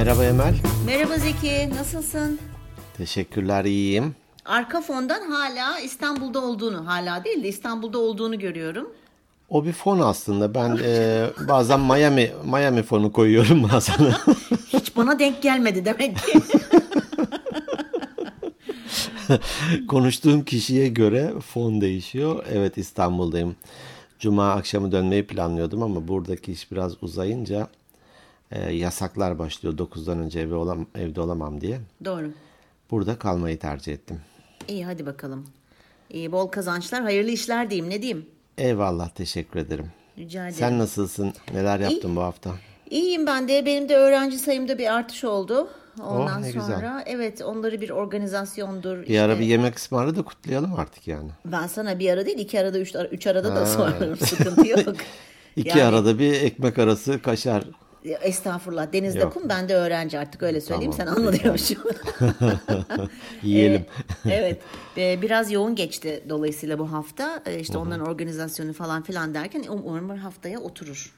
Merhaba 0.00 0.24
Emel. 0.24 0.54
Merhaba 0.86 1.16
Zeki, 1.18 1.70
nasılsın? 1.78 2.38
Teşekkürler, 2.96 3.64
iyiyim. 3.64 4.14
Arka 4.44 4.80
fondan 4.80 5.30
hala 5.30 5.80
İstanbul'da 5.80 6.40
olduğunu, 6.40 6.86
hala 6.86 7.24
değil 7.24 7.42
de 7.42 7.48
İstanbul'da 7.48 7.98
olduğunu 7.98 8.38
görüyorum. 8.38 8.88
O 9.48 9.64
bir 9.64 9.72
fon 9.72 9.98
aslında. 9.98 10.54
Ben 10.54 10.78
e, 10.84 11.26
bazen 11.48 11.80
Miami 11.80 12.30
Miami 12.44 12.82
fonu 12.82 13.12
koyuyorum 13.12 13.68
bazen. 13.72 13.94
Hiç 14.72 14.96
bana 14.96 15.18
denk 15.18 15.42
gelmedi 15.42 15.84
demek 15.84 16.16
ki. 16.16 16.40
Konuştuğum 19.88 20.44
kişiye 20.44 20.88
göre 20.88 21.32
fon 21.40 21.80
değişiyor. 21.80 22.44
Evet 22.52 22.78
İstanbul'dayım. 22.78 23.56
Cuma 24.18 24.50
akşamı 24.50 24.92
dönmeyi 24.92 25.26
planlıyordum 25.26 25.82
ama 25.82 26.08
buradaki 26.08 26.52
iş 26.52 26.72
biraz 26.72 27.02
uzayınca 27.02 27.68
e, 28.50 28.72
yasaklar 28.72 29.38
başlıyor 29.38 29.74
9'dan 29.78 30.18
önce 30.18 30.40
evde, 30.40 30.54
olam, 30.54 30.86
evde 30.94 31.20
olamam 31.20 31.60
diye. 31.60 31.80
Doğru. 32.04 32.30
Burada 32.90 33.18
kalmayı 33.18 33.58
tercih 33.58 33.92
ettim. 33.92 34.20
İyi 34.68 34.84
hadi 34.84 35.06
bakalım. 35.06 35.46
İyi 36.10 36.32
bol 36.32 36.46
kazançlar, 36.48 37.02
hayırlı 37.02 37.30
işler 37.30 37.70
diyeyim. 37.70 37.90
Ne 37.90 38.02
diyeyim? 38.02 38.26
Eyvallah 38.58 39.08
teşekkür 39.08 39.60
ederim. 39.60 39.86
Rica 40.18 40.42
ederim. 40.42 40.56
Sen 40.58 40.78
nasılsın? 40.78 41.32
Neler 41.54 41.80
yaptın 41.80 42.16
bu 42.16 42.20
hafta? 42.20 42.50
İyiyim 42.90 43.26
ben 43.26 43.48
de. 43.48 43.66
Benim 43.66 43.88
de 43.88 43.96
öğrenci 43.96 44.38
sayımda 44.38 44.78
bir 44.78 44.94
artış 44.94 45.24
oldu. 45.24 45.68
Ondan 46.00 46.40
Oh, 46.40 46.44
ne 46.46 46.52
sonra 46.52 46.64
güzel. 46.76 47.02
evet 47.06 47.42
onları 47.42 47.80
bir 47.80 47.90
organizasyondur. 47.90 49.06
Bir 49.06 49.18
ara 49.20 49.32
işte- 49.32 49.44
bir 49.44 49.48
yemek 49.48 49.78
ısmarla 49.78 50.16
da 50.16 50.22
kutlayalım 50.22 50.74
artık 50.74 51.08
yani. 51.08 51.30
Ben 51.44 51.66
sana 51.66 51.98
bir 51.98 52.10
ara 52.10 52.26
değil 52.26 52.38
iki 52.38 52.60
arada 52.60 52.78
üç, 52.78 52.96
ara- 52.96 53.08
üç 53.08 53.26
arada 53.26 53.56
da 53.56 53.66
sorarım 53.66 54.16
sıkıntı 54.16 54.68
yok. 54.68 54.96
İki 55.56 55.68
Yani- 55.68 55.82
arada 55.84 56.18
bir 56.18 56.32
ekmek 56.32 56.78
arası 56.78 57.22
kaşar. 57.22 57.64
Estağfurullah 58.04 58.92
denizde 58.92 59.18
Yok. 59.18 59.32
kum 59.34 59.48
ben 59.48 59.68
de 59.68 59.74
öğrenci 59.74 60.18
artık 60.18 60.42
öyle 60.42 60.60
söyleyeyim 60.60 60.92
Tamam, 60.96 61.14
sen 61.16 61.22
anlıyormuşsun. 61.22 61.78
Yiyelim. 63.42 63.86
evet 64.30 64.60
e, 64.96 65.22
biraz 65.22 65.52
yoğun 65.52 65.74
geçti 65.74 66.24
dolayısıyla 66.28 66.78
bu 66.78 66.92
hafta 66.92 67.42
E, 67.46 67.58
işte 67.60 67.78
onların 67.78 68.06
organizasyonu 68.06 68.72
falan 68.72 69.02
filan 69.02 69.34
derken 69.34 69.60
um- 69.62 69.82
umarım 69.84 70.08
haftaya 70.18 70.60
oturur. 70.60 71.12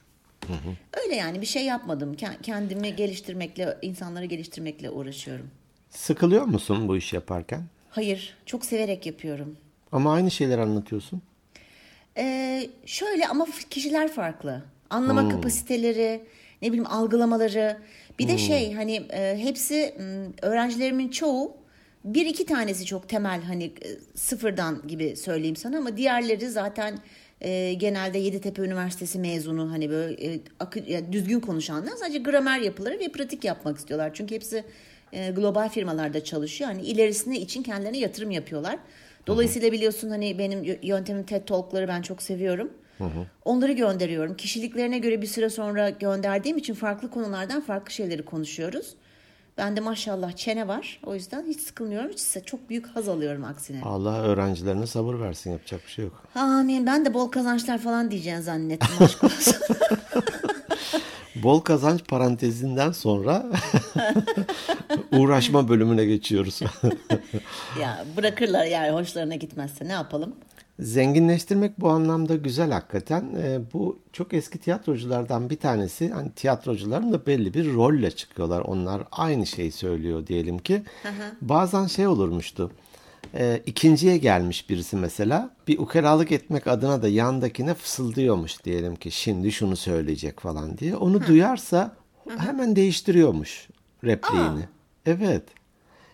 Öyle 1.03 1.15
yani 1.15 1.41
bir 1.41 1.45
şey 1.45 1.65
yapmadım. 1.65 2.13
Ke- 2.13 2.41
Kendimi 2.41 2.95
geliştirmekle, 2.95 3.77
insanları 3.81 4.25
geliştirmekle 4.25 4.89
uğraşıyorum. 4.89 5.47
Sıkılıyor 5.89 6.43
musun 6.45 6.87
bu 6.87 6.97
işi 6.97 7.15
yaparken? 7.15 7.63
Hayır, 7.89 8.37
çok 8.45 8.65
severek 8.65 9.05
yapıyorum. 9.05 9.57
Ama 9.91 10.13
aynı 10.13 10.31
şeyleri 10.31 10.61
anlatıyorsun. 10.61 11.21
Ee, 12.17 12.69
şöyle 12.85 13.27
ama 13.27 13.47
kişiler 13.69 14.11
farklı. 14.11 14.61
Anlama 14.89 15.29
kapasiteleri, 15.29 16.23
ne 16.63 16.67
bileyim 16.67 16.87
algılamaları. 16.87 17.77
Bir 18.19 18.27
de 18.27 18.37
şey 18.37 18.73
hani 18.73 18.95
e, 18.95 19.37
hepsi 19.37 19.95
öğrencilerimin 20.41 21.09
çoğu 21.09 21.51
bir 22.05 22.25
iki 22.25 22.45
tanesi 22.45 22.85
çok 22.85 23.09
temel 23.09 23.41
hani 23.41 23.63
e, 23.63 23.87
sıfırdan 24.15 24.81
gibi 24.87 25.15
söyleyeyim 25.15 25.55
sana 25.55 25.77
ama 25.77 25.97
diğerleri 25.97 26.49
zaten 26.49 26.97
e, 27.41 27.73
genelde 27.73 28.17
Yeditepe 28.19 28.61
Üniversitesi 28.61 29.19
mezunu 29.19 29.71
hani 29.71 29.89
böyle 29.89 30.33
e, 30.33 30.39
akı- 30.59 30.91
ya 30.91 31.13
düzgün 31.13 31.39
konuşanlar 31.39 31.91
sadece 31.99 32.17
gramer 32.19 32.59
yapıları 32.59 32.99
ve 32.99 33.07
pratik 33.07 33.43
yapmak 33.43 33.77
istiyorlar. 33.77 34.11
Çünkü 34.13 34.35
hepsi 34.35 34.63
e, 35.13 35.31
global 35.31 35.69
firmalarda 35.69 36.23
çalışıyor. 36.23 36.69
Hani 36.71 36.81
ilerisine 36.81 37.39
için 37.39 37.63
kendilerine 37.63 37.97
yatırım 37.97 38.31
yapıyorlar. 38.31 38.77
Dolayısıyla 39.27 39.71
biliyorsun 39.71 40.09
hani 40.09 40.39
benim 40.39 40.77
yöntemim 40.83 41.23
TED 41.23 41.45
Talk'ları 41.45 41.87
ben 41.87 42.01
çok 42.01 42.21
seviyorum. 42.21 42.71
Onları 43.45 43.71
gönderiyorum. 43.71 44.37
Kişiliklerine 44.37 44.97
göre 44.97 45.21
bir 45.21 45.27
süre 45.27 45.49
sonra 45.49 45.89
gönderdiğim 45.89 46.57
için 46.57 46.73
farklı 46.73 47.09
konulardan 47.09 47.61
farklı 47.61 47.91
şeyleri 47.91 48.25
konuşuyoruz. 48.25 48.95
Ben 49.57 49.75
de 49.75 49.81
maşallah 49.81 50.31
çene 50.31 50.67
var. 50.67 50.99
O 51.05 51.15
yüzden 51.15 51.45
hiç 51.47 51.59
sıkılmıyorum. 51.61 52.11
Hiç 52.11 52.19
size 52.19 52.45
çok 52.45 52.69
büyük 52.69 52.87
haz 52.87 53.09
alıyorum 53.09 53.43
aksine. 53.43 53.81
Allah 53.83 54.21
öğrencilerine 54.21 54.87
sabır 54.87 55.19
versin 55.19 55.51
yapacak 55.51 55.81
bir 55.85 55.91
şey 55.91 56.05
yok. 56.05 56.23
Amin. 56.35 56.85
Ben 56.85 57.05
de 57.05 57.13
bol 57.13 57.27
kazançlar 57.27 57.77
falan 57.77 58.11
diyeceğini 58.11 58.41
zannettim. 58.41 58.89
Aşk 58.99 59.23
olsun. 59.23 59.55
Bol 61.35 61.59
kazanç 61.59 62.07
parantezinden 62.07 62.91
sonra 62.91 63.45
uğraşma 65.11 65.69
bölümüne 65.69 66.05
geçiyoruz. 66.05 66.59
ya 67.81 68.05
bırakırlar 68.17 68.65
yani 68.65 68.91
hoşlarına 68.91 69.35
gitmezse 69.35 69.87
ne 69.87 69.91
yapalım? 69.91 70.35
Zenginleştirmek 70.79 71.79
bu 71.79 71.89
anlamda 71.89 72.35
güzel 72.35 72.71
hakikaten. 72.71 73.29
Ee, 73.37 73.59
bu 73.73 73.99
çok 74.13 74.33
eski 74.33 74.57
tiyatroculardan 74.57 75.49
bir 75.49 75.57
tanesi. 75.57 76.09
Hani 76.09 76.31
tiyatrocuların 76.31 77.13
da 77.13 77.25
belli 77.25 77.53
bir 77.53 77.73
rolle 77.73 78.11
çıkıyorlar. 78.11 78.61
Onlar 78.61 79.03
aynı 79.11 79.45
şeyi 79.45 79.71
söylüyor 79.71 80.27
diyelim 80.27 80.59
ki. 80.59 80.83
Bazen 81.41 81.87
şey 81.87 82.07
olurmuştu. 82.07 82.71
Ee, 83.35 83.61
ikinciye 83.65 84.17
gelmiş 84.17 84.69
birisi 84.69 84.95
mesela 84.95 85.55
bir 85.67 85.79
ukalalık 85.79 86.31
etmek 86.31 86.67
adına 86.67 87.01
da 87.01 87.07
yandakine 87.07 87.73
fısıldıyormuş 87.73 88.63
diyelim 88.63 88.95
ki 88.95 89.11
şimdi 89.11 89.51
şunu 89.51 89.75
söyleyecek 89.75 90.39
falan 90.39 90.77
diye. 90.77 90.95
Onu 90.95 91.27
duyarsa 91.27 91.95
hemen 92.37 92.75
değiştiriyormuş 92.75 93.67
repliğini. 94.03 94.67
Evet. 95.05 95.43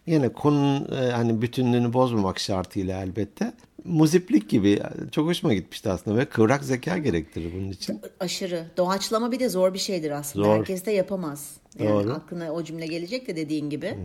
Yine 0.06 0.30
konunun 0.30 0.92
e, 0.92 1.12
hani 1.12 1.42
bütünlüğünü 1.42 1.94
bozmamak 1.94 2.40
şartıyla 2.40 3.02
elbette. 3.04 3.54
Muziplik 3.86 4.50
gibi 4.50 4.82
çok 5.12 5.28
hoşuma 5.28 5.54
gitmişti 5.54 5.90
aslında 5.90 6.18
ve 6.18 6.26
kıvrak 6.26 6.64
zeka 6.64 6.98
gerektirir 6.98 7.54
bunun 7.56 7.70
için. 7.72 8.02
Aşırı. 8.20 8.66
Doğaçlama 8.78 9.32
bir 9.32 9.40
de 9.40 9.50
zor 9.50 9.74
bir 9.74 9.80
şeydir 9.80 10.12
aslında. 10.12 10.46
Zor. 10.46 10.58
Herkes 10.58 10.86
de 10.86 10.92
yapamaz. 10.92 11.58
Yani 11.80 11.90
Doğru. 11.90 12.12
aklına 12.12 12.52
o 12.52 12.64
cümle 12.64 12.88
gelecek 12.88 13.28
de 13.28 13.36
dediğin 13.36 13.70
gibi. 13.70 13.98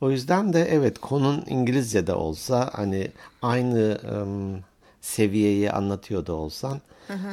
O 0.00 0.10
yüzden 0.10 0.52
de 0.52 0.68
evet 0.70 0.98
konun 0.98 1.44
İngilizce'de 1.48 2.12
olsa 2.14 2.70
hani 2.72 3.10
aynı 3.42 3.98
ım, 4.12 4.60
seviyeyi 5.00 5.70
anlatıyor 5.70 6.26
da 6.26 6.32
olsan 6.32 6.80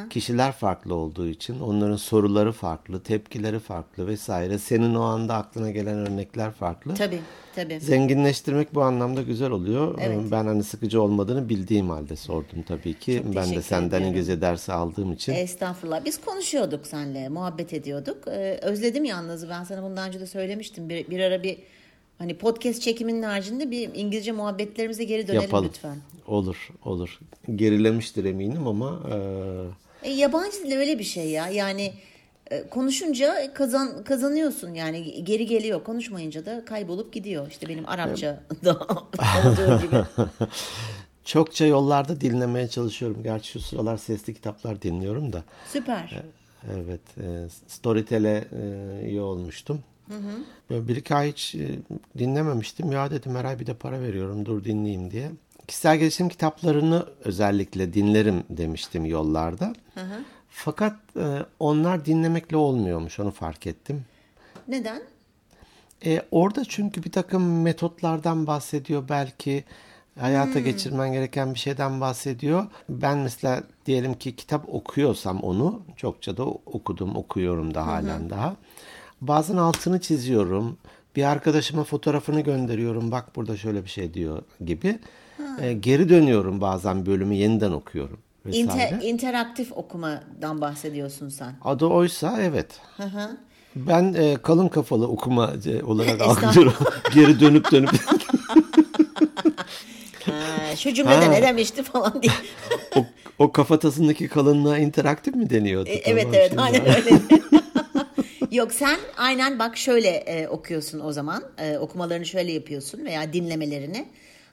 kişiler 0.09 0.51
farklı 0.51 0.95
olduğu 0.95 1.28
için 1.28 1.59
onların 1.59 1.95
soruları 1.95 2.51
farklı, 2.51 3.03
tepkileri 3.03 3.59
farklı 3.59 4.07
vesaire. 4.07 4.57
Senin 4.57 4.95
o 4.95 5.01
anda 5.01 5.35
aklına 5.35 5.72
gelen 5.72 5.97
örnekler 5.97 6.51
farklı. 6.51 6.95
Tabii 6.95 7.19
tabii. 7.55 7.79
Zenginleştirmek 7.79 8.75
bu 8.75 8.81
anlamda 8.81 9.22
güzel 9.22 9.51
oluyor. 9.51 9.97
Evet. 10.01 10.19
Ben 10.31 10.45
hani 10.45 10.63
sıkıcı 10.63 11.01
olmadığını 11.01 11.50
bildiğim 11.50 11.89
halde 11.89 12.16
sordum 12.16 12.63
tabii 12.67 12.94
ki. 12.94 13.22
Çok 13.25 13.35
ben 13.35 13.55
de 13.55 13.61
senden 13.61 13.88
ederim. 13.88 14.07
İngilizce 14.07 14.41
dersi 14.41 14.73
aldığım 14.73 15.13
için. 15.13 15.34
Estağfurullah. 15.34 16.05
Biz 16.05 16.22
konuşuyorduk 16.22 16.88
seninle, 16.88 17.29
muhabbet 17.29 17.73
ediyorduk. 17.73 18.28
Ee, 18.28 18.59
özledim 18.61 19.05
yalnız. 19.05 19.49
Ben 19.49 19.63
sana 19.63 19.84
bundan 19.84 20.07
önce 20.07 20.19
de 20.19 20.28
söylemiştim. 20.28 20.89
Bir, 20.89 21.07
bir 21.07 21.19
ara 21.19 21.44
bir 21.44 21.57
hani 22.17 22.38
podcast 22.38 22.81
çekiminin 22.81 23.23
haricinde 23.23 23.72
bir 23.72 23.89
İngilizce 23.94 24.31
muhabbetlerimize 24.31 25.03
geri 25.03 25.28
dönelim 25.28 25.41
Yapalım. 25.41 25.66
lütfen. 25.66 25.97
Olur, 26.28 26.69
olur. 26.85 27.19
Gerilemiştir 27.55 28.25
eminim 28.25 28.67
ama 28.67 29.00
e, 30.03 30.07
E, 30.09 30.11
yabancı 30.11 30.63
dil 30.63 30.75
öyle 30.78 31.00
bir 31.00 31.03
şey 31.03 31.29
ya. 31.29 31.47
Yani 31.50 31.94
e, 32.51 32.67
konuşunca 32.69 33.53
kazan 33.53 34.03
kazanıyorsun 34.03 34.73
yani 34.73 35.23
geri 35.23 35.45
geliyor. 35.45 35.83
Konuşmayınca 35.83 36.45
da 36.45 36.66
kaybolup 36.66 37.13
gidiyor. 37.13 37.47
İşte 37.50 37.69
benim 37.69 37.89
Arapça 37.89 38.44
da 38.66 38.73
olduğu 39.45 39.81
gibi. 39.88 39.95
çokça 41.25 41.66
yollarda 41.66 42.22
dinlemeye 42.22 42.67
çalışıyorum. 42.67 43.23
Gerçi 43.23 43.51
şu 43.51 43.59
sıralar 43.59 43.97
sesli 43.97 44.34
kitaplar 44.34 44.81
dinliyorum 44.81 45.34
da. 45.34 45.44
Süper. 45.73 46.22
Evet, 46.73 47.01
e, 47.17 47.47
Storytel'e 47.67 48.45
e, 48.51 49.05
üye 49.07 49.22
olmuştum. 49.22 49.79
Böyle 50.69 50.88
bir 50.88 50.95
iki 50.95 51.16
ay 51.16 51.31
hiç 51.31 51.56
e, 51.56 51.79
dinlememiştim. 52.18 52.91
Ya 52.91 53.12
dedim 53.12 53.35
her 53.35 53.45
ay 53.45 53.59
bir 53.59 53.66
de 53.66 53.73
para 53.73 54.01
veriyorum 54.01 54.45
dur 54.45 54.63
dinleyeyim 54.63 55.12
diye. 55.12 55.31
Kişisel 55.68 55.97
gelişim 55.97 56.29
kitaplarını 56.29 57.06
özellikle 57.23 57.94
dinlerim 57.94 58.44
demiştim 58.50 59.05
yollarda. 59.05 59.73
Fakat 60.49 60.96
e, 61.16 61.46
onlar 61.59 62.05
dinlemekle 62.05 62.58
olmuyormuş 62.58 63.20
onu 63.20 63.31
fark 63.31 63.67
ettim. 63.67 64.05
Neden? 64.67 65.02
E, 66.05 66.22
orada 66.31 66.66
çünkü 66.66 67.03
bir 67.03 67.11
takım 67.11 67.61
metotlardan 67.61 68.47
bahsediyor 68.47 69.03
belki 69.09 69.64
hayata 70.20 70.59
geçirmen 70.59 71.14
gereken 71.14 71.53
bir 71.53 71.59
şeyden 71.59 72.02
bahsediyor. 72.02 72.66
Ben 72.90 73.17
mesela 73.17 73.64
diyelim 73.85 74.14
ki 74.14 74.35
kitap 74.35 74.70
okuyorsam 74.70 75.40
onu 75.40 75.81
çokça 75.96 76.37
da 76.37 76.46
okudum 76.46 77.16
okuyorum 77.16 77.73
da 77.73 77.87
halen 77.87 78.29
daha. 78.29 78.55
Bazen 79.22 79.58
altını 79.58 80.02
çiziyorum. 80.02 80.78
Bir 81.16 81.23
arkadaşıma 81.23 81.84
fotoğrafını 81.84 82.41
gönderiyorum. 82.41 83.11
Bak 83.11 83.35
burada 83.35 83.58
şöyle 83.58 83.84
bir 83.84 83.90
şey 83.90 84.14
diyor 84.14 84.41
gibi. 84.66 84.99
E, 85.61 85.73
geri 85.73 86.09
dönüyorum 86.09 86.61
bazen 86.61 87.05
bölümü 87.05 87.35
yeniden 87.35 87.72
okuyorum. 87.72 88.17
Vesaire. 88.46 88.64
İnter, 88.64 89.02
interaktif 89.02 89.72
okumadan 89.72 90.61
bahsediyorsun 90.61 91.29
sen. 91.29 91.55
Adı 91.64 91.85
oysa 91.85 92.41
evet. 92.41 92.79
Ben 93.75 94.14
e, 94.14 94.35
kalın 94.43 94.67
kafalı 94.67 95.08
okuma 95.08 95.53
e, 95.66 95.84
olarak 95.84 96.22
algılıyorum. 96.28 96.73
Geri 97.14 97.40
dönüp 97.40 97.72
dönüp 97.72 97.90
Ha, 100.25 100.75
şu 100.75 100.93
cümlede 100.93 101.25
Ha. 101.25 101.31
ne 101.31 101.41
demişti 101.41 101.84
falan 101.84 102.22
diye. 102.22 102.34
o, 102.96 103.05
o 103.40 103.52
kafatasındaki 103.52 104.28
kalınlığa 104.28 104.78
interaktif 104.78 105.35
mi 105.35 105.49
deniyordu? 105.49 105.90
E, 105.90 106.02
Tamam, 106.03 106.17
evet 106.17 106.28
evet 106.34 106.49
şimdi 106.49 106.61
aynen 106.61 106.81
öyle. 106.85 107.19
Yok 108.57 108.73
sen 108.73 108.99
aynen 109.17 109.59
bak 109.59 109.77
şöyle 109.77 110.09
e, 110.09 110.47
okuyorsun 110.47 110.99
o 110.99 111.11
zaman. 111.11 111.43
E, 111.57 111.77
okumalarını 111.77 112.25
şöyle 112.25 112.51
yapıyorsun 112.51 113.05
veya 113.05 113.33
dinlemelerini. 113.33 114.05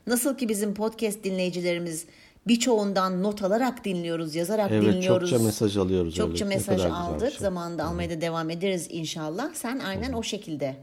Nasıl 0.07 0.37
ki 0.37 0.49
bizim 0.49 0.75
podcast 0.75 1.25
dinleyicilerimiz 1.25 2.05
birçoğundan 2.47 3.23
not 3.23 3.43
alarak 3.43 3.85
dinliyoruz, 3.85 4.35
yazarak 4.35 4.71
Evet 4.71 4.83
dinliyoruz. 4.83 5.31
çokça 5.31 5.45
mesaj 5.45 5.77
alıyoruz. 5.77 6.15
Çokça 6.15 6.45
öyle. 6.45 6.55
Mesaj 6.55 6.85
aldık. 6.85 7.31
şey. 7.31 7.39
Zamanında 7.41 7.85
almaya 7.85 8.11
da 8.11 8.21
devam 8.21 8.51
ederiz 8.51 8.87
inşallah. 8.91 9.55
Sen 9.55 9.79
aynen 9.79 10.13
o 10.13 10.23
şekilde 10.23 10.77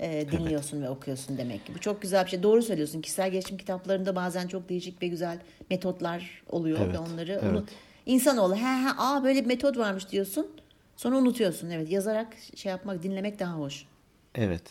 e, 0.00 0.26
dinliyorsun 0.32 0.82
ve 0.82 0.90
okuyorsun 0.90 1.38
demek 1.38 1.66
ki. 1.66 1.72
Bu 1.74 1.78
çok 1.78 2.02
güzel 2.02 2.24
bir 2.24 2.30
şey. 2.30 2.42
Doğru 2.42 2.62
söylüyorsun. 2.62 3.00
Kişisel 3.00 3.30
gelişim 3.30 3.56
kitaplarında 3.56 4.16
bazen 4.16 4.46
çok 4.46 4.68
değişik 4.68 5.02
ve 5.02 5.06
güzel 5.06 5.38
metotlar 5.70 6.42
oluyor 6.50 6.78
ve 6.80 6.84
Evet, 6.84 6.98
onları 6.98 7.32
evet. 7.32 7.52
unut. 7.52 7.68
İnsanoğlu 8.06 8.56
he 8.56 8.60
he 8.60 8.88
aa 8.98 9.24
böyle 9.24 9.40
bir 9.40 9.46
metot 9.46 9.78
varmış 9.78 10.10
diyorsun. 10.10 10.46
Sonra 10.96 11.16
unutuyorsun. 11.16 11.70
Evet 11.70 11.90
yazarak 11.90 12.36
şey 12.54 12.70
yapmak, 12.70 13.02
dinlemek 13.02 13.38
daha 13.38 13.54
hoş. 13.54 13.84
Evet. 14.34 14.62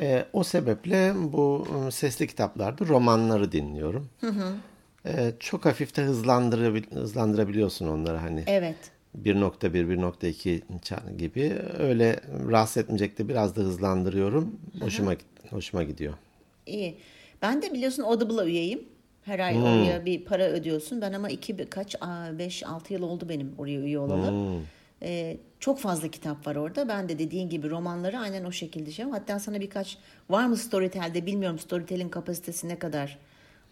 Ee, 0.00 0.24
o 0.32 0.44
sebeple 0.44 1.12
bu 1.16 1.66
ım, 1.74 1.92
sesli 1.92 2.26
kitaplarda 2.26 2.86
romanları 2.86 3.52
dinliyorum. 3.52 4.08
Ee, 5.06 5.32
çok 5.40 5.64
hafif 5.66 5.96
de 5.96 6.00
hızlandırabil- 6.02 6.94
hızlandırabiliyorsun 6.94 7.88
onları 7.88 8.16
hani. 8.16 8.44
Evet. 8.46 8.76
1.1, 9.24 9.88
1.2 9.88 10.62
ça- 10.82 11.16
gibi. 11.16 11.52
Öyle 11.78 12.20
rahatsız 12.50 12.76
etmeyecek 12.76 13.18
de 13.18 13.28
biraz 13.28 13.56
da 13.56 13.60
hızlandırıyorum. 13.60 14.60
Hoşuma 14.80 15.14
hoşuma 15.50 15.82
gidiyor. 15.82 16.14
İyi. 16.66 16.98
Ben 17.42 17.62
de 17.62 17.72
biliyorsun 17.72 18.02
Audible'a 18.02 18.44
üyeyim. 18.44 18.84
Her 19.22 19.38
ay 19.38 19.58
oraya 19.62 20.04
bir 20.04 20.24
para 20.24 20.44
ödüyorsun. 20.44 21.00
Ben 21.00 21.12
ama 21.12 21.28
iki 21.30 21.56
kaç 21.56 21.94
5-6 21.94 22.92
yıl 22.92 23.02
oldu 23.02 23.28
benim 23.28 23.52
oraya 23.58 23.80
üye 23.80 23.98
olalı. 23.98 24.60
Ee, 25.02 25.36
çok 25.60 25.78
fazla 25.80 26.08
kitap 26.08 26.46
var 26.46 26.56
orada. 26.56 26.88
Ben 26.88 27.08
de 27.08 27.18
dediğin 27.18 27.48
gibi 27.48 27.70
romanları 27.70 28.18
aynen 28.18 28.44
o 28.44 28.52
şekilde 28.52 28.90
şey. 28.90 29.04
Hatta 29.04 29.38
sana 29.38 29.60
birkaç 29.60 29.98
var 30.30 30.46
mı 30.46 30.56
Storytel'de 30.56 31.26
bilmiyorum 31.26 31.58
Storytel'in 31.58 32.08
kapasitesi 32.08 32.68
ne 32.68 32.78
kadar. 32.78 33.18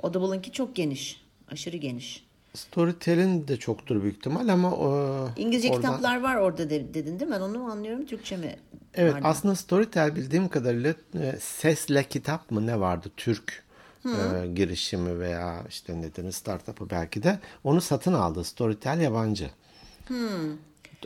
Audible'ınki 0.03 0.53
çok 0.53 0.77
geniş. 0.77 1.25
Aşırı 1.53 1.77
geniş. 1.77 2.27
Storytel'in 2.55 3.49
de 3.49 3.56
çoktur 3.56 4.03
büyük 4.03 4.17
ihtimal 4.17 4.49
ama 4.49 4.73
o, 4.73 5.29
İngilizce 5.37 5.69
oradan- 5.71 5.82
kitaplar 5.97 6.21
var 6.21 6.37
orada 6.37 6.71
de- 6.71 6.94
dedin 6.94 7.19
değil 7.21 7.31
mi? 7.31 7.37
Ben 7.37 7.41
onu 7.41 7.62
anlıyorum. 7.73 8.06
Türkçe 8.06 8.37
mi? 8.37 8.56
Evet 8.94 9.15
vardı? 9.15 9.26
aslında 9.26 9.55
Storytel 9.55 10.17
bildiğim 10.17 10.49
kadarıyla 10.49 10.94
e, 11.21 11.37
sesle 11.41 12.03
kitap 12.05 12.50
mı 12.50 12.67
ne 12.67 12.81
vardı 12.81 13.11
Türk 13.17 13.65
e, 14.06 14.47
girişimi 14.55 15.21
veya 15.21 15.65
işte 15.69 16.00
ne 16.00 16.17
denir 16.17 16.33
startup'ı 16.33 16.91
belki 16.91 17.23
de 17.23 17.38
onu 17.65 17.81
satın 17.81 18.12
aldı. 18.12 18.44
Storytel 18.44 19.00
yabancı. 19.00 19.50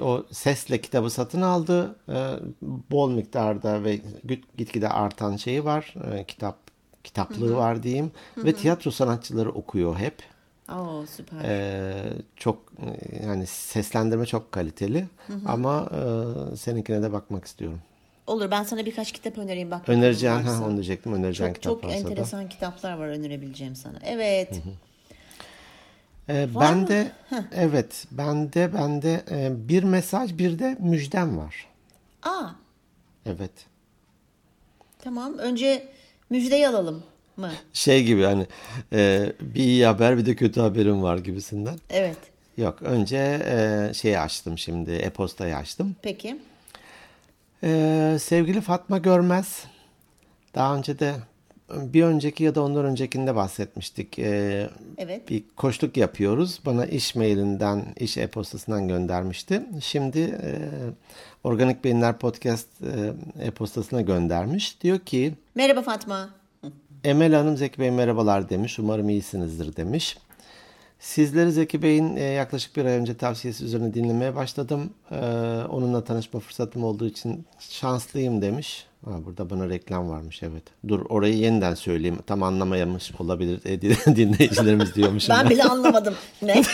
O 0.01 0.25
sesle 0.33 0.81
kitabı 0.81 1.11
satın 1.11 1.43
aldı. 1.43 1.97
E, 2.09 2.17
bol 2.91 3.11
miktarda 3.11 3.85
ve 3.85 4.01
git- 4.29 4.57
gitgide 4.59 4.89
artan 4.89 5.37
şeyi 5.37 5.65
var. 5.65 5.95
E, 6.15 6.25
kitap 6.25 6.57
kitaplığı 7.05 7.57
var 7.57 7.83
diyeyim. 7.83 8.11
Ve 8.37 8.53
tiyatro 8.53 8.91
sanatçıları 8.91 9.51
okuyor 9.53 9.97
hep. 9.97 10.15
Oo 10.73 11.05
süper. 11.07 11.39
Ee, 11.45 12.13
çok 12.37 12.59
yani 13.27 13.47
seslendirme 13.47 14.27
çok 14.27 14.53
kaliteli 14.53 15.07
ama 15.47 15.89
e, 16.53 16.57
seninkine 16.57 17.03
de 17.03 17.13
bakmak 17.13 17.45
istiyorum. 17.45 17.81
Olur 18.27 18.51
ben 18.51 18.63
sana 18.63 18.87
birkaç 18.87 19.13
kitap 19.13 19.39
önereyim. 19.39 19.71
Bak 19.71 19.89
varsa. 20.37 20.61
ha 20.61 20.67
onu 20.67 20.73
diyecektim 20.75 21.13
önereceğin 21.13 21.53
Çok, 21.53 21.63
kitap 21.63 21.73
çok 21.83 21.85
varsa 21.85 22.05
da. 22.05 22.09
enteresan 22.11 22.49
kitaplar 22.49 22.99
var 22.99 23.09
önerebileceğim 23.09 23.77
sana. 23.77 23.99
Evet. 24.05 24.61
Ee, 26.29 26.49
ben 26.61 26.87
de 26.89 27.13
evet 27.55 28.07
ben 28.11 28.53
de 28.53 28.71
ben 28.75 29.03
de 29.03 29.25
e, 29.31 29.69
bir 29.69 29.83
mesaj 29.85 30.39
bir 30.39 30.59
de 30.59 30.77
müjdem 30.81 31.39
var. 31.39 31.67
Aa 32.23 32.49
Evet. 33.27 33.51
tamam. 34.99 35.39
Önce 35.39 35.89
müjdeyi 36.31 36.69
alalım 36.69 37.03
mı? 37.37 37.51
Şey 37.73 38.05
gibi 38.05 38.23
hani 38.25 38.47
e, 38.93 39.33
bir 39.41 39.61
iyi 39.61 39.87
haber 39.87 40.19
bir 40.19 40.27
de 40.27 40.37
kötü 40.37 40.61
haberim 40.61 41.03
var 41.03 41.19
gibisinden. 41.19 41.79
Evet. 41.91 42.19
Yok 42.57 42.83
önce 42.83 43.41
e, 43.45 43.95
şeyi 43.95 44.19
açtım 44.19 44.59
şimdi 44.59 44.91
e-postayı 44.93 45.57
açtım. 45.57 45.97
Peki. 46.03 46.41
Ee, 47.65 48.17
sevgili 48.21 48.61
Fatma 48.61 48.99
Görmez, 48.99 49.65
daha 50.55 50.77
önce 50.77 50.99
de 50.99 51.15
bir 51.71 52.03
önceki 52.03 52.45
ya 52.45 52.55
da 52.55 52.63
ondan 52.63 52.85
öncekinde 52.85 53.35
bahsetmiştik. 53.37 54.19
Ee, 54.19 54.71
Evet. 54.99 55.31
bir 55.31 55.45
koçluk 55.57 55.97
yapıyoruz. 55.97 56.61
Bana 56.67 56.87
iş 56.87 57.15
mailinden, 57.15 57.85
iş 57.97 58.17
e-postasından 58.19 58.89
göndermişti. 58.89 59.63
Şimdi 59.81 60.21
e, 60.21 60.59
Organik 61.45 61.85
Beyinler 61.85 62.19
Podcast 62.19 62.69
e, 62.83 63.13
e-postasına 63.47 64.01
göndermiş. 64.01 64.81
Diyor 64.81 64.99
ki, 64.99 65.35
Merhaba 65.55 65.83
Fatma. 65.83 66.31
Emel 67.05 67.35
Hanım 67.35 67.57
Zeki 67.57 67.79
Bey 67.79 67.91
merhabalar 67.91 68.49
demiş. 68.51 68.79
Umarım 68.79 69.09
iyisinizdir 69.09 69.77
demiş. 69.77 70.19
Sizleri 71.01 71.53
Zeki 71.53 71.83
Bey'in 71.83 72.17
e, 72.17 72.23
yaklaşık 72.23 72.77
bir 72.77 72.85
ay 72.85 72.93
önce 72.93 73.17
tavsiyesi 73.17 73.65
üzerine 73.65 73.95
dinlemeye 73.95 74.35
başladım. 74.35 74.91
E, 75.11 75.17
onunla 75.69 76.05
tanışma 76.05 76.41
fırsatım 76.41 76.85
olduğu 76.85 77.07
için 77.07 77.47
şanslıyım 77.59 78.43
demiş. 78.43 78.87
Ha, 79.05 79.25
burada 79.25 79.51
bana 79.51 79.69
reklam 79.69 80.09
varmış 80.11 80.43
evet. 80.43 80.63
Dur 80.89 81.07
orayı 81.09 81.37
yeniden 81.37 81.75
söyleyeyim. 81.75 82.19
Tam 82.27 82.43
anlamayamış 82.43 83.13
olabilir 83.19 83.61
e, 83.65 83.81
dinleyicilerimiz 84.17 84.95
diyormuşum. 84.95 85.37
Ben 85.39 85.51
bile 85.51 85.65
anlamadım. 85.65 86.15
Ne? 86.43 86.63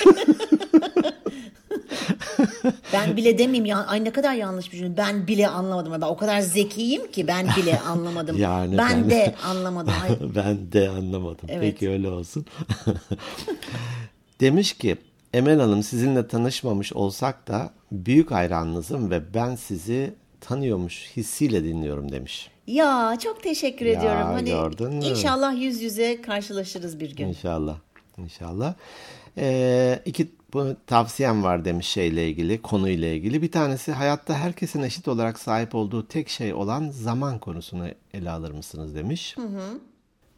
ben 2.93 3.17
bile 3.17 3.39
demeyeyim 3.39 3.65
ya. 3.65 3.87
Ay 3.87 4.05
ne 4.05 4.11
kadar 4.13 4.35
yanlış 4.35 4.73
bir 4.73 4.79
cümle. 4.79 4.97
Ben 4.97 5.27
bile 5.27 5.49
anlamadım. 5.49 5.93
Ben 5.93 6.01
o 6.01 6.17
kadar 6.17 6.41
zekiyim 6.41 7.11
ki 7.11 7.27
ben 7.27 7.47
bile 7.57 7.81
anlamadım. 7.81 8.37
Yani 8.41 8.79
ben 8.79 9.03
ben- 9.03 9.11
de 9.11 9.35
anlamadım. 9.45 9.93
Ay, 10.03 10.11
ben 10.37 10.73
de 10.73 10.89
anlamadım. 10.89 11.49
Evet. 11.49 11.61
Peki 11.61 11.91
öyle 11.91 12.09
olsun. 12.09 12.47
Demiş 14.41 14.73
ki 14.73 14.97
Emel 15.35 15.61
Hanım 15.61 15.83
sizinle 15.83 16.29
tanışmamış 16.29 16.93
olsak 16.93 17.49
da 17.49 17.71
büyük 17.93 18.31
hayranınızım 18.31 19.11
ve 19.11 19.35
ben 19.35 19.57
sizi 19.57 20.15
tanıyormuş 20.41 21.11
hissiyle 21.17 21.65
dinliyorum 21.65 22.13
demiş. 22.13 22.51
ya 22.67 23.17
çok 23.23 23.43
teşekkür 23.43 23.87
Ya, 23.87 23.93
ediyorum. 23.93 24.21
Hani 24.27 24.51
gördün 24.51 24.95
mü? 24.95 25.05
inşallah 25.05 25.61
yüz 25.61 25.83
yüze 25.83 26.23
karşılaşırız 26.23 27.01
bir 27.01 27.17
gün. 27.17 27.27
İnşallah. 27.29 27.77
İnşallah. 28.19 28.75
Ee, 29.39 30.03
iki 30.05 30.29
bu, 30.53 30.67
tavsiyem 30.87 31.43
var 31.43 31.65
demiş 31.65 31.87
şeyle 31.87 32.29
ilgili, 32.29 32.63
konuyla 32.63 33.09
ilgili. 33.09 33.43
Bir 33.43 33.51
tanesi 33.51 33.93
hayatta 33.93 34.35
herkesin 34.35 34.83
eşit 34.83 35.09
olarak 35.09 35.39
sahip 35.39 35.75
olduğu 35.75 36.07
tek 36.09 36.29
şey 36.29 36.55
olan 36.55 36.91
zaman 36.91 37.39
konusunu 37.39 37.89
ele 38.15 38.31
alır 38.31 38.51
mısınız 38.51 38.95
demiş. 38.95 39.37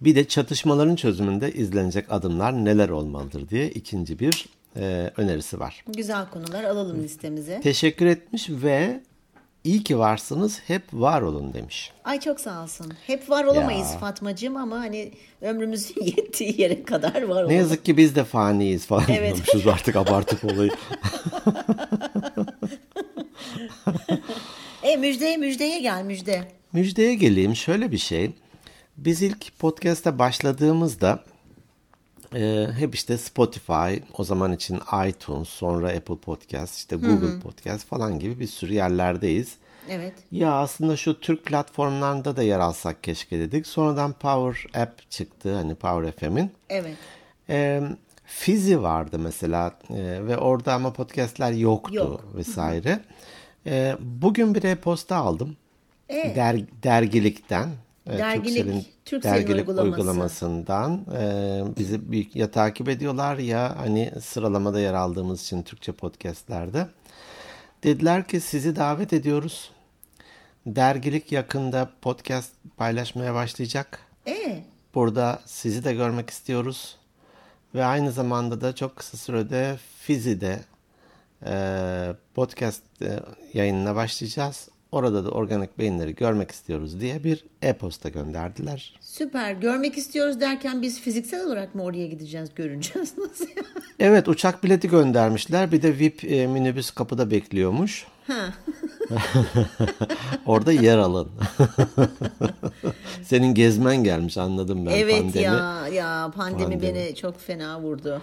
Bir 0.00 0.14
de 0.14 0.24
çatışmaların 0.28 0.96
çözümünde 0.96 1.52
izlenecek 1.52 2.12
adımlar 2.12 2.64
neler 2.64 2.88
olmalıdır 2.88 3.48
diye 3.48 3.70
ikinci 3.70 4.18
bir 4.18 4.46
e, 4.76 5.10
önerisi 5.16 5.60
var. 5.60 5.84
Güzel 5.96 6.28
konular 6.30 6.64
alalım 6.64 7.02
listemize. 7.02 7.60
Teşekkür 7.60 8.06
etmiş 8.06 8.50
ve 8.50 9.00
iyi 9.64 9.82
ki 9.84 9.98
varsınız, 9.98 10.60
hep 10.66 10.82
var 10.92 11.22
olun 11.22 11.54
demiş. 11.54 11.92
Ay 12.04 12.20
çok 12.20 12.40
sağ 12.40 12.62
olsun. 12.62 12.92
Hep 13.06 13.30
var 13.30 13.44
olamayız 13.44 13.90
Ya. 13.92 13.98
Fatmacığım 13.98 14.56
ama 14.56 14.76
hani 14.76 15.12
ömrümüzün 15.40 16.02
yettiği 16.04 16.60
yere 16.60 16.82
kadar 16.82 17.14
var 17.14 17.20
Ne 17.28 17.32
olalım. 17.32 17.50
yazık 17.50 17.84
ki 17.84 17.96
biz 17.96 18.16
de 18.16 18.24
faniyiz 18.24 18.86
falan 18.86 19.04
Evet. 19.08 19.34
diyormuşuz 19.36 19.66
artık 19.66 19.96
abartıp 19.96 20.44
olayı. 20.44 20.70
E 24.82 24.96
müjdeye 24.96 25.36
müjdeye 25.36 25.80
gel 25.80 26.02
müjde. 26.02 26.42
Müjdeye 26.72 27.14
geleyim 27.14 27.56
şöyle 27.56 27.92
bir 27.92 27.98
şey. 27.98 28.30
Biz 28.96 29.22
ilk 29.22 29.58
podcast'a 29.58 30.18
başladığımızda 30.18 31.24
e, 32.34 32.68
hep 32.78 32.94
işte 32.94 33.18
Spotify, 33.18 33.94
o 34.18 34.24
zaman 34.24 34.52
için 34.52 34.80
iTunes, 35.08 35.48
sonra 35.48 35.88
Apple 35.88 36.16
Podcast, 36.16 36.78
işte 36.78 36.96
Google 36.96 37.40
Podcast 37.40 37.86
falan 37.86 38.18
gibi 38.18 38.40
bir 38.40 38.46
sürü 38.46 38.74
yerlerdeyiz. 38.74 39.54
Evet. 39.88 40.14
Ya 40.32 40.52
aslında 40.52 40.96
şu 40.96 41.20
Türk 41.20 41.44
platformlarında 41.44 42.36
da 42.36 42.42
yer 42.42 42.58
alsak 42.58 43.02
keşke 43.02 43.38
dedik. 43.38 43.66
Sonradan 43.66 44.12
Power 44.12 44.82
App 44.82 45.10
çıktı 45.10 45.54
hani 45.54 45.74
Power 45.74 46.12
FM'in. 46.12 46.50
Evet. 46.68 46.96
E, 47.48 47.82
Fizi 48.26 48.82
vardı 48.82 49.18
mesela 49.18 49.78
e, 49.90 50.26
ve 50.26 50.38
orada 50.38 50.74
ama 50.74 50.92
podcastler 50.92 51.52
yoktu 51.52 51.94
Yok. 51.94 52.24
vesaire. 52.34 53.00
E, 53.66 53.96
bugün 54.00 54.54
bir 54.54 54.62
e-posta 54.62 55.16
aldım. 55.16 55.56
E? 56.08 56.36
Der, 56.36 56.60
dergilikten. 56.82 57.68
Dergilik, 58.06 59.04
Turkcell'in 59.04 59.34
dergilik 59.34 59.68
uygulaması. 59.68 60.00
uygulamasından 60.00 61.06
e, 61.18 61.62
bizi 61.78 62.12
bir, 62.12 62.28
ya 62.34 62.50
takip 62.50 62.88
ediyorlar 62.88 63.38
ya 63.38 63.74
hani 63.78 64.12
sıralamada 64.22 64.80
yer 64.80 64.94
aldığımız 64.94 65.42
için 65.42 65.62
Türkçe 65.62 65.92
podcastlerde. 65.92 66.86
Dediler 67.84 68.28
ki 68.28 68.40
sizi 68.40 68.76
davet 68.76 69.12
ediyoruz. 69.12 69.70
Dergilik 70.66 71.32
yakında 71.32 71.90
podcast 72.02 72.52
paylaşmaya 72.76 73.34
başlayacak. 73.34 73.98
E 74.26 74.64
Burada 74.94 75.40
sizi 75.46 75.84
de 75.84 75.94
görmek 75.94 76.30
istiyoruz. 76.30 76.96
Ve 77.74 77.84
aynı 77.84 78.12
zamanda 78.12 78.60
da 78.60 78.74
çok 78.74 78.96
kısa 78.96 79.16
sürede 79.16 79.78
Fizi'de 79.98 80.60
e, 81.46 82.14
podcast 82.34 82.82
e, 83.02 83.20
yayınına 83.54 83.94
başlayacağız. 83.94 84.68
Orada 84.92 85.24
da 85.24 85.30
organik 85.30 85.78
beyinleri 85.78 86.14
görmek 86.14 86.50
istiyoruz 86.50 87.00
diye 87.00 87.24
bir 87.24 87.44
e-posta 87.62 88.08
gönderdiler. 88.08 88.96
Süper. 89.00 89.52
Görmek 89.52 89.98
istiyoruz 89.98 90.40
derken 90.40 90.82
biz 90.82 91.00
fiziksel 91.00 91.46
olarak 91.46 91.74
mı 91.74 91.82
oraya 91.82 92.06
gideceğiz, 92.06 92.50
görüneceğiz? 92.54 93.14
Nasıl? 93.18 93.46
Evet 94.00 94.28
uçak 94.28 94.64
bileti 94.64 94.88
göndermişler. 94.88 95.72
Bir 95.72 95.82
de 95.82 95.98
VIP 95.98 96.24
e, 96.24 96.46
minibüs 96.46 96.90
kapıda 96.90 97.30
bekliyormuş. 97.30 98.06
Orada 100.46 100.72
yer 100.72 100.98
alın. 100.98 101.28
Senin 103.22 103.54
gezmen 103.54 104.04
gelmiş 104.04 104.38
anladım 104.38 104.86
ben 104.86 104.90
evet 104.90 105.22
pandemi. 105.22 105.44
ya 105.44 105.88
ya 105.88 106.30
pandemi, 106.36 106.62
Pandemi. 106.62 106.82
beni 106.82 107.14
çok 107.14 107.40
fena 107.40 107.80
vurdu. 107.80 108.22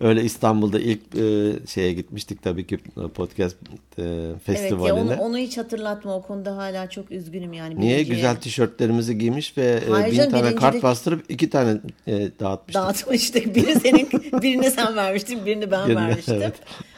Öyle 0.00 0.22
İstanbul'da 0.24 0.80
ilk 0.80 1.00
e, 1.16 1.52
şeye 1.66 1.92
gitmiştik 1.92 2.42
tabii 2.42 2.66
ki 2.66 2.74
e, 3.04 3.08
podcast 3.08 3.56
e, 3.98 4.02
evet 4.02 4.36
festivaline. 4.44 4.88
ya 4.88 4.94
onu, 4.94 5.22
onu 5.22 5.38
hiç 5.38 5.58
hatırlatma 5.58 6.14
o 6.16 6.22
konuda 6.22 6.56
hala 6.56 6.90
çok 6.90 7.10
üzgünüm 7.10 7.52
yani. 7.52 7.80
Niye 7.80 7.96
birinciye 7.96 8.16
güzel 8.16 8.36
tişörtlerimizi 8.36 9.18
giymiş 9.18 9.58
ve 9.58 9.64
e, 9.86 9.90
Hayır 9.90 10.12
bin 10.12 10.16
canım, 10.16 10.30
tane 10.30 10.42
birinci 10.42 10.56
kart 10.60 10.74
de- 10.74 10.82
bastırıp 10.82 11.24
iki 11.28 11.50
tane 11.50 11.80
e, 12.06 12.30
dağıtmıştık. 12.40 12.82
Dağıtmıştık. 12.82 13.54
Biri 13.56 13.80
senin, 13.80 14.08
birini 14.42 14.70
sen 14.70 14.96
vermiştin, 14.96 15.46
birini 15.46 15.70
ben 15.70 15.88
Birini, 15.88 16.00
vermiştim. 16.00 16.34
evet. 16.36 16.54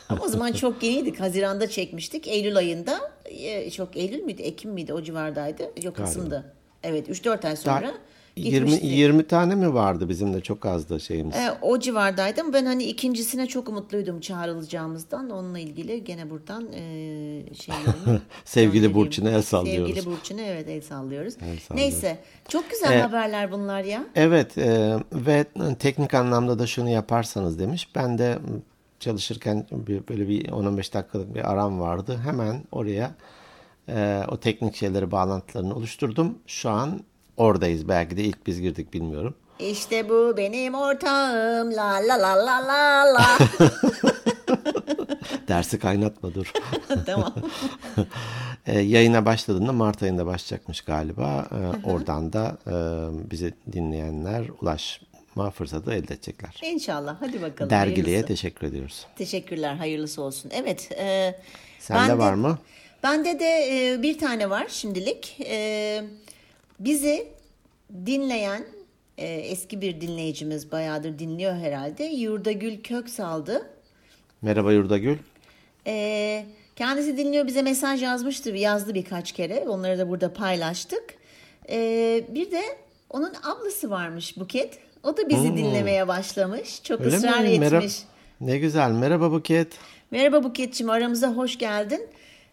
Ama 0.09 0.25
o 0.25 0.29
zaman 0.29 0.53
çok 0.53 0.83
yeniydik. 0.83 1.21
Haziran'da 1.21 1.69
çekmiştik. 1.69 2.29
Eylül 2.29 2.57
ayında, 2.57 3.11
e, 3.25 3.71
çok 3.71 3.97
Eylül 3.97 4.23
müydü, 4.23 4.43
Ekim 4.43 4.71
miydi 4.71 4.93
o 4.93 5.03
civardaydı. 5.03 5.63
Yok 5.83 5.97
Kasım'dı. 5.97 6.53
Evet 6.83 7.09
3-4 7.09 7.47
ay 7.49 7.57
sonra 7.57 7.75
Daha 7.83 7.87
20, 7.91 7.99
gitmiştik. 8.37 8.85
20 8.85 9.27
tane 9.27 9.55
mi 9.55 9.75
vardı 9.75 10.09
bizim 10.09 10.35
de 10.35 10.41
çok 10.41 10.67
azdı 10.67 11.01
şeyimiz. 11.01 11.37
E, 11.37 11.53
o 11.63 11.79
civardaydım. 11.79 12.53
Ben 12.53 12.67
hani 12.67 12.85
ikincisine 12.85 13.47
çok 13.47 13.69
umutluydum 13.69 14.21
çağrılacağımızdan. 14.21 15.31
Onunla 15.31 15.59
ilgili 15.59 16.05
gene 16.05 16.31
buradan 16.31 16.73
e, 16.73 16.81
şey 17.55 17.75
Sevgili. 18.45 18.95
Burçin'e 18.95 19.31
el 19.31 19.43
sallıyoruz. 19.43 19.95
Sevgili 19.95 20.07
Burçin'e 20.17 20.43
evet 20.47 20.69
el 20.69 20.81
sallıyoruz. 20.81 21.33
sallıyoruz. 21.35 21.71
Neyse 21.75 22.19
çok 22.49 22.71
güzel 22.71 22.93
E, 22.93 23.03
haberler 23.03 23.53
bunlar 23.53 23.85
ya. 23.85 24.05
Evet 24.15 24.59
e, 24.59 24.97
ve 25.13 25.45
teknik 25.79 26.15
anlamda 26.15 26.59
da 26.59 26.67
şunu 26.67 26.89
yaparsanız 26.89 27.59
demiş. 27.59 27.89
Ben 27.95 28.19
de 28.19 28.39
çalışırken 29.01 29.67
bir, 29.73 30.09
böyle 30.09 30.29
bir 30.29 30.45
10-15 30.49 30.93
dakikalık 30.95 31.35
bir 31.35 31.51
aram 31.53 31.81
vardı. 31.81 32.21
Hemen 32.25 32.63
oraya 32.73 33.11
e, 33.89 34.23
o 34.29 34.37
teknik 34.37 34.77
şeyleri 34.77 35.11
bağlantılarını 35.11 35.75
oluşturdum. 35.75 36.39
Şu 36.47 36.71
an 36.71 37.01
oradayız. 37.43 37.89
Belki 37.89 38.17
de 38.17 38.23
ilk 38.25 38.47
biz 38.47 38.61
girdik 38.61 38.93
bilmiyorum. 38.93 39.35
İşte 39.59 40.09
bu 40.09 40.35
benim 40.37 40.75
ortağım 40.75 41.73
la 41.77 41.93
la 42.09 42.23
la 42.23 42.47
la 42.47 42.69
la 42.69 43.15
la. 43.15 43.27
Dersi 45.49 45.79
kaynatma 45.79 46.35
dur. 46.35 46.53
tamam. 47.07 47.35
E, 48.67 48.81
yayına 48.81 49.27
başladığında 49.27 49.73
Mart 49.73 50.03
ayında 50.03 50.27
başlayacakmış 50.27 50.81
galiba. 50.81 51.47
E, 51.53 51.87
oradan 51.89 52.33
da 52.33 52.57
e, 52.67 52.75
bizi 53.31 53.55
dinleyenler 53.73 54.45
ulaşma 54.61 55.51
fırsatı 55.51 55.93
elde 55.93 56.15
edecekler. 56.15 56.61
İnşallah 56.63 57.17
hadi 57.21 57.43
bakalım. 57.43 57.71
Dergiliye 57.71 58.05
hayırlısı. 58.05 58.27
teşekkür 58.27 58.67
ediyoruz. 58.67 59.07
Teşekkürler 59.17 59.75
hayırlısı 59.75 60.23
olsun. 60.23 60.51
Evet. 60.55 60.93
E, 60.99 61.35
Sende 61.79 62.19
var 62.19 62.35
mı? 62.35 62.59
Bende 63.03 63.39
de 63.41 63.69
e, 63.95 64.03
bir 64.03 64.19
tane 64.19 64.51
var 64.51 64.67
şimdilik. 64.69 65.37
E, 65.47 66.05
bizi 66.85 67.27
dinleyen 68.07 68.65
e, 69.19 69.27
eski 69.27 69.81
bir 69.81 70.01
dinleyicimiz 70.01 70.73
bayağıdır 70.73 71.19
dinliyor 71.19 71.55
herhalde. 71.55 72.05
Yurdagül 72.05 72.83
Köksal'dı. 72.83 73.67
Merhaba 74.43 74.73
Yurdagül. 74.73 75.17
E, 75.87 76.47
kendisi 76.77 77.17
dinliyor 77.17 77.47
bize 77.47 77.63
mesaj 77.63 78.03
yazmıştı. 78.03 78.51
Yazdı 78.51 78.95
birkaç 78.95 79.33
kere. 79.33 79.65
Onları 79.69 79.99
da 79.99 80.09
burada 80.09 80.33
paylaştık. 80.33 81.05
E, 81.71 81.77
bir 82.29 82.51
de 82.51 82.63
onun 83.11 83.33
ablası 83.43 83.91
varmış 83.91 84.37
Buket. 84.37 84.79
O 85.03 85.17
da 85.17 85.29
bizi 85.29 85.57
dinlemeye 85.57 86.09
başlamış. 86.09 86.83
Çok 86.83 86.99
Hmm. 86.99 87.07
Öyle 87.07 87.17
ısrar 87.17 87.41
mi? 87.41 87.49
etmiş. 87.49 87.59
Merhaba. 87.71 87.87
Ne 88.41 88.59
güzel. 88.59 88.91
Merhaba 88.91 89.33
Buket. 89.33 89.73
Merhaba 90.11 90.45
Buket'ciğim 90.45 90.91
aramıza 90.91 91.29
hoş 91.29 91.59
geldin. 91.59 92.09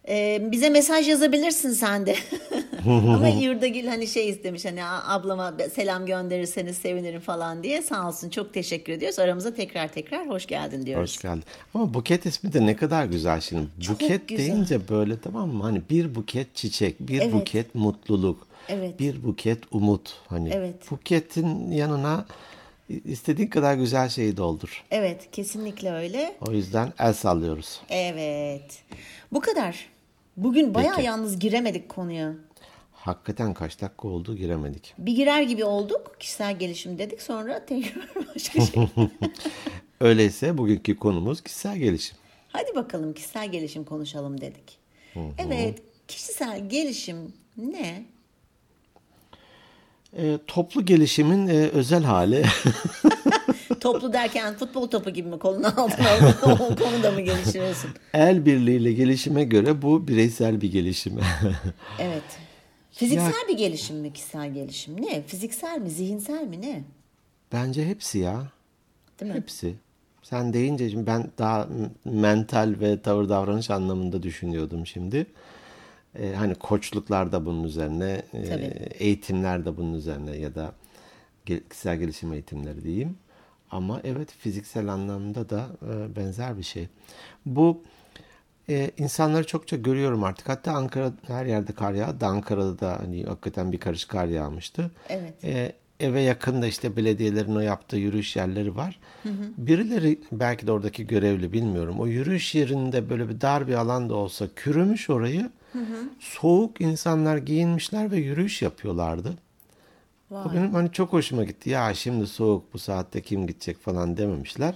Ee, 0.10 0.40
bize 0.52 0.70
mesaj 0.70 1.08
yazabilirsin 1.10 1.72
sen 1.72 2.06
de. 2.06 2.16
Ama 2.88 3.28
Yurdagül 3.28 3.88
hani 3.88 4.08
şey 4.08 4.30
istemiş 4.30 4.66
hani 4.66 4.84
"A- 4.84 5.14
ablama 5.14 5.54
selam 5.74 6.06
gönderirseniz 6.06 6.78
sevinirim 6.78 7.22
falan 7.22 7.64
diye 7.64 7.82
sağ 7.82 8.08
olsun 8.08 8.30
çok 8.30 8.54
teşekkür 8.54 8.94
ediyoruz. 8.94 9.20
Aramıza 9.20 9.54
tekrar 9.54 9.88
tekrar 9.88 10.30
hoş 10.30 10.46
geldin 10.46 10.86
diyoruz. 10.86 11.10
Hoş 11.16 11.22
geldin. 11.22 11.44
Ama 11.74 11.94
buket 11.94 12.26
ismi 12.26 12.54
de 12.54 12.66
ne 12.66 12.76
kadar 12.76 13.06
güzel 13.06 13.42
şimdi. 13.42 13.68
buket 13.90 14.28
güzel. 14.28 14.46
deyince 14.46 14.90
böyle 14.90 15.20
tamam 15.20 15.50
mı? 15.50 15.64
Hani 15.64 15.82
bir 15.90 16.16
buket 16.16 16.56
çiçek, 16.56 17.00
bir 17.00 17.22
Evet. 17.22 17.34
buket 17.34 17.76
mutluluk, 17.76 18.48
Evet. 18.70 19.00
bir 19.00 19.24
buket 19.24 19.60
umut. 19.72 20.14
Hani 20.28 20.50
Evet. 20.54 20.92
buketin 20.92 21.72
yanına 21.72 22.26
istediğin 23.06 23.50
kadar 23.50 23.74
güzel 23.74 24.10
şeyi 24.10 24.38
doldur. 24.38 24.84
Evet 24.92 25.32
kesinlikle 25.32 25.92
öyle. 25.92 26.36
O 26.48 26.52
yüzden 26.52 26.94
el 27.00 27.14
sallıyoruz. 27.14 27.82
Evet. 27.90 28.78
Bu 29.32 29.40
kadar. 29.42 29.90
Bugün 30.44 30.74
bayağı 30.74 30.96
Peki. 30.96 31.08
yalnız 31.08 31.40
giremedik 31.40 31.90
konuya. 31.90 32.34
Hakikaten 32.92 33.54
kaç 33.54 33.82
dakika 33.82 34.08
oldu 34.08 34.36
giremedik. 34.36 34.94
Bir 34.98 35.16
girer 35.16 35.42
gibi 35.42 35.66
olduk. 35.66 36.16
Kişisel 36.20 36.60
gelişim 36.60 36.98
dedik 37.00 37.22
sonra 37.22 37.66
tekrar 37.66 38.08
başka 38.36 38.62
şey. 38.62 38.88
Öyleyse 40.00 40.58
bugünkü 40.58 40.98
konumuz 40.98 41.42
kişisel 41.42 41.78
gelişim. 41.78 42.18
Hadi 42.48 42.76
bakalım 42.76 43.14
kişisel 43.14 43.52
gelişim 43.52 43.84
konuşalım 43.84 44.42
dedik. 44.42 44.80
Evet, 45.38 45.82
kişisel 46.08 46.70
gelişim 46.70 47.34
ne? 47.58 48.06
E, 50.18 50.38
toplu 50.48 50.86
gelişimin 50.86 51.48
e, 51.48 51.54
özel 51.54 52.04
hali. 52.04 52.46
Toplu 53.80 54.14
derken 54.14 54.54
futbol 54.54 54.88
topu 54.88 55.10
gibi 55.10 55.30
mi 55.30 55.40
kolun 55.40 55.64
altına 55.78 56.10
alıp 56.10 56.44
o 56.44 56.76
konuda 56.76 57.12
mı 57.12 57.22
geliştiriyorsun? 57.22 57.90
El 58.14 58.46
birliğiyle 58.46 58.94
gelişime 58.94 59.44
göre 59.44 59.82
bu 59.82 60.08
bireysel 60.08 60.62
bir 60.62 60.72
gelişim. 60.72 61.20
Evet. 62.00 62.24
Fiziksel 62.92 63.48
bir 63.50 63.58
gelişim 63.58 63.98
mi 63.98 64.14
kişisel 64.14 64.54
gelişim? 64.54 65.02
Ne? 65.02 65.22
Fiziksel 65.22 65.82
mi, 65.82 65.90
zihinsel 65.90 66.44
mi 66.44 66.62
ne? 66.62 66.84
Bence 67.54 67.86
hepsi 67.86 68.20
ya. 68.20 68.44
Değil 69.20 69.32
mi? 69.32 69.38
Hepsi. 69.38 69.74
Sen 70.24 70.54
deyince 70.54 70.90
şimdi 70.90 71.08
ben 71.08 71.32
daha 71.38 71.68
mental 72.06 72.76
ve 72.80 73.02
tavır 73.02 73.30
davranış 73.30 73.70
anlamında 73.70 74.24
düşünüyordum 74.24 74.88
şimdi. 74.88 75.26
Ee, 76.20 76.34
hani 76.36 76.56
koçluklar 76.56 77.32
da 77.32 77.46
bunun 77.46 77.64
üzerine, 77.64 78.22
e, 78.34 78.40
eğitimler 79.00 79.66
de 79.66 79.78
bunun 79.78 79.94
üzerine 79.94 80.38
ya 80.38 80.56
da 80.56 80.72
kişisel 81.46 81.98
gelişim 81.98 82.34
eğitimleri 82.34 82.84
diyeyim. 82.84 83.18
Ama 83.72 84.02
evet 84.04 84.32
fiziksel 84.32 84.88
anlamda 84.88 85.50
da 85.50 85.68
e, 85.82 86.16
benzer 86.16 86.58
bir 86.58 86.64
şey. 86.64 86.88
Bu 87.46 87.84
e, 88.70 88.92
insanları 88.98 89.48
çokça 89.48 89.78
görüyorum 89.78 90.24
artık. 90.24 90.50
Hatta 90.50 90.72
Ankara 90.72 91.12
her 91.28 91.46
yerde 91.46 91.72
kar 91.72 91.94
yağdı. 91.94 92.26
Ankara'da 92.26 92.80
da 92.80 93.00
hani 93.00 93.24
hakikaten 93.24 93.72
bir 93.72 93.80
karış 93.80 94.06
kar 94.06 94.26
yağmıştı. 94.26 94.92
Evet. 95.10 95.44
E, 95.44 95.74
eve 96.00 96.22
yakın 96.22 96.62
da 96.62 96.68
işte 96.68 96.96
belediyelerin 96.96 97.56
o 97.56 97.60
yaptığı 97.60 97.98
yürüyüş 97.98 98.36
yerleri 98.36 98.76
var. 98.76 99.00
Birileri 99.58 100.20
belki 100.32 100.68
de 100.68 100.72
oradaki 100.72 101.08
görevli 101.08 101.54
bilmiyorum. 101.54 102.00
O 102.00 102.08
yürüyüş 102.08 102.56
yerinde 102.56 103.10
böyle 103.10 103.30
bir 103.30 103.42
dar 103.42 103.68
bir 103.68 103.74
alan 103.74 104.10
da 104.10 104.16
olsa 104.16 104.48
kürümüş 104.56 105.10
orayı. 105.10 105.50
Soğuk 106.20 106.82
insanlar 106.82 107.38
giyinmişler 107.38 108.12
ve 108.12 108.18
yürüyüş 108.18 108.62
yapıyorlardı. 108.62 109.34
O 110.32 110.36
Vay. 110.36 110.56
benim 110.56 110.74
hani 110.74 110.92
çok 110.92 111.14
hoşuma 111.14 111.44
gitti. 111.44 111.70
Ya 111.70 111.94
şimdi 111.94 112.28
soğuk 112.28 112.74
bu 112.74 112.80
saatte 112.80 113.22
kim 113.22 113.48
gidecek 113.48 113.80
falan 113.80 114.18
dememişler. 114.18 114.76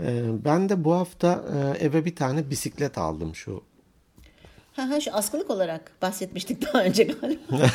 Ee, 0.00 0.22
ben 0.44 0.68
de 0.68 0.84
bu 0.84 0.94
hafta 0.94 1.44
e, 1.54 1.84
eve 1.84 2.04
bir 2.04 2.16
tane 2.16 2.50
bisiklet 2.50 2.98
aldım 2.98 3.34
şu. 3.34 3.62
Ha, 4.76 4.90
ha, 4.90 5.00
şu 5.00 5.14
askılık 5.14 5.50
olarak 5.50 5.92
bahsetmiştik 6.02 6.62
daha 6.62 6.84
önce 6.84 7.04
galiba. 7.04 7.40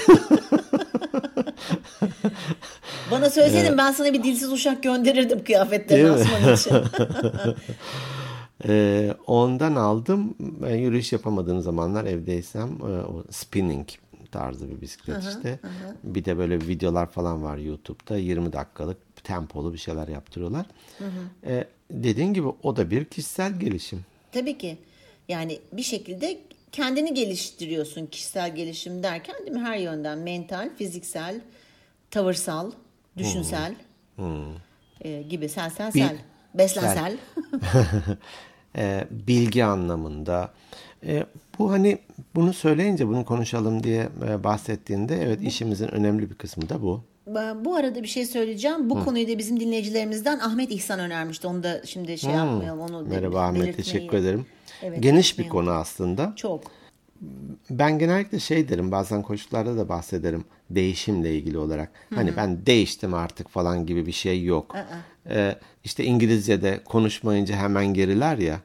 Bana 3.12 3.30
söyleseydin 3.30 3.78
ben 3.78 3.92
sana 3.92 4.14
bir 4.14 4.24
dilsiz 4.24 4.52
uşak 4.52 4.84
gönderirdim 4.84 5.44
kıyafetlerini 5.44 6.12
asman 6.12 6.54
için. 6.54 6.74
Ee, 8.68 9.14
ondan 9.28 9.76
aldım. 9.76 10.36
Ben 10.40 10.76
yürüyüş 10.76 11.14
yapamadığım 11.14 11.62
zamanlar 11.62 12.06
evdeysem 12.06 12.70
e, 12.70 12.84
o 12.84 13.24
spinning 13.32 13.88
tarzı 14.34 14.70
bir 14.70 14.82
bisiklet 14.82 15.24
işte. 15.24 15.60
Bir 16.04 16.26
de 16.26 16.38
böyle 16.38 16.62
videolar 16.62 17.12
falan 17.12 17.44
var 17.44 17.58
YouTube'da 17.58 18.18
20 18.18 18.54
dakikalık 18.54 18.98
tempolu 19.24 19.74
bir 19.74 19.78
şeyler 19.78 20.08
yaptırıyorlar. 20.08 20.66
Ee, 21.46 21.68
dediğin 21.92 22.34
gibi 22.34 22.48
o 22.64 22.76
da 22.76 22.92
bir 22.92 23.06
kişisel 23.06 23.60
gelişim. 23.60 24.06
Tabii 24.32 24.58
ki. 24.58 24.78
Yani 25.28 25.60
bir 25.74 25.84
şekilde 25.84 26.40
kendini 26.72 27.14
geliştiriyorsun 27.14 28.06
kişisel 28.06 28.56
gelişim 28.56 29.04
derken 29.04 29.36
değil 29.40 29.52
mi? 29.52 29.60
Her 29.60 29.78
yönden 29.78 30.18
mental, 30.18 30.70
fiziksel, 30.78 31.42
tavırsal, 32.12 32.72
düşünsel 33.18 33.76
e, 35.02 35.22
gibi 35.22 35.50
sensel, 35.50 35.94
Bir- 35.94 36.00
sel, 36.00 36.18
beslensel. 36.54 37.18
e, 38.78 39.08
bilgi 39.12 39.66
anlamında. 39.66 40.54
E, 41.08 41.26
bu 41.60 41.72
hani 41.72 41.98
bunu 42.36 42.54
söyleyince 42.54 43.08
bunu 43.08 43.26
konuşalım 43.26 43.84
diye 43.84 44.10
e, 44.30 44.44
bahsettiğinde 44.44 45.24
evet 45.24 45.42
işimizin 45.42 45.88
önemli 45.88 46.30
bir 46.30 46.36
kısmı 46.36 46.70
da 46.70 46.82
bu. 46.82 47.04
Bu 47.66 47.76
arada 47.76 48.04
bir 48.04 48.08
şey 48.08 48.26
söyleyeceğim. 48.26 48.90
Bu 48.90 49.06
konuyu 49.06 49.28
da 49.28 49.38
bizim 49.38 49.60
dinleyicilerimizden 49.60 50.40
Ahmet 50.40 50.72
İhsan 50.72 51.00
önermişti. 51.00 51.48
Onu 51.48 51.64
da 51.64 51.82
şimdi 51.86 52.18
şey 52.18 52.32
yapmayalım. 52.32 52.80
Onu 52.80 53.06
Merhaba 53.08 53.42
Ahmet 53.42 53.78
teşekkür 53.78 54.18
ederim. 54.18 54.46
Evet, 54.82 55.04
Geniş 55.04 55.40
bir 55.40 55.50
konu 55.50 55.72
aslında. 55.72 56.34
Çok. 56.36 56.64
Ben 57.70 58.00
genellikle 58.00 58.40
şey 58.40 58.70
derim 58.70 58.92
bazen 58.92 59.22
koşullarda 59.22 59.78
da 59.78 59.90
bahsederim 59.90 60.46
değişimle 60.70 61.36
ilgili 61.36 61.58
olarak. 61.58 61.92
Hani 62.16 62.38
ben 62.38 62.66
değiştim 62.66 63.14
artık 63.14 63.50
falan 63.50 63.86
gibi 63.86 64.06
bir 64.06 64.12
şey 64.12 64.44
yok. 64.44 64.76
Ee, 65.30 65.56
işte 65.84 66.04
İngilizce'de 66.04 66.80
konuşmayınca 66.86 67.56
hemen 67.56 67.94
geriler 67.94 68.38
ya. 68.38 68.60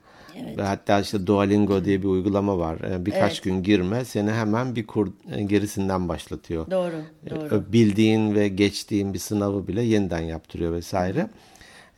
Ve 0.57 0.63
hatta 0.63 1.01
işte 1.01 1.27
Duolingo 1.27 1.85
diye 1.85 2.03
bir 2.03 2.09
uygulama 2.09 2.59
var. 2.59 2.81
Ee, 2.81 3.07
birkaç 3.07 3.33
Evet. 3.33 3.43
gün 3.43 3.63
girme 3.63 4.05
seni 4.05 4.31
hemen 4.31 4.77
bir 4.77 4.87
kur 4.87 5.13
e, 5.33 5.43
gerisinden 5.43 6.09
başlatıyor. 6.09 6.71
Doğru. 6.71 7.03
Doğru. 7.31 7.57
Ee, 7.69 7.73
Bildiğin 7.73 8.35
ve 8.35 8.49
geçtiğin 8.49 9.15
bir 9.15 9.19
sınavı 9.19 9.69
bile 9.69 9.83
yeniden 9.83 10.21
yaptırıyor 10.21 10.73
vesaire. 10.73 11.31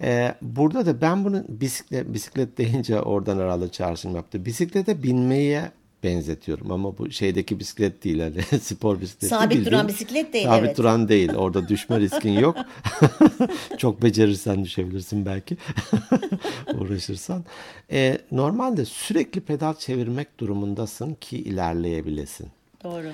Ee, 0.02 0.34
burada 0.42 0.86
da 0.86 1.00
ben 1.00 1.24
bunu 1.24 1.44
bisiklet, 1.48 2.14
bisiklet 2.14 2.58
deyince 2.58 3.00
oradan 3.00 3.38
herhalde 3.38 3.68
çağrışım 3.68 4.14
yaptı. 4.14 4.44
Bisiklete 4.44 5.02
binmeye 5.02 5.70
benzetiyorum 6.04 6.70
ama 6.72 6.98
bu 6.98 7.10
şeydeki 7.10 7.58
bisiklet 7.58 8.04
değil 8.04 8.20
hani 8.20 8.42
spor 8.62 9.00
bisikleti 9.00 9.26
Sabit 9.34 9.50
bildiğin- 9.58 9.64
duran 9.66 9.88
bisiklet 9.88 10.32
değil, 10.32 10.46
Sabit 10.46 10.64
evet. 10.66 10.78
duran 10.78 11.08
değil 11.08 11.34
orada 11.34 11.68
düşme 11.68 12.00
riskin 12.00 12.32
yok 12.32 12.56
çok 13.78 14.02
becerirsen 14.02 14.64
düşebilirsin 14.64 15.26
belki 15.26 15.56
uğraşırsan 16.74 17.44
Ee, 17.92 18.18
normalde 18.32 18.84
sürekli 18.84 19.40
pedal 19.40 19.74
çevirmek 19.74 20.40
durumundasın 20.40 21.14
ki 21.14 21.38
ilerleyebilesin 21.38 22.48
Doğru. 22.84 23.06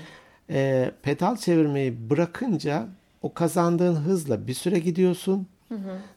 e, 0.50 0.90
pedal 1.02 1.36
çevirmeyi 1.36 2.10
bırakınca 2.10 2.88
o 3.22 3.32
kazandığın 3.34 3.94
hızla 3.96 4.46
bir 4.46 4.54
süre 4.54 4.78
gidiyorsun. 4.78 5.46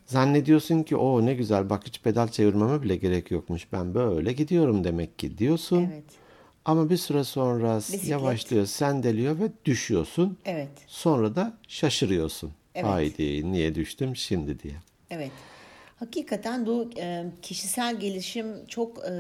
Zannediyorsun 0.06 0.84
ki 0.84 0.96
o 0.96 1.26
ne 1.26 1.34
güzel 1.34 1.70
bak 1.70 1.82
hiç 1.86 2.02
pedal 2.02 2.28
çevirmeme 2.28 2.82
bile 2.82 2.96
gerek 2.96 3.32
yokmuş. 3.32 3.68
Ben 3.74 3.94
böyle 3.94 4.34
gidiyorum 4.34 4.84
demek 4.84 5.20
ki 5.20 5.38
diyorsun. 5.38 5.88
Evet. 5.94 6.04
Ama 6.70 6.90
bir 6.90 6.98
süre 6.98 7.24
sonra 7.24 7.78
Bisiklet. 7.78 8.08
yavaşlıyor, 8.08 8.66
sendeliyor 8.66 9.40
ve 9.40 9.50
düşüyorsun. 9.66 10.38
Evet. 10.46 10.70
Sonra 10.88 11.36
da 11.36 11.54
şaşırıyorsun. 11.68 12.52
Evet. 12.76 12.88
Haydi 12.88 13.52
niye 13.52 13.76
düştüm 13.76 14.16
şimdi 14.16 14.60
diye. 14.60 14.74
Evet. 15.10 15.32
Hakikaten 15.96 16.66
bu 16.66 16.90
e, 16.98 17.26
kişisel 17.42 18.00
gelişim 18.00 18.68
çok 18.68 18.98
e, 18.98 19.12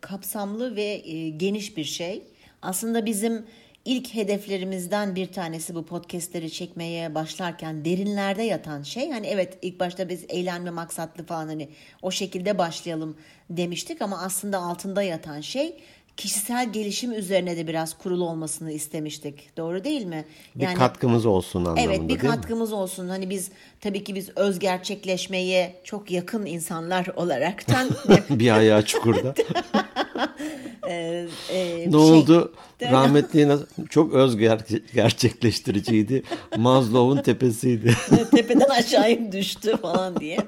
kapsamlı 0.00 0.76
ve 0.76 0.82
e, 0.82 1.28
geniş 1.28 1.76
bir 1.76 1.84
şey. 1.84 2.22
Aslında 2.62 3.06
bizim 3.06 3.46
ilk 3.84 4.14
hedeflerimizden 4.14 5.16
bir 5.16 5.32
tanesi 5.32 5.74
bu 5.74 5.86
podcastleri 5.86 6.50
çekmeye 6.50 7.14
başlarken 7.14 7.84
derinlerde 7.84 8.42
yatan 8.42 8.82
şey. 8.82 9.10
Hani 9.10 9.26
evet 9.26 9.58
ilk 9.62 9.80
başta 9.80 10.08
biz 10.08 10.24
eğlenme 10.28 10.70
maksatlı 10.70 11.26
falan 11.26 11.46
hani 11.46 11.68
o 12.02 12.10
şekilde 12.10 12.58
başlayalım 12.58 13.16
demiştik 13.50 14.02
ama 14.02 14.22
aslında 14.22 14.58
altında 14.58 15.02
yatan 15.02 15.40
şey 15.40 15.76
kişisel 16.18 16.72
gelişim 16.72 17.12
üzerine 17.12 17.56
de 17.56 17.66
biraz 17.66 17.98
kurulu 17.98 18.24
olmasını 18.24 18.72
istemiştik. 18.72 19.56
Doğru 19.56 19.84
değil 19.84 20.04
mi? 20.04 20.24
Bir 20.54 20.74
katkımız 20.74 21.26
olsun 21.26 21.60
anlamında 21.64 21.80
Evet 21.82 22.02
bir 22.02 22.08
değil 22.08 22.22
mi? 22.22 22.28
katkımız 22.28 22.72
olsun. 22.72 23.08
Hani 23.08 23.30
biz 23.30 23.50
tabii 23.80 24.04
ki 24.04 24.14
biz 24.14 24.28
öz 24.36 24.58
gerçekleşmeye 24.58 25.80
çok 25.84 26.10
yakın 26.10 26.46
insanlar 26.46 27.06
olaraktan 27.16 27.88
bir 28.30 28.50
ayağı 28.56 28.84
çukurda. 28.84 29.34
e, 30.88 31.26
Ne 31.86 31.90
şey- 31.90 31.94
oldu? 32.00 32.52
Rahmetli 32.82 33.40
yine 33.40 33.56
çok 33.90 34.14
öz 34.14 34.36
ger- 34.36 34.82
gerçekleştiriciydi. 34.94 36.22
Maslow'un 36.56 37.22
tepesiydi. 37.22 37.94
tepeden 38.30 38.68
aşağıya 38.68 39.32
düştü 39.32 39.76
falan 39.76 40.20
diye. 40.20 40.38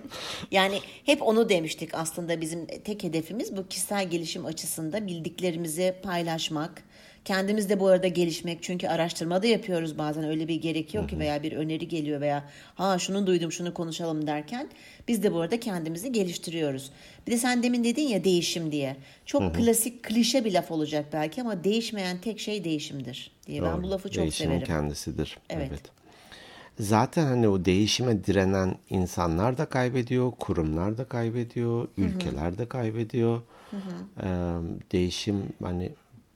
Yani 0.51 0.81
hep 1.07 1.23
onu 1.23 1.49
demiştik 1.49 1.95
aslında 1.95 2.41
bizim 2.41 2.67
tek 2.67 3.03
hedefimiz 3.03 3.57
bu 3.57 3.69
kişisel 3.69 4.11
gelişim 4.11 4.47
açısında 4.47 5.07
bildiklerimizi 5.07 5.95
paylaşmak. 6.03 6.83
Kendimiz 7.25 7.69
de 7.69 7.81
bu 7.81 7.89
arada 7.89 8.09
gelişmek 8.09 8.63
çünkü 8.63 8.89
araştırma 8.89 9.43
da 9.43 9.47
yapıyoruz 9.47 9.99
bazen 9.99 10.25
öyle 10.25 10.49
bir 10.49 10.55
gerekiyor 10.55 11.09
ki 11.09 11.19
veya 11.19 11.43
bir 11.43 11.53
öneri 11.53 11.89
geliyor 11.89 12.21
veya 12.21 12.45
ha 12.75 12.99
şunu 12.99 13.27
duydum 13.27 13.53
şunu 13.53 13.75
konuşalım 13.75 14.27
derken 14.27 14.69
biz 15.09 15.23
de 15.23 15.33
bu 15.33 15.41
arada 15.41 15.61
kendimizi 15.61 16.13
geliştiriyoruz. 16.13 16.91
Bir 17.27 17.33
de 17.33 17.39
sen 17.39 17.63
demin 17.63 17.85
dedin 17.85 18.03
ya 18.03 18.25
değişim 18.25 18.73
diye. 18.73 18.97
Çok 19.27 19.55
klasik 19.55 20.03
klişe 20.03 20.45
bir 20.45 20.53
laf 20.53 20.71
olacak 20.71 21.07
belki 21.13 21.41
ama 21.41 21.65
değişmeyen 21.65 22.19
tek 22.21 22.41
şey 22.41 22.65
değişimdir 22.65 23.31
diye 23.47 23.63
ben 23.63 23.73
Doğru. 23.73 23.83
bu 23.83 23.91
lafı 23.91 24.11
çok 24.11 24.23
Değişimin 24.23 24.51
severim. 24.51 24.67
kendisidir. 24.67 25.39
Evet. 25.51 25.69
Evet. 25.71 25.83
Zaten 26.81 27.27
hani 27.27 27.49
o 27.49 27.65
değişime 27.65 28.25
direnen 28.25 28.75
insanlar 28.91 29.59
da 29.59 29.67
kaybediyor, 29.67 30.31
kurumlar 30.39 30.99
da 30.99 31.05
kaybediyor, 31.05 31.89
ülkeler 31.97 32.59
de 32.59 32.69
kaybediyor. 32.69 33.43
Ee, 33.73 34.27
değişim 34.93 35.43
hani 35.63 35.91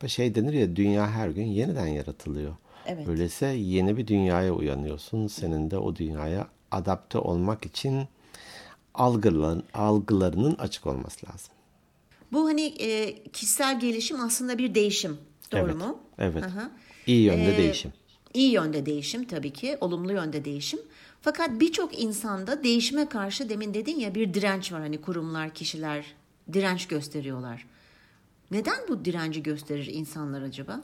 şey 0.07 0.35
denir 0.35 0.53
ya 0.53 0.77
dünya 0.77 1.11
her 1.11 1.29
gün 1.29 1.47
yeniden 1.47 1.87
yaratılıyor. 1.87 2.57
Evet. 2.87 3.09
Öyleyse 3.09 3.47
yeni 3.47 3.97
bir 3.97 4.07
dünyaya 4.07 4.53
uyanıyorsun. 4.53 5.27
Senin 5.27 5.71
de 5.71 5.79
o 5.79 5.97
dünyaya 5.97 6.49
adapte 6.71 7.19
olmak 7.19 7.67
için 7.67 8.05
algıların, 8.95 9.65
algılarının 9.75 10.55
açık 10.55 10.87
olması 10.87 11.27
lazım. 11.27 11.55
Bu 12.33 12.47
hani 12.47 12.63
e, 12.63 13.23
kişisel 13.33 13.81
gelişim 13.81 14.21
aslında 14.21 14.59
bir 14.59 14.75
değişim. 14.75 15.19
Doğru 15.53 15.61
evet. 15.61 15.75
mu? 15.75 15.99
Evet. 16.19 16.45
Aha. 16.45 16.71
İyi 17.07 17.23
yönde 17.23 17.55
Ee, 17.55 17.59
değişim. 17.59 17.93
İyi 18.35 18.53
yönde 18.53 18.87
değişim 18.87 19.25
tabii 19.25 19.53
ki. 19.53 19.79
Olumlu 19.81 20.13
yönde 20.13 20.45
değişim. 20.45 20.81
Fakat 21.21 21.61
birçok 21.61 22.03
insanda 22.03 22.65
değişime 22.65 23.09
karşı 23.09 23.49
demin 23.49 23.75
dedin 23.75 23.99
ya 23.99 24.15
bir 24.15 24.35
direnç 24.35 24.73
var. 24.73 24.81
Hani 24.81 25.01
kurumlar, 25.01 25.55
kişiler 25.55 26.05
direnç 26.53 26.89
gösteriyorlar. 26.89 27.67
Neden 28.55 28.89
bu 28.89 29.05
direnci 29.05 29.43
gösterir 29.43 29.87
insanlar 29.87 30.43
acaba? 30.43 30.81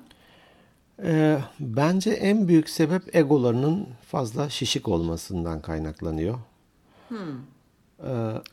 Ee, 1.02 1.38
bence 1.60 2.10
en 2.10 2.48
büyük 2.48 2.68
sebep 2.68 3.16
egolarının 3.16 3.88
fazla 4.06 4.50
şişik 4.50 4.88
olmasından 4.88 5.60
kaynaklanıyor. 5.60 6.38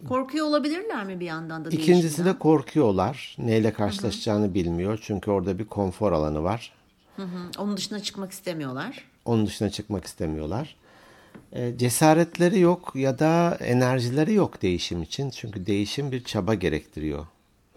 Korkuyor 0.08 0.46
olabilirler 0.46 1.06
mi 1.06 1.20
bir 1.20 1.26
yandan 1.26 1.66
da 1.66 1.70
İkincisi 1.70 2.02
değişimden? 2.02 2.34
de 2.34 2.40
korkuyorlar. 2.40 3.36
Neyle 3.40 3.74
karşılaşacağını 3.74 4.54
bilmiyor. 4.54 5.00
Çünkü 5.02 5.32
orada 5.32 5.60
bir 5.60 5.66
konfor 5.66 6.12
alanı 6.12 6.44
var. 6.44 6.74
Hı 7.16 7.24
hı. 7.24 7.50
Onun 7.60 7.78
dışına 7.78 8.00
çıkmak 8.00 8.32
istemiyorlar. 8.32 9.06
Onun 9.26 9.48
dışına 9.48 9.70
çıkmak 9.70 10.06
istemiyorlar. 10.06 10.76
Ee, 11.54 11.78
cesaretleri 11.78 12.60
yok 12.60 12.92
ya 12.96 13.20
da 13.20 13.58
enerjileri 13.62 14.34
yok 14.34 14.62
değişim 14.62 15.02
için. 15.04 15.30
Çünkü 15.30 15.66
değişim 15.66 16.12
bir 16.12 16.24
çaba 16.24 16.54
gerektiriyor. 16.54 17.26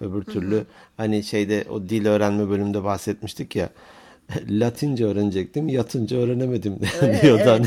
Öbür 0.00 0.22
türlü 0.22 0.64
hani 0.96 1.22
şeyde 1.24 1.64
o 1.70 1.88
dil 1.88 2.06
öğrenme 2.06 2.48
bölümünde 2.50 2.84
bahsetmiştik 2.84 3.56
ya. 3.56 3.68
Latince 4.50 5.04
öğrenecektim, 5.04 5.68
yatınca 5.68 6.16
öğrenemedim 6.16 6.78
diyordu. 7.22 7.42
Hani, 7.50 7.66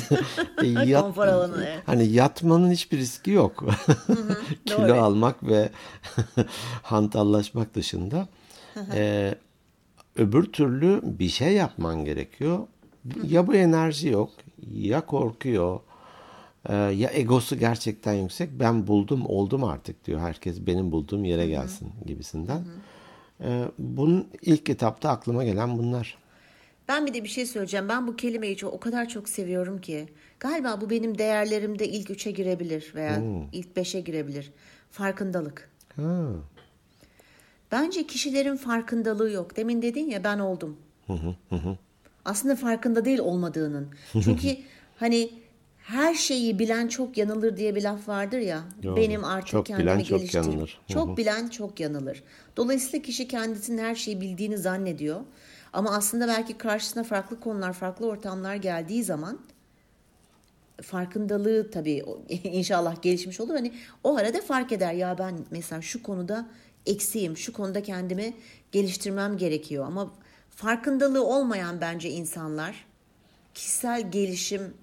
E, 0.64 0.90
yat- 0.90 1.02
Konfor 1.04 1.28
alanı, 1.28 1.64
evet. 1.68 1.82
Hani 1.86 2.08
yatmanın 2.08 2.72
hiçbir 2.72 2.98
riski 2.98 3.32
yok. 3.32 3.66
Kilo 4.66 4.88
doğru. 4.88 4.94
almak 5.02 5.44
ve 5.48 5.70
hantallaşmak 6.82 7.76
dışında. 7.76 8.28
Ee, 8.94 9.36
öbür 10.16 10.44
türlü 10.44 11.02
bir 11.04 11.30
şey 11.30 11.54
yapman 11.54 12.06
gerekiyor. 12.06 12.60
Ya 13.24 13.48
bu 13.48 13.56
enerji 13.56 14.08
yok, 14.10 14.30
ya 14.74 15.02
korkuyor, 15.06 15.80
e, 16.70 16.76
ya 16.76 17.10
egosu 17.14 17.60
gerçekten 17.60 18.14
yüksek. 18.14 18.50
Ben 18.60 18.88
buldum, 18.88 19.26
oldum 19.26 19.64
artık 19.64 20.06
diyor. 20.06 20.20
Herkes 20.20 20.68
benim 20.68 20.92
bulduğum 20.92 21.26
yere 21.26 21.48
gelsin 21.48 21.92
gibisinden. 22.06 22.66
Ee, 23.42 23.66
bunun 23.78 24.28
ilk 24.42 24.70
etapta 24.70 25.10
aklıma 25.10 25.44
gelen 25.44 25.78
bunlar. 25.78 26.18
Ben 26.88 27.06
bir 27.06 27.14
de 27.14 27.24
bir 27.24 27.30
şey 27.30 27.46
söyleyeceğim. 27.46 27.90
Ben 27.90 28.08
bu 28.08 28.16
kelimeyi 28.16 28.58
çok, 28.58 28.74
o 28.74 28.80
kadar 28.80 29.10
çok 29.10 29.30
seviyorum 29.30 29.82
ki. 29.82 30.10
Galiba 30.40 30.82
bu 30.82 30.90
benim 30.90 31.18
değerlerimde 31.18 31.88
ilk 31.88 32.10
üçe 32.10 32.32
girebilir 32.32 32.92
veya 32.96 33.22
ilk 33.52 33.76
beşe 33.76 34.02
girebilir. 34.02 34.52
Farkındalık. 34.92 35.70
Ha, 35.96 36.28
Bence 37.72 38.08
kişilerin 38.08 38.56
farkındalığı 38.56 39.32
yok. 39.32 39.58
Demin 39.58 39.82
dedin 39.82 40.10
ya 40.10 40.24
ben 40.24 40.40
oldum. 40.40 40.78
Aslında 42.26 42.56
farkında 42.56 43.06
değil 43.06 43.20
olmadığının. 43.20 43.88
Çünkü 44.24 44.58
hani 44.96 45.30
her 45.84 46.14
şeyi 46.14 46.60
bilen 46.60 46.88
çok 46.88 47.18
yanılır 47.18 47.58
diye 47.58 47.76
bir 47.76 47.84
laf 47.84 48.08
vardır 48.08 48.38
ya. 48.38 48.64
Doğru. 48.84 48.96
Benim 48.96 49.24
artık 49.24 49.48
Çok 49.48 49.66
kendimi 49.66 49.86
bilen 49.86 50.04
çok 50.04 50.34
yanılır. 50.34 50.82
Çok 50.88 51.18
bilen 51.18 51.48
çok 51.48 51.80
yanılır. 51.80 52.24
Dolayısıyla 52.58 53.02
kişi 53.02 53.28
kendisinin 53.28 53.78
her 53.82 53.96
şeyi 53.96 54.22
bildiğini 54.22 54.58
zannediyor. 54.58 55.20
Ama 55.74 55.96
aslında 55.96 56.28
belki 56.28 56.58
karşısına 56.58 57.04
farklı 57.04 57.40
konular, 57.40 57.74
farklı 57.74 58.08
ortamlar 58.08 58.56
geldiği 58.56 59.04
zaman 59.04 59.40
farkındalığı 60.82 61.72
tabii 61.72 62.04
inşallah 62.44 63.02
gelişmiş 63.02 63.40
olur. 63.40 63.54
Hani 63.54 63.74
o 64.04 64.16
arada 64.16 64.42
fark 64.42 64.72
eder 64.72 64.94
ya 64.94 65.18
ben 65.18 65.36
mesela 65.52 65.82
şu 65.82 66.04
konuda 66.04 66.50
eksiğim, 66.86 67.38
şu 67.38 67.54
konuda 67.54 67.84
kendimi 67.84 68.34
geliştirmem 68.72 69.38
gerekiyor. 69.38 69.86
Ama 69.86 70.12
farkındalığı 70.50 71.26
olmayan 71.26 71.82
bence 71.82 72.10
insanlar 72.10 72.86
kişisel 73.54 74.12
gelişim 74.12 74.74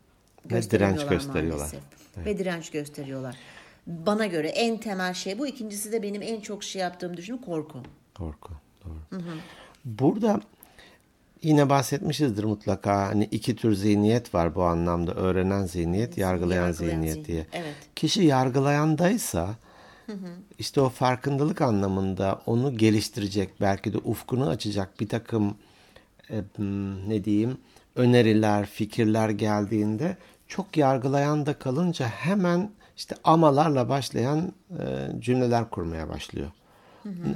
gösteremiyorlar 0.45 1.09
direnç 1.11 1.21
gösteriyorlar. 1.23 1.59
maalesef. 1.59 2.27
Ve 2.27 2.39
direnç 2.39 2.71
gösteriyorlar. 2.71 3.37
Bana 3.87 4.27
göre 4.27 4.49
en 4.49 4.79
temel 4.79 5.15
şey 5.15 5.39
bu. 5.39 5.47
İkincisi 5.47 5.93
de 5.93 6.03
benim 6.03 6.23
en 6.23 6.41
çok 6.41 6.65
şey 6.65 6.83
yaptığım 6.83 7.17
düşünüm 7.17 7.39
korku. 7.39 7.79
Korku. 8.15 8.53
Doğru. 8.85 9.21
Burada 9.85 10.41
yine 11.43 11.69
bahsetmişizdir 11.71 12.45
mutlaka. 12.45 13.07
Hani 13.09 13.25
iki 13.25 13.57
tür 13.57 13.75
zihniyet 13.75 14.35
var 14.35 14.55
bu 14.55 14.63
anlamda. 14.63 15.15
Öğrenen 15.15 15.67
zihniyet, 15.67 16.19
yargılayan, 16.19 16.67
Yargılayan 16.67 16.93
zihniyet 16.93 17.15
zihin- 17.17 17.25
diye. 17.25 17.47
evet. 17.53 17.75
Kişi 17.97 18.23
yargılayandaysa 18.23 19.49
işte 20.59 20.81
o 20.81 20.89
farkındalık 20.89 21.61
anlamında 21.61 22.43
onu 22.47 22.77
geliştirecek, 22.77 23.51
belki 23.61 23.93
de 23.93 23.99
ufkunu 23.99 24.49
açacak 24.49 25.01
bir 25.01 25.09
takım 25.09 25.55
e, 26.31 26.37
m, 26.59 27.09
ne 27.09 27.25
diyeyim 27.25 27.59
öneriler, 27.97 28.67
fikirler 28.67 29.29
geldiğinde 29.31 30.17
çok 30.49 30.77
yargılayan 30.77 31.47
da 31.47 31.59
kalınca 31.59 32.07
hemen 32.07 32.71
işte 32.97 33.17
amalarla 33.25 33.89
başlayan 33.89 34.53
e, 34.71 35.09
cümleler 35.21 35.71
kurmaya 35.71 36.09
başlıyor. 36.09 36.51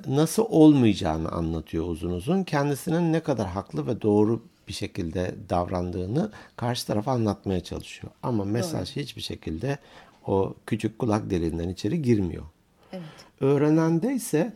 Nasıl 0.06 0.44
olmayacağını 0.48 1.28
anlatıyor 1.28 1.88
uzun 1.88 2.10
uzun. 2.10 2.44
Kendisinin 2.44 3.12
ne 3.12 3.20
kadar 3.20 3.46
haklı 3.46 3.86
ve 3.86 4.02
doğru 4.02 4.42
bir 4.68 4.72
şekilde 4.72 5.34
davrandığını 5.50 6.30
karşı 6.56 6.86
tarafa 6.86 7.12
anlatmaya 7.12 7.60
çalışıyor. 7.60 8.12
Ama 8.22 8.44
mesaj 8.44 8.96
hiçbir 8.96 9.22
şekilde 9.22 9.78
o 10.26 10.54
küçük 10.66 10.98
kulak 10.98 11.30
deliğinden 11.30 11.68
içeri 11.68 12.02
girmiyor. 12.02 12.44
Evet. 12.92 13.02
Öğrenende 13.40 14.14
ise 14.14 14.52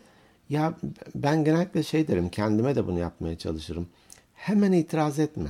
ya 0.48 0.74
ben 1.14 1.44
genellikle 1.44 1.82
şey 1.82 2.08
derim 2.08 2.28
kendime 2.28 2.76
de 2.76 2.86
bunu 2.86 2.98
yapmaya 2.98 3.38
çalışırım. 3.38 3.88
Hemen 4.34 4.72
itiraz 4.72 5.18
etme. 5.18 5.48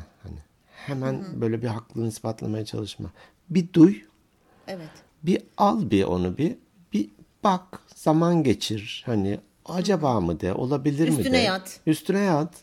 Hemen 0.87 1.41
böyle 1.41 1.63
bir 1.63 1.67
haklılığını 1.67 2.09
ispatlamaya 2.09 2.65
çalışma. 2.65 3.11
Bir 3.51 3.73
duy, 3.73 3.97
Evet. 4.69 4.89
bir 5.23 5.43
al 5.57 5.91
bir 5.91 6.05
onu 6.05 6.39
bir 6.39 6.57
bir 6.93 7.11
bak, 7.45 7.81
zaman 7.95 8.43
geçir. 8.43 9.03
Hani 9.07 9.41
acaba 9.67 10.21
mı 10.21 10.41
de, 10.41 10.53
olabilir 10.53 11.09
mi 11.09 11.17
de. 11.17 11.21
Üstüne 11.21 11.43
yat. 11.43 11.81
Üstüne 11.87 12.21
yat. 12.21 12.55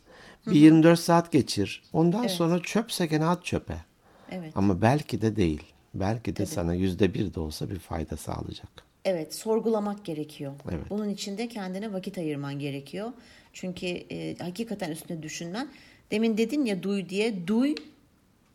Bir 0.47 0.55
24 0.55 0.99
saat 0.99 1.31
geçir. 1.31 1.83
Ondan 1.93 2.27
sonra 2.27 2.61
çöpse 2.61 3.05
gene 3.05 3.25
at 3.25 3.45
çöpe. 3.45 3.77
Evet. 4.31 4.51
Ama 4.55 4.81
belki 4.81 5.21
de 5.21 5.35
değil. 5.35 5.63
Belki 5.93 6.35
de 6.35 6.45
sana 6.45 6.73
yüzde 6.73 7.13
bir 7.13 7.33
de 7.33 7.39
olsa 7.39 7.69
bir 7.69 7.79
fayda 7.79 8.17
sağlayacak. 8.17 8.69
Evet, 9.05 9.35
sorgulamak 9.35 10.05
gerekiyor. 10.05 10.53
Evet. 10.71 10.89
Bunun 10.89 11.09
için 11.09 11.37
de 11.37 11.47
kendine 11.47 11.93
vakit 11.93 12.17
ayırman 12.17 12.59
gerekiyor. 12.59 13.11
Çünkü 13.53 13.85
e, 13.85 14.35
hakikaten 14.37 14.91
üstüne 14.91 15.23
düşünmen. 15.23 15.67
Demin 16.11 16.37
dedin 16.37 16.65
ya 16.65 16.83
duy 16.83 17.09
diye, 17.09 17.47
duy, 17.47 17.75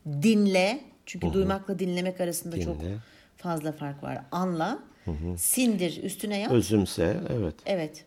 dinle. 0.07 0.81
Çünkü 1.07 1.33
duymakla 1.33 1.79
dinlemek 1.79 2.21
arasında 2.21 2.61
çok 2.61 2.81
Dinle. 2.81 2.97
fazla 3.37 3.73
fark 3.73 4.03
var. 4.03 4.19
Anla, 4.33 4.79
sindir, 5.37 6.03
üstüne 6.03 6.39
yap. 6.39 6.53
Özümse 6.53 7.17
evet. 7.39 7.55
Evet. 7.67 8.05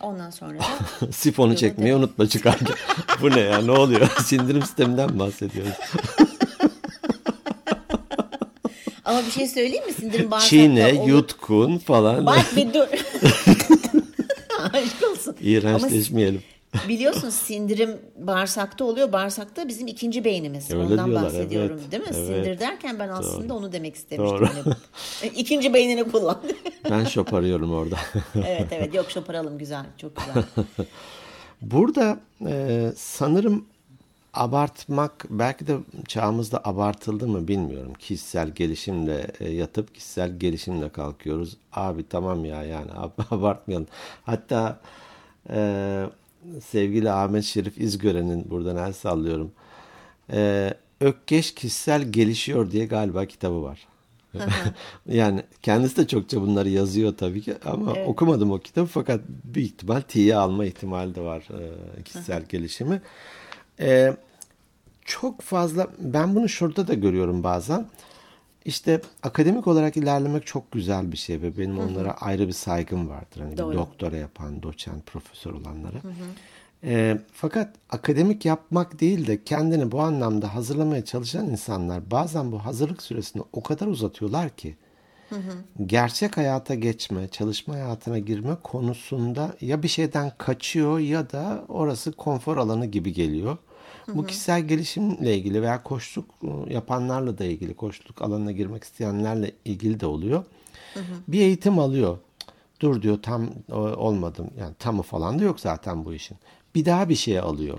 Ondan 0.00 0.30
sonra 0.30 0.58
da 0.58 0.64
Sifonu 1.12 1.56
çekmeyi 1.56 1.94
unutma 1.94 2.28
çıkarken. 2.28 2.76
Bu 3.22 3.30
ne 3.30 3.40
ya 3.40 3.58
ne 3.62 3.70
oluyor? 3.70 4.08
Sindirim 4.24 4.62
sisteminden 4.62 5.12
mi 5.12 5.18
bahsediyoruz? 5.18 5.72
ama 9.04 9.26
bir 9.26 9.30
şey 9.30 9.48
söyleyeyim 9.48 9.86
mi? 9.86 9.92
Sindirim 9.92 10.30
bağırsakta 10.30 10.56
Çiğne, 10.56 10.92
olur. 11.00 11.08
yutkun 11.08 11.78
falan. 11.78 12.26
Bak 12.26 12.46
bir 12.56 12.74
dur. 12.74 12.86
Aşk 14.72 15.02
olsun. 15.12 15.30
Ama 15.38 15.40
İğrençleşmeyelim. 15.40 16.42
Biliyorsun 16.88 17.30
sindirim 17.30 18.00
bağırsakta 18.16 18.84
oluyor. 18.84 19.12
Bağırsakta 19.12 19.68
bizim 19.68 19.86
ikinci 19.86 20.24
beynimiz. 20.24 20.70
Öyle 20.70 20.82
Ondan 20.82 21.06
diyorlar, 21.06 21.24
bahsediyorum 21.24 21.78
evet. 21.80 21.92
değil 21.92 22.02
mi? 22.02 22.08
Evet. 22.12 22.26
Sindir 22.26 22.58
derken 22.60 22.98
ben 22.98 23.08
aslında 23.08 23.54
onu 23.54 23.72
demek 23.72 23.94
istemiştim. 23.94 24.38
Doğru. 24.38 24.48
Hani 25.20 25.32
ikinci 25.36 25.74
beynini 25.74 26.04
kullan. 26.10 26.38
Ben 26.90 27.04
şoparıyorum 27.04 27.72
orada. 27.72 27.96
evet 28.34 28.66
evet 28.70 28.94
yok 28.94 29.10
şoparalım 29.10 29.58
güzel 29.58 29.84
çok 29.98 30.12
güzel. 30.16 30.44
Burada 31.62 32.18
e, 32.46 32.88
sanırım 32.96 33.64
abartmak 34.34 35.24
belki 35.30 35.66
de 35.66 35.76
çağımızda 36.08 36.60
abartıldı 36.64 37.28
mı 37.28 37.48
bilmiyorum. 37.48 37.92
Kişisel 37.94 38.48
gelişimle 38.50 39.26
e, 39.40 39.50
yatıp 39.50 39.94
kişisel 39.94 40.38
gelişimle 40.38 40.88
kalkıyoruz. 40.88 41.56
Abi 41.72 42.08
tamam 42.08 42.44
ya 42.44 42.62
yani 42.64 42.90
ab- 42.90 43.34
abartmayalım. 43.34 43.86
Hatta 44.24 44.80
e, 45.50 46.04
sevgili 46.64 47.10
Ahmet 47.10 47.44
Şerif 47.44 47.78
İzgören'in 47.78 48.50
buradan 48.50 48.76
el 48.76 48.92
sallıyorum. 48.92 49.52
E, 50.32 50.74
Ökkeş 51.00 51.54
kişisel 51.54 52.12
gelişiyor 52.12 52.70
diye 52.70 52.86
galiba 52.86 53.26
kitabı 53.26 53.62
var. 53.62 53.88
yani 55.08 55.42
kendisi 55.62 55.96
de 55.96 56.06
çokça 56.06 56.40
bunları 56.40 56.68
yazıyor 56.68 57.16
tabii 57.16 57.40
ki 57.40 57.54
ama 57.64 57.92
okumadım 57.92 58.50
o 58.50 58.58
kitabı 58.58 58.86
fakat 58.86 59.20
bir 59.44 59.62
ihtimal 59.62 60.00
tiye 60.00 60.36
alma 60.36 60.64
ihtimali 60.64 61.14
de 61.14 61.20
var 61.20 61.48
e, 61.98 62.02
kişisel 62.02 62.42
gelişimi. 62.42 63.02
E, 63.80 64.16
çok 65.04 65.40
fazla 65.40 65.86
ben 65.98 66.34
bunu 66.34 66.48
şurada 66.48 66.88
da 66.88 66.94
görüyorum 66.94 67.42
bazen. 67.42 67.86
İşte 68.64 69.00
akademik 69.22 69.66
olarak 69.66 69.96
ilerlemek 69.96 70.46
çok 70.46 70.72
güzel 70.72 71.12
bir 71.12 71.16
şey 71.16 71.42
ve 71.42 71.58
benim 71.58 71.78
onlara 71.78 72.12
ayrı 72.12 72.48
bir 72.48 72.52
saygım 72.52 73.08
vardır. 73.08 73.40
Hani 73.40 73.58
Doğru. 73.58 73.74
doktora 73.74 74.16
yapan, 74.16 74.62
doçent, 74.62 75.06
profesör 75.06 75.52
olanlara. 75.52 75.98
E, 76.84 77.18
fakat 77.32 77.74
akademik 77.90 78.44
yapmak 78.44 79.00
değil 79.00 79.26
de 79.26 79.44
kendini 79.44 79.92
bu 79.92 80.00
anlamda 80.00 80.54
hazırlamaya 80.54 81.04
çalışan 81.04 81.46
insanlar 81.46 82.10
bazen 82.10 82.52
bu 82.52 82.58
hazırlık 82.58 83.02
süresini 83.02 83.42
o 83.52 83.62
kadar 83.62 83.86
uzatıyorlar 83.86 84.50
ki 84.50 84.76
gerçek 85.86 86.36
hayata 86.36 86.74
geçme, 86.74 87.28
çalışma 87.28 87.74
hayatına 87.74 88.18
girme 88.18 88.56
konusunda 88.62 89.56
ya 89.60 89.82
bir 89.82 89.88
şeyden 89.88 90.32
kaçıyor 90.38 90.98
ya 90.98 91.30
da 91.30 91.64
orası 91.68 92.12
konfor 92.12 92.56
alanı 92.56 92.86
gibi 92.86 93.12
geliyor. 93.12 93.58
Bu 94.14 94.26
kişisel 94.26 94.60
gelişimle 94.60 95.36
ilgili 95.36 95.62
veya 95.62 95.82
koçluk 95.82 96.24
e, 96.42 96.74
yapanlarla 96.74 97.38
da 97.38 97.44
ilgili, 97.44 97.74
koçluk 97.74 98.22
alanına 98.22 98.52
girmek 98.52 98.84
isteyenlerle 98.84 99.52
ilgili 99.64 100.00
de 100.00 100.06
oluyor. 100.06 100.44
Bir 101.28 101.40
eğitim 101.40 101.78
alıyor. 101.78 102.18
Dur 102.80 103.02
diyor 103.02 103.22
tam 103.22 103.50
e, 103.68 103.74
olmadım. 103.74 104.50
Yani 104.58 104.74
tamı 104.78 105.02
falan 105.02 105.38
da 105.38 105.44
yok 105.44 105.60
zaten 105.60 106.04
bu 106.04 106.14
işin. 106.14 106.36
Bir 106.74 106.84
daha 106.84 107.08
bir 107.08 107.14
şey 107.14 107.38
alıyor. 107.38 107.78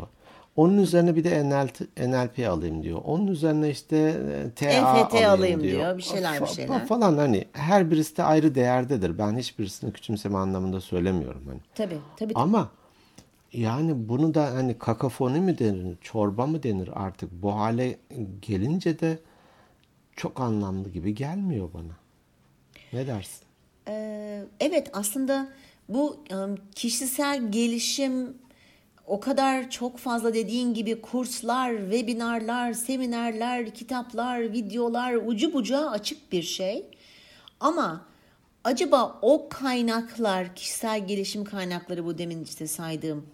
Onun 0.55 0.77
üzerine 0.77 1.15
bir 1.15 1.23
de 1.23 1.49
NLP, 1.49 1.97
NLP 1.97 2.49
alayım 2.49 2.83
diyor. 2.83 3.01
Onun 3.05 3.27
üzerine 3.27 3.69
işte 3.69 4.21
TA 4.55 4.65
EFT 4.69 5.13
alayım, 5.13 5.29
alayım 5.29 5.63
diyor. 5.63 5.73
diyor. 5.73 5.97
Bir 5.97 6.03
şeyler, 6.03 6.41
bir 6.41 6.47
şeyler. 6.47 6.85
Falan 6.85 7.17
hani 7.17 7.45
her 7.53 7.91
birisi 7.91 8.17
de 8.17 8.23
ayrı 8.23 8.55
değerdedir. 8.55 9.17
Ben 9.17 9.37
hiçbirisini 9.37 9.93
küçümseme 9.93 10.37
anlamında 10.37 10.81
söylemiyorum 10.81 11.41
hani. 11.47 11.59
tabii 11.75 11.97
tabii. 12.17 12.33
Ama 12.35 12.69
yani 13.53 14.09
bunu 14.09 14.33
da 14.33 14.53
hani 14.53 14.77
kakafoni 14.77 15.39
mi 15.39 15.59
denir, 15.59 15.97
çorba 16.01 16.47
mı 16.47 16.63
denir 16.63 16.89
artık 16.93 17.31
bu 17.31 17.55
hale 17.55 17.97
gelince 18.41 18.99
de 18.99 19.19
çok 20.15 20.39
anlamlı 20.39 20.89
gibi 20.89 21.15
gelmiyor 21.15 21.69
bana. 21.73 21.93
Ne 22.93 23.07
dersin? 23.07 23.43
Ee, 23.87 24.43
evet 24.59 24.89
aslında 24.93 25.47
bu 25.89 26.17
e, 26.31 26.35
kişisel 26.75 27.51
gelişim 27.51 28.37
o 29.07 29.19
kadar 29.19 29.69
çok 29.69 29.97
fazla 29.97 30.33
dediğin 30.33 30.73
gibi 30.73 31.01
kurslar, 31.01 31.77
webinarlar, 31.77 32.73
seminerler, 32.73 33.73
kitaplar, 33.73 34.41
videolar 34.41 35.13
ucu 35.13 35.53
bucağı 35.53 35.89
açık 35.89 36.31
bir 36.31 36.43
şey. 36.43 36.85
Ama 37.59 38.05
acaba 38.63 39.19
o 39.21 39.49
kaynaklar, 39.49 40.55
kişisel 40.55 41.07
gelişim 41.07 41.43
kaynakları 41.43 42.05
bu 42.05 42.17
demin 42.17 42.43
işte 42.43 42.67
saydığım 42.67 43.25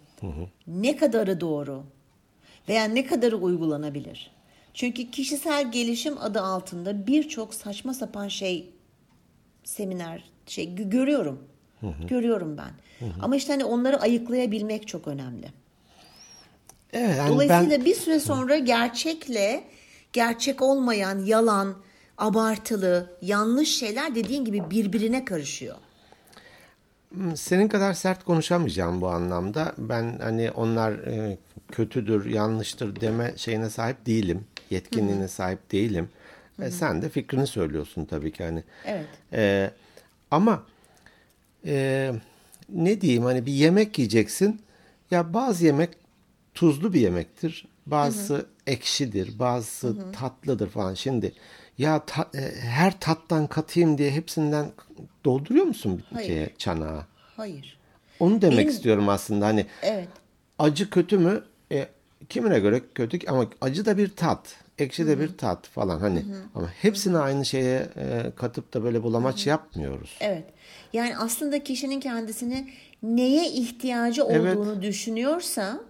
ne 0.66 0.96
kadarı 0.96 1.40
doğru 1.40 1.82
veya 2.68 2.84
ne 2.84 3.06
kadarı 3.06 3.36
uygulanabilir? 3.36 4.30
Çünkü 4.74 5.10
kişisel 5.10 5.72
gelişim 5.72 6.18
adı 6.18 6.40
altında 6.40 7.06
birçok 7.06 7.54
saçma 7.54 7.94
sapan 7.94 8.28
şey 8.28 8.70
seminer 9.64 10.24
şey 10.46 10.64
gö- 10.64 10.90
görüyorum. 10.90 11.38
Görüyorum 12.08 12.58
ben. 12.58 12.70
Ama 13.22 13.36
işte 13.36 13.52
hani 13.52 13.64
onları 13.64 14.00
ayıklayabilmek 14.00 14.88
çok 14.88 15.08
önemli. 15.08 15.46
Evet 16.92 17.16
yani 17.18 17.28
Dolayısıyla 17.32 17.78
ben 17.78 17.84
bir 17.84 17.94
süre 17.94 18.20
sonra 18.20 18.58
gerçekle 18.58 19.64
gerçek 20.12 20.62
olmayan 20.62 21.24
yalan, 21.24 21.74
abartılı, 22.18 23.16
yanlış 23.22 23.78
şeyler 23.78 24.14
dediğin 24.14 24.44
gibi 24.44 24.70
birbirine 24.70 25.24
karışıyor. 25.24 25.76
Senin 27.34 27.68
kadar 27.68 27.94
sert 27.94 28.24
konuşamayacağım 28.24 29.00
bu 29.00 29.08
anlamda. 29.08 29.74
Ben 29.78 30.18
hani 30.22 30.50
onlar 30.50 30.92
e, 30.92 31.38
kötüdür, 31.72 32.26
yanlıştır 32.26 33.00
deme 33.00 33.32
şeyine 33.36 33.70
sahip 33.70 34.06
değilim. 34.06 34.44
Yetkinliğine 34.70 35.28
sahip 35.28 35.72
değilim. 35.72 36.08
Ve 36.58 36.70
sen 36.70 37.02
de 37.02 37.08
fikrini 37.08 37.46
söylüyorsun 37.46 38.04
tabii 38.04 38.32
ki 38.32 38.44
hani. 38.44 38.64
Evet. 38.84 39.06
Ee, 39.32 39.70
ama 40.30 40.62
e, 41.66 42.12
ne 42.68 43.00
diyeyim 43.00 43.24
hani 43.24 43.46
bir 43.46 43.52
yemek 43.52 43.98
yiyeceksin. 43.98 44.60
Ya 45.10 45.34
bazı 45.34 45.66
yemek 45.66 45.90
tuzlu 46.54 46.92
bir 46.92 47.00
yemektir. 47.00 47.68
Bazısı 47.86 48.34
hı 48.34 48.38
hı. 48.38 48.46
ekşidir, 48.66 49.38
bazısı 49.38 49.86
hı 49.86 49.90
hı. 49.90 50.12
tatlıdır 50.12 50.68
falan. 50.68 50.94
Şimdi 50.94 51.32
ya 51.78 52.04
ta, 52.06 52.28
e, 52.34 52.40
her 52.60 53.00
tattan 53.00 53.46
katayım 53.46 53.98
diye 53.98 54.10
hepsinden 54.10 54.72
dolduruyor 55.24 55.64
musun 55.64 56.02
bir 56.10 56.14
Hayır. 56.14 56.28
şeye, 56.28 56.50
çanağa? 56.58 57.06
Hayır. 57.36 57.78
Onu 58.20 58.42
demek 58.42 58.58
Benim... 58.58 58.68
istiyorum 58.68 59.08
aslında. 59.08 59.46
Hani 59.46 59.66
evet. 59.82 60.08
acı 60.58 60.90
kötü 60.90 61.18
mü? 61.18 61.44
E, 61.72 61.88
kimine 62.28 62.58
göre 62.58 62.82
kötü 62.94 63.28
ama 63.28 63.46
acı 63.60 63.84
da 63.86 63.98
bir 63.98 64.08
tat. 64.08 64.56
Ekşi 64.78 65.06
de 65.06 65.10
Hı-hı. 65.10 65.20
bir 65.20 65.38
tat 65.38 65.66
falan 65.66 65.98
hani 65.98 66.20
Hı-hı. 66.20 66.42
ama 66.54 66.68
hepsini 66.68 67.14
Hı-hı. 67.14 67.22
aynı 67.22 67.44
şeye 67.44 67.88
e, 67.96 68.32
katıp 68.36 68.74
da 68.74 68.84
böyle 68.84 69.02
bulamaç 69.02 69.40
Hı-hı. 69.40 69.48
yapmıyoruz. 69.48 70.16
Evet. 70.20 70.44
Yani 70.92 71.16
aslında 71.16 71.64
kişinin 71.64 72.00
kendisini 72.00 72.70
neye 73.02 73.50
ihtiyacı 73.50 74.24
olduğunu 74.24 74.72
evet. 74.72 74.82
düşünüyorsa 74.82 75.80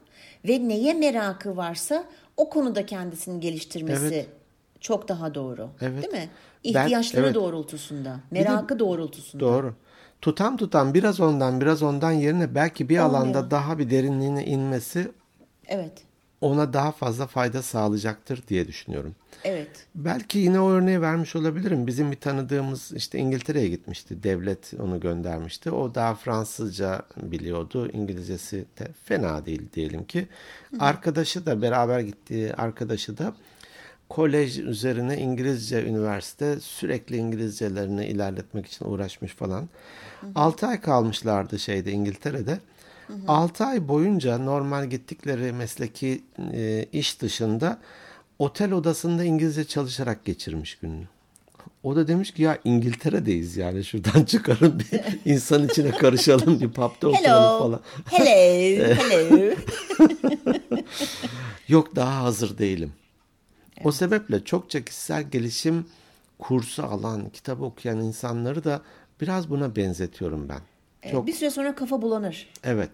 ve 0.48 0.68
neye 0.68 0.94
merakı 0.94 1.56
varsa 1.56 2.04
o 2.36 2.50
konuda 2.50 2.86
kendisini 2.86 3.40
geliştirmesi 3.40 4.14
evet. 4.14 4.28
Çok 4.80 5.08
daha 5.08 5.34
doğru. 5.34 5.68
Evet. 5.80 6.02
Değil 6.02 6.12
mi? 6.12 6.28
İhtiyaçları 6.64 7.22
ben, 7.22 7.26
evet. 7.26 7.34
doğrultusunda, 7.34 8.20
merakı 8.30 8.74
de, 8.74 8.78
doğrultusunda. 8.78 9.44
Doğru. 9.44 9.74
Tutam 10.22 10.56
tutam 10.56 10.94
biraz 10.94 11.20
ondan 11.20 11.60
biraz 11.60 11.82
ondan 11.82 12.12
yerine 12.12 12.54
belki 12.54 12.88
bir 12.88 12.98
Olmuyor. 12.98 13.20
alanda 13.20 13.50
daha 13.50 13.78
bir 13.78 13.90
derinliğine 13.90 14.44
inmesi 14.44 15.12
Evet 15.66 16.04
ona 16.40 16.72
daha 16.72 16.92
fazla 16.92 17.26
fayda 17.26 17.62
sağlayacaktır 17.62 18.42
diye 18.48 18.68
düşünüyorum. 18.68 19.14
Evet. 19.44 19.86
Belki 19.94 20.38
yine 20.38 20.60
o 20.60 20.70
örneği 20.70 21.00
vermiş 21.00 21.36
olabilirim. 21.36 21.86
Bizim 21.86 22.10
bir 22.10 22.16
tanıdığımız 22.16 22.92
işte 22.92 23.18
İngiltere'ye 23.18 23.68
gitmişti. 23.68 24.22
Devlet 24.22 24.74
onu 24.80 25.00
göndermişti. 25.00 25.70
O 25.70 25.94
daha 25.94 26.14
Fransızca 26.14 27.02
biliyordu. 27.16 27.90
İngilizcesi 27.92 28.64
de 28.78 28.88
fena 29.04 29.46
değil 29.46 29.62
diyelim 29.74 30.04
ki. 30.04 30.28
Hı. 30.70 30.76
Arkadaşı 30.80 31.46
da 31.46 31.62
beraber 31.62 32.00
gittiği 32.00 32.54
arkadaşı 32.54 33.18
da 33.18 33.34
kolej 34.10 34.58
üzerine 34.58 35.18
İngilizce 35.18 35.84
üniversite 35.84 36.60
sürekli 36.60 37.16
İngilizcelerini 37.16 38.06
ilerletmek 38.06 38.66
için 38.66 38.84
uğraşmış 38.84 39.34
falan. 39.34 39.68
Hı 40.20 40.26
6 40.34 40.66
ay 40.66 40.80
kalmışlardı 40.80 41.58
şeyde 41.58 41.92
İngiltere'de. 41.92 42.58
Hı 43.06 43.14
6 43.28 43.64
ay 43.64 43.88
boyunca 43.88 44.38
normal 44.38 44.86
gittikleri 44.86 45.52
mesleki 45.52 46.22
e, 46.52 46.86
iş 46.92 47.20
dışında 47.20 47.78
otel 48.38 48.72
odasında 48.72 49.24
İngilizce 49.24 49.64
çalışarak 49.64 50.24
geçirmiş 50.24 50.74
gününü. 50.74 51.04
O 51.82 51.96
da 51.96 52.08
demiş 52.08 52.30
ki 52.34 52.42
ya 52.42 52.58
İngiltere'deyiz 52.64 53.56
yani 53.56 53.84
şuradan 53.84 54.24
çıkarın 54.26 54.78
bir 54.78 55.00
insan 55.30 55.68
içine 55.68 55.90
karışalım 55.90 56.60
bir 56.60 56.68
pub'da 56.68 57.08
oturalım 57.08 57.58
falan. 57.58 57.80
Hello, 58.10 58.94
hello. 58.94 59.54
Yok 61.68 61.96
daha 61.96 62.22
hazır 62.22 62.58
değilim. 62.58 62.92
Evet. 63.80 63.86
O 63.86 63.92
sebeple 63.92 64.44
çokça 64.44 64.84
kişisel 64.84 65.22
gelişim 65.22 65.86
kursu 66.38 66.82
alan, 66.82 67.28
kitap 67.28 67.62
okuyan 67.62 68.00
insanları 68.00 68.64
da 68.64 68.82
biraz 69.20 69.50
buna 69.50 69.76
benzetiyorum 69.76 70.48
ben. 70.48 70.60
Ee, 71.02 71.10
Çok... 71.10 71.26
Bir 71.26 71.32
süre 71.32 71.50
sonra 71.50 71.74
kafa 71.74 72.02
bulanır. 72.02 72.48
Evet. 72.64 72.90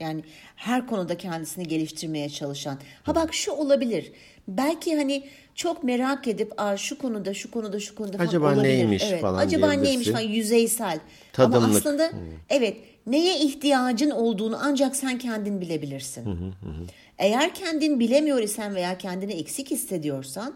Yani 0.00 0.24
her 0.56 0.86
konuda 0.86 1.16
kendisini 1.16 1.68
geliştirmeye 1.68 2.28
çalışan. 2.28 2.78
Ha 3.02 3.14
bak 3.14 3.34
şu 3.34 3.52
olabilir. 3.52 4.12
Belki 4.48 4.96
hani 4.96 5.24
çok 5.54 5.84
merak 5.84 6.28
edip 6.28 6.60
Aa, 6.60 6.76
şu 6.76 6.98
konuda 6.98 7.34
şu 7.34 7.50
konuda 7.50 7.80
şu 7.80 7.94
konuda 7.94 8.16
falan 8.16 8.28
Acaba 8.28 8.46
olabilir. 8.46 8.62
neymiş 8.62 9.02
evet. 9.06 9.20
falan 9.20 9.38
Acaba 9.38 9.72
neymiş 9.72 10.08
falan 10.08 10.20
yüzeysel. 10.20 11.00
Tadımlık. 11.32 11.64
Ama 11.64 11.76
aslında 11.76 12.12
hmm. 12.12 12.18
evet 12.48 12.76
neye 13.06 13.38
ihtiyacın 13.38 14.10
olduğunu 14.10 14.58
ancak 14.62 14.96
sen 14.96 15.18
kendin 15.18 15.60
bilebilirsin. 15.60 16.26
Hı 16.26 16.30
hı 16.30 16.46
hı. 16.46 16.86
Eğer 17.18 17.54
kendin 17.54 18.00
bilemiyor 18.00 18.42
isen 18.42 18.74
veya 18.74 18.98
kendini 18.98 19.32
eksik 19.32 19.70
hissediyorsan 19.70 20.54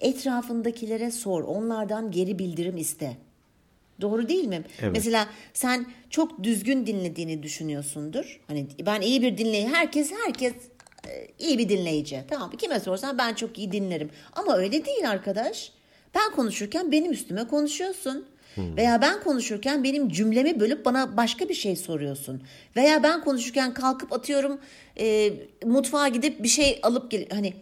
etrafındakilere 0.00 1.10
sor. 1.10 1.42
Onlardan 1.44 2.10
geri 2.10 2.38
bildirim 2.38 2.76
iste. 2.76 3.16
Doğru 4.00 4.28
değil 4.28 4.44
mi? 4.44 4.64
Evet. 4.82 4.92
Mesela 4.94 5.28
sen 5.54 5.86
çok 6.10 6.44
düzgün 6.44 6.86
dinlediğini 6.86 7.42
düşünüyorsundur. 7.42 8.40
Hani 8.46 8.66
ben 8.86 9.00
iyi 9.00 9.22
bir 9.22 9.38
dinleyici. 9.38 9.68
Herkes 9.68 10.12
herkes 10.26 10.52
e, 11.08 11.28
iyi 11.38 11.58
bir 11.58 11.68
dinleyici. 11.68 12.24
Tamam 12.30 12.50
kime 12.50 12.80
sorsan 12.80 13.18
ben 13.18 13.34
çok 13.34 13.58
iyi 13.58 13.72
dinlerim. 13.72 14.10
Ama 14.32 14.56
öyle 14.56 14.84
değil 14.84 15.10
arkadaş. 15.10 15.72
Ben 16.14 16.32
konuşurken 16.32 16.92
benim 16.92 17.12
üstüme 17.12 17.48
konuşuyorsun. 17.48 18.26
Hmm. 18.54 18.76
Veya 18.76 19.02
ben 19.02 19.20
konuşurken 19.20 19.84
benim 19.84 20.08
cümlemi 20.08 20.60
bölüp 20.60 20.84
bana 20.84 21.16
başka 21.16 21.48
bir 21.48 21.54
şey 21.54 21.76
soruyorsun. 21.76 22.42
Veya 22.76 23.02
ben 23.02 23.24
konuşurken 23.24 23.74
kalkıp 23.74 24.12
atıyorum 24.12 24.58
e, 25.00 25.32
mutfağa 25.64 26.08
gidip 26.08 26.42
bir 26.42 26.48
şey 26.48 26.80
alıp 26.82 27.10
gel 27.10 27.26
hani 27.30 27.52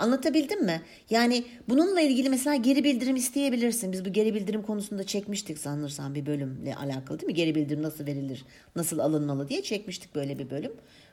Anlatabildim 0.00 0.64
mi? 0.64 0.82
Yani 1.10 1.44
bununla 1.68 2.00
ilgili 2.00 2.28
mesela 2.28 2.56
geri 2.56 2.84
bildirim 2.84 3.16
isteyebilirsin. 3.16 3.92
Biz 3.92 4.04
bu 4.04 4.12
geri 4.12 4.34
bildirim 4.34 4.62
konusunda 4.62 5.04
çekmiştik 5.04 5.58
sanırsam 5.58 6.14
bir 6.14 6.26
bölümle 6.26 6.74
alakalı 6.74 7.20
değil 7.20 7.26
mi? 7.26 7.34
Geri 7.34 7.54
bildirim 7.54 7.82
nasıl 7.82 8.06
verilir, 8.06 8.44
nasıl 8.76 8.98
alınmalı 8.98 9.48
diye 9.48 9.62
çekmiştik 9.62 10.14
böyle 10.14 10.38
bir 10.38 10.50
bölüm. 10.50 10.72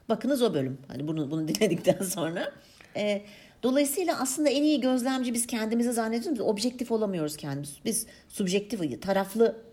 Bakınız 0.10 0.42
o 0.42 0.54
bölüm. 0.54 0.78
Hani 0.88 1.08
bunu 1.08 1.32
bunu 1.32 1.48
dinledikten 1.48 2.04
sonra. 2.04 2.52
Ee, 2.96 3.22
dolayısıyla 3.64 4.20
aslında 4.20 4.50
en 4.50 4.64
iyi 4.64 4.82
gözlemci 4.82 5.34
biz 5.34 5.48
kendimizi 5.48 5.94
zannediyoruz. 5.94 6.40
Objektif 6.42 6.92
olamıyoruz 6.92 7.38
kendimiz. 7.38 7.78
Biz 7.86 8.06
subjektif, 8.30 9.02
taraflı 9.02 9.68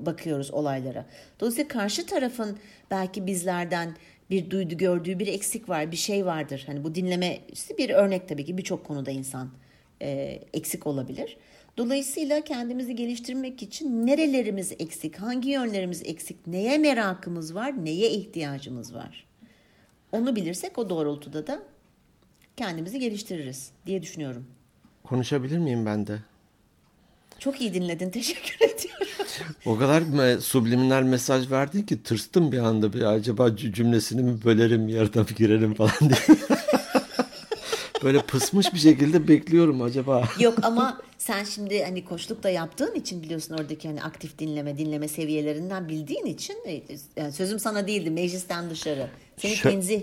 bakıyoruz 0.00 0.50
olaylara. 0.50 1.06
Dolayısıyla 1.40 1.68
karşı 1.68 2.06
tarafın 2.06 2.58
belki 2.90 3.26
bizlerden 3.26 3.96
bir 4.30 4.50
duydu 4.50 4.76
gördüğü 4.76 5.18
bir 5.18 5.26
eksik 5.26 5.68
var, 5.68 5.92
bir 5.92 5.96
şey 5.96 6.26
vardır. 6.26 6.64
Hani 6.66 6.84
bu 6.84 6.94
dinleme 6.94 7.40
bir 7.78 7.90
örnek 7.90 8.28
tabii 8.28 8.44
ki 8.44 8.58
birçok 8.58 8.84
konuda 8.84 9.10
insan 9.10 9.50
e, 10.02 10.40
eksik 10.52 10.86
olabilir. 10.86 11.36
Dolayısıyla 11.76 12.40
kendimizi 12.40 12.96
geliştirmek 12.96 13.62
için 13.62 14.06
nerelerimiz 14.06 14.72
eksik, 14.78 15.16
hangi 15.16 15.50
yönlerimiz 15.50 16.02
eksik, 16.04 16.46
neye 16.46 16.78
merakımız 16.78 17.54
var, 17.54 17.84
neye 17.84 18.10
ihtiyacımız 18.10 18.94
var. 18.94 19.26
Onu 20.12 20.36
bilirsek 20.36 20.78
o 20.78 20.90
doğrultuda 20.90 21.46
da 21.46 21.62
kendimizi 22.56 22.98
geliştiririz 22.98 23.70
diye 23.86 24.02
düşünüyorum. 24.02 24.44
Konuşabilir 25.04 25.58
miyim 25.58 25.86
ben 25.86 26.06
de? 26.06 26.18
Çok 27.38 27.60
iyi 27.60 27.74
dinledin. 27.74 28.10
Teşekkür 28.10 28.56
ediyorum. 28.56 29.54
O 29.66 29.76
kadar 29.76 30.02
me 30.02 30.40
subliminal 30.40 31.02
mesaj 31.02 31.50
verdin 31.50 31.82
ki 31.82 32.02
tırstım 32.02 32.52
bir 32.52 32.58
anda. 32.58 32.92
Bir, 32.92 33.02
acaba 33.02 33.56
cümlesini 33.56 34.22
mi 34.22 34.44
bölerim 34.44 34.88
yerden 34.88 35.26
girerim 35.36 35.74
falan 35.74 35.92
diye. 36.00 36.38
Böyle 38.04 38.22
pısmış 38.22 38.74
bir 38.74 38.78
şekilde 38.78 39.28
bekliyorum 39.28 39.82
acaba. 39.82 40.28
Yok 40.40 40.58
ama 40.62 41.00
sen 41.18 41.44
şimdi 41.44 41.84
hani 41.84 42.04
koçluk 42.04 42.42
da 42.42 42.50
yaptığın 42.50 42.94
için 42.94 43.22
biliyorsun 43.22 43.54
oradaki 43.54 43.88
hani 43.88 44.02
aktif 44.02 44.38
dinleme, 44.38 44.78
dinleme 44.78 45.08
seviyelerinden 45.08 45.88
bildiğin 45.88 46.26
için 46.26 46.56
e, 46.66 46.82
yani 47.16 47.32
sözüm 47.32 47.58
sana 47.58 47.86
değildi 47.86 48.10
meclisten 48.10 48.70
dışarı. 48.70 49.08
Seni 49.36 49.56
Şu, 49.56 49.70
tenzih 49.70 50.02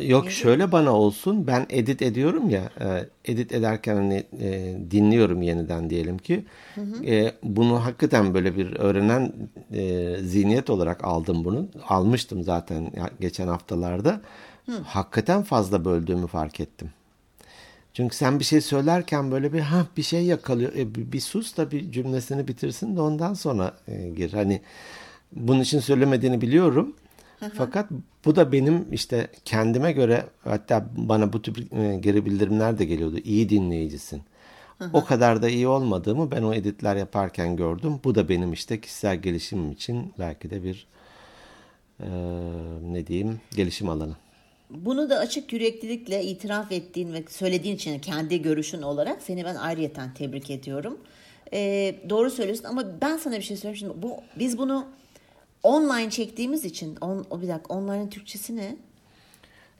Yok 0.00 0.30
şöyle 0.30 0.72
bana 0.72 0.92
olsun 0.92 1.46
ben 1.46 1.66
edit 1.70 2.02
ediyorum 2.02 2.50
ya 2.50 2.70
e, 2.80 3.08
edit 3.32 3.52
ederken 3.52 3.94
hani 3.94 4.24
e, 4.40 4.76
dinliyorum 4.90 5.42
yeniden 5.42 5.90
diyelim 5.90 6.18
ki. 6.18 6.44
Hı 6.74 6.80
hı. 6.80 7.04
E, 7.04 7.34
bunu 7.42 7.84
hakikaten 7.84 8.34
böyle 8.34 8.56
bir 8.56 8.76
öğrenen 8.76 9.32
e, 9.72 10.16
zihniyet 10.22 10.70
olarak 10.70 11.04
aldım 11.04 11.44
bunu. 11.44 11.68
Almıştım 11.88 12.44
zaten 12.44 12.92
geçen 13.20 13.48
haftalarda. 13.48 14.20
Hı. 14.66 14.72
hakikaten 14.84 15.42
fazla 15.42 15.84
böldüğümü 15.84 16.26
fark 16.26 16.60
ettim. 16.60 16.90
Çünkü 17.94 18.16
sen 18.16 18.38
bir 18.38 18.44
şey 18.44 18.60
söylerken 18.60 19.30
böyle 19.30 19.52
bir 19.52 19.60
ha 19.60 19.86
bir 19.96 20.02
şey 20.02 20.24
yakalıyor. 20.24 20.74
E, 20.74 20.94
bir, 20.94 21.12
bir 21.12 21.20
sus 21.20 21.56
da 21.56 21.70
bir 21.70 21.92
cümlesini 21.92 22.48
bitirsin 22.48 22.96
de 22.96 23.00
ondan 23.00 23.34
sonra 23.34 23.74
e, 23.88 24.08
gir. 24.08 24.32
Hani 24.32 24.60
bunun 25.32 25.60
için 25.60 25.80
söylemediğini 25.80 26.40
biliyorum 26.40 26.94
fakat 27.54 27.90
bu 28.24 28.36
da 28.36 28.52
benim 28.52 28.92
işte 28.92 29.28
kendime 29.44 29.92
göre 29.92 30.26
hatta 30.44 30.86
bana 30.96 31.32
bu 31.32 31.42
tür 31.42 31.72
e, 31.72 31.96
geri 31.96 32.26
bildirimler 32.26 32.78
de 32.78 32.84
geliyordu. 32.84 33.18
İyi 33.24 33.48
dinleyicisin. 33.48 34.22
O 34.92 35.04
kadar 35.04 35.42
da 35.42 35.48
iyi 35.48 35.68
olmadığımı 35.68 36.30
ben 36.30 36.42
o 36.42 36.54
editler 36.54 36.96
yaparken 36.96 37.56
gördüm. 37.56 38.00
Bu 38.04 38.14
da 38.14 38.28
benim 38.28 38.52
işte 38.52 38.80
kişisel 38.80 39.16
gelişimim 39.16 39.72
için 39.72 40.12
belki 40.18 40.50
de 40.50 40.62
bir 40.62 40.86
e, 42.00 42.08
ne 42.82 43.06
diyeyim 43.06 43.40
gelişim 43.56 43.88
alanı. 43.88 44.16
Bunu 44.70 45.10
da 45.10 45.18
açık 45.18 45.52
yüreklilikle 45.52 46.24
itiraf 46.24 46.72
ettiğin 46.72 47.12
ve 47.12 47.24
söylediğin 47.28 47.74
için 47.74 47.98
kendi 47.98 48.42
görüşün 48.42 48.82
olarak 48.82 49.22
seni 49.22 49.44
ben 49.44 49.54
ayrıyeten 49.54 50.14
tebrik 50.14 50.50
ediyorum. 50.50 50.98
Ee, 51.52 51.94
doğru 52.10 52.30
söylüyorsun 52.30 52.64
ama 52.64 52.84
ben 53.02 53.16
sana 53.16 53.36
bir 53.36 53.42
şey 53.42 53.56
söyleyeyim. 53.56 53.76
Şimdi 53.76 54.02
bu, 54.02 54.16
biz 54.38 54.58
bunu 54.58 54.86
online 55.62 56.10
çektiğimiz 56.10 56.64
için 56.64 56.96
on, 57.00 57.26
o 57.30 57.42
bir 57.42 57.48
dakika 57.48 57.74
online'ın 57.74 58.08
Türkçesi 58.08 58.56
ne? 58.56 58.76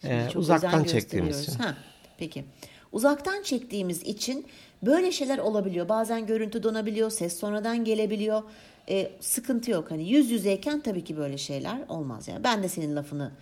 Ee, 0.04 0.28
uzaktan 0.34 0.84
çektiğimiz 0.84 1.40
için. 1.40 1.58
Ha, 1.58 1.76
peki. 2.18 2.44
Uzaktan 2.92 3.42
çektiğimiz 3.42 4.02
için 4.02 4.46
böyle 4.82 5.12
şeyler 5.12 5.38
olabiliyor. 5.38 5.88
Bazen 5.88 6.26
görüntü 6.26 6.62
donabiliyor, 6.62 7.10
ses 7.10 7.38
sonradan 7.38 7.84
gelebiliyor. 7.84 8.42
E, 8.88 9.10
sıkıntı 9.20 9.70
yok. 9.70 9.90
Hani 9.90 10.10
yüz 10.10 10.30
yüzeyken 10.30 10.80
tabii 10.80 11.04
ki 11.04 11.16
böyle 11.16 11.38
şeyler 11.38 11.78
olmaz. 11.88 12.28
Yani 12.28 12.44
ben 12.44 12.62
de 12.62 12.68
senin 12.68 12.96
lafını 12.96 13.32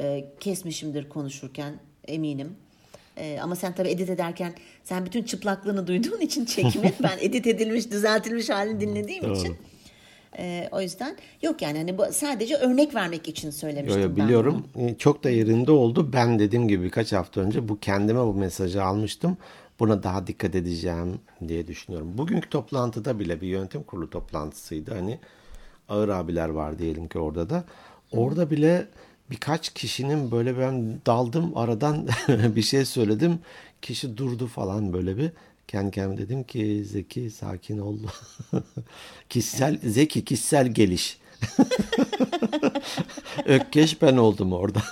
e, 0.00 0.24
kesmişimdir 0.40 1.08
konuşurken 1.08 1.74
eminim. 2.08 2.56
E, 3.16 3.38
ama 3.42 3.56
sen 3.56 3.74
tabii 3.74 3.88
edit 3.88 4.10
ederken 4.10 4.54
sen 4.84 5.06
bütün 5.06 5.22
çıplaklığını 5.22 5.86
duyduğun 5.86 6.20
için 6.20 6.44
çekimi 6.44 6.92
ben 7.02 7.18
edit 7.20 7.46
edilmiş, 7.46 7.90
düzeltilmiş 7.90 8.50
halini 8.50 8.80
dinlediğim 8.80 9.24
Doğru. 9.24 9.36
için 9.36 9.56
e, 10.38 10.68
o 10.72 10.80
yüzden 10.80 11.16
yok 11.42 11.62
yani 11.62 11.78
hani 11.78 11.98
bu 11.98 12.02
sadece 12.12 12.56
örnek 12.56 12.94
vermek 12.94 13.28
için 13.28 13.50
söylemiştim 13.50 14.02
Yo, 14.02 14.08
yo, 14.08 14.16
ben 14.16 14.24
biliyorum. 14.24 14.66
E, 14.76 14.94
Çok 14.94 15.24
da 15.24 15.30
yerinde 15.30 15.72
oldu. 15.72 16.12
Ben 16.12 16.38
dediğim 16.38 16.68
gibi 16.68 16.84
birkaç 16.84 17.12
hafta 17.12 17.40
önce 17.40 17.68
bu 17.68 17.78
kendime 17.80 18.20
bu 18.20 18.34
mesajı 18.34 18.84
almıştım. 18.84 19.36
Buna 19.80 20.02
daha 20.02 20.26
dikkat 20.26 20.54
edeceğim 20.54 21.20
diye 21.48 21.66
düşünüyorum. 21.66 22.18
Bugünkü 22.18 22.48
toplantıda 22.50 23.18
bile 23.18 23.40
bir 23.40 23.46
yönetim 23.48 23.82
kurulu 23.82 24.10
toplantısıydı. 24.10 24.94
Hani 24.94 25.18
ağır 25.88 26.08
abiler 26.08 26.48
var 26.48 26.78
diyelim 26.78 27.08
ki 27.08 27.18
orada 27.18 27.50
da. 27.50 27.64
Orada 28.12 28.50
bile 28.50 28.86
birkaç 29.30 29.68
kişinin 29.74 30.30
böyle 30.30 30.58
ben 30.58 31.00
daldım 31.06 31.52
aradan 31.56 32.08
bir 32.56 32.62
şey 32.62 32.84
söyledim. 32.84 33.38
Kişi 33.82 34.16
durdu 34.16 34.46
falan 34.46 34.92
böyle 34.92 35.16
bir. 35.16 35.30
Kendi 35.68 35.90
kendime 35.90 36.18
dedim 36.18 36.44
ki 36.44 36.84
Zeki 36.84 37.30
sakin 37.30 37.78
ol. 37.78 37.98
kişisel 39.28 39.78
Zeki 39.84 40.24
kişisel 40.24 40.66
geliş. 40.66 41.18
Ökkeş 43.46 44.02
ben 44.02 44.16
oldum 44.16 44.52
orada. 44.52 44.80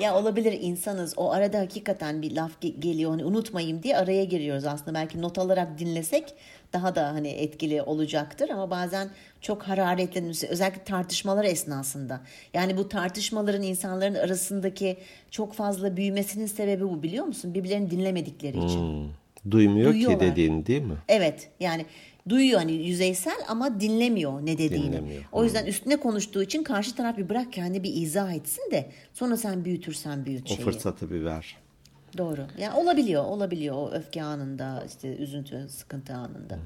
Ya 0.00 0.14
olabilir 0.16 0.58
insanız. 0.60 1.14
O 1.16 1.32
arada 1.32 1.58
hakikaten 1.58 2.22
bir 2.22 2.36
laf 2.36 2.52
ge- 2.62 2.80
geliyor. 2.80 3.10
Hani 3.10 3.24
unutmayayım 3.24 3.82
diye 3.82 3.96
araya 3.96 4.24
giriyoruz 4.24 4.64
aslında. 4.64 4.94
Belki 4.94 5.22
not 5.22 5.38
alarak 5.38 5.78
dinlesek 5.78 6.34
daha 6.74 6.94
da 6.94 7.08
hani 7.08 7.28
etkili 7.28 7.82
olacaktır 7.82 8.48
ama 8.48 8.70
bazen 8.70 9.08
çok 9.40 9.62
hararetli 9.62 10.48
özellikle 10.48 10.84
tartışmalar 10.84 11.44
esnasında. 11.44 12.20
Yani 12.54 12.76
bu 12.76 12.88
tartışmaların 12.88 13.62
insanların 13.62 14.14
arasındaki 14.14 14.96
çok 15.30 15.54
fazla 15.54 15.96
büyümesinin 15.96 16.46
sebebi 16.46 16.84
bu 16.84 17.02
biliyor 17.02 17.24
musun? 17.24 17.54
Birbirlerini 17.54 17.90
dinlemedikleri 17.90 18.64
için. 18.64 18.80
Hmm. 18.80 19.08
Duymuyor 19.50 19.92
ki 19.92 19.94
Duyuyorlar. 19.94 20.20
dediğin 20.20 20.66
değil 20.66 20.82
mi? 20.82 20.94
Evet 21.08 21.48
yani 21.60 21.86
duyuyor 22.28 22.58
hani 22.58 22.72
yüzeysel 22.72 23.36
ama 23.48 23.80
dinlemiyor 23.80 24.46
ne 24.46 24.58
dediğini. 24.58 24.86
Dinlemiyor. 24.86 25.22
O 25.32 25.44
yüzden 25.44 25.66
üstüne 25.66 25.96
konuştuğu 25.96 26.42
için 26.42 26.62
karşı 26.62 26.94
taraf 26.96 27.18
bir 27.18 27.28
bırak 27.28 27.52
kendi 27.52 27.82
bir 27.82 27.94
izah 27.94 28.32
etsin 28.32 28.70
de 28.70 28.90
sonra 29.14 29.36
sen 29.36 29.64
büyütürsen 29.64 30.24
büyüt 30.24 30.44
O 30.44 30.54
şeyi. 30.54 30.64
fırsatı 30.64 31.10
bir 31.10 31.24
ver. 31.24 31.56
Doğru. 32.18 32.46
Yani 32.58 32.74
olabiliyor, 32.74 33.24
olabiliyor 33.24 33.74
o 33.76 33.90
öfke 33.90 34.22
anında, 34.22 34.84
işte 34.88 35.16
üzüntü, 35.16 35.66
sıkıntı 35.68 36.14
anında. 36.14 36.58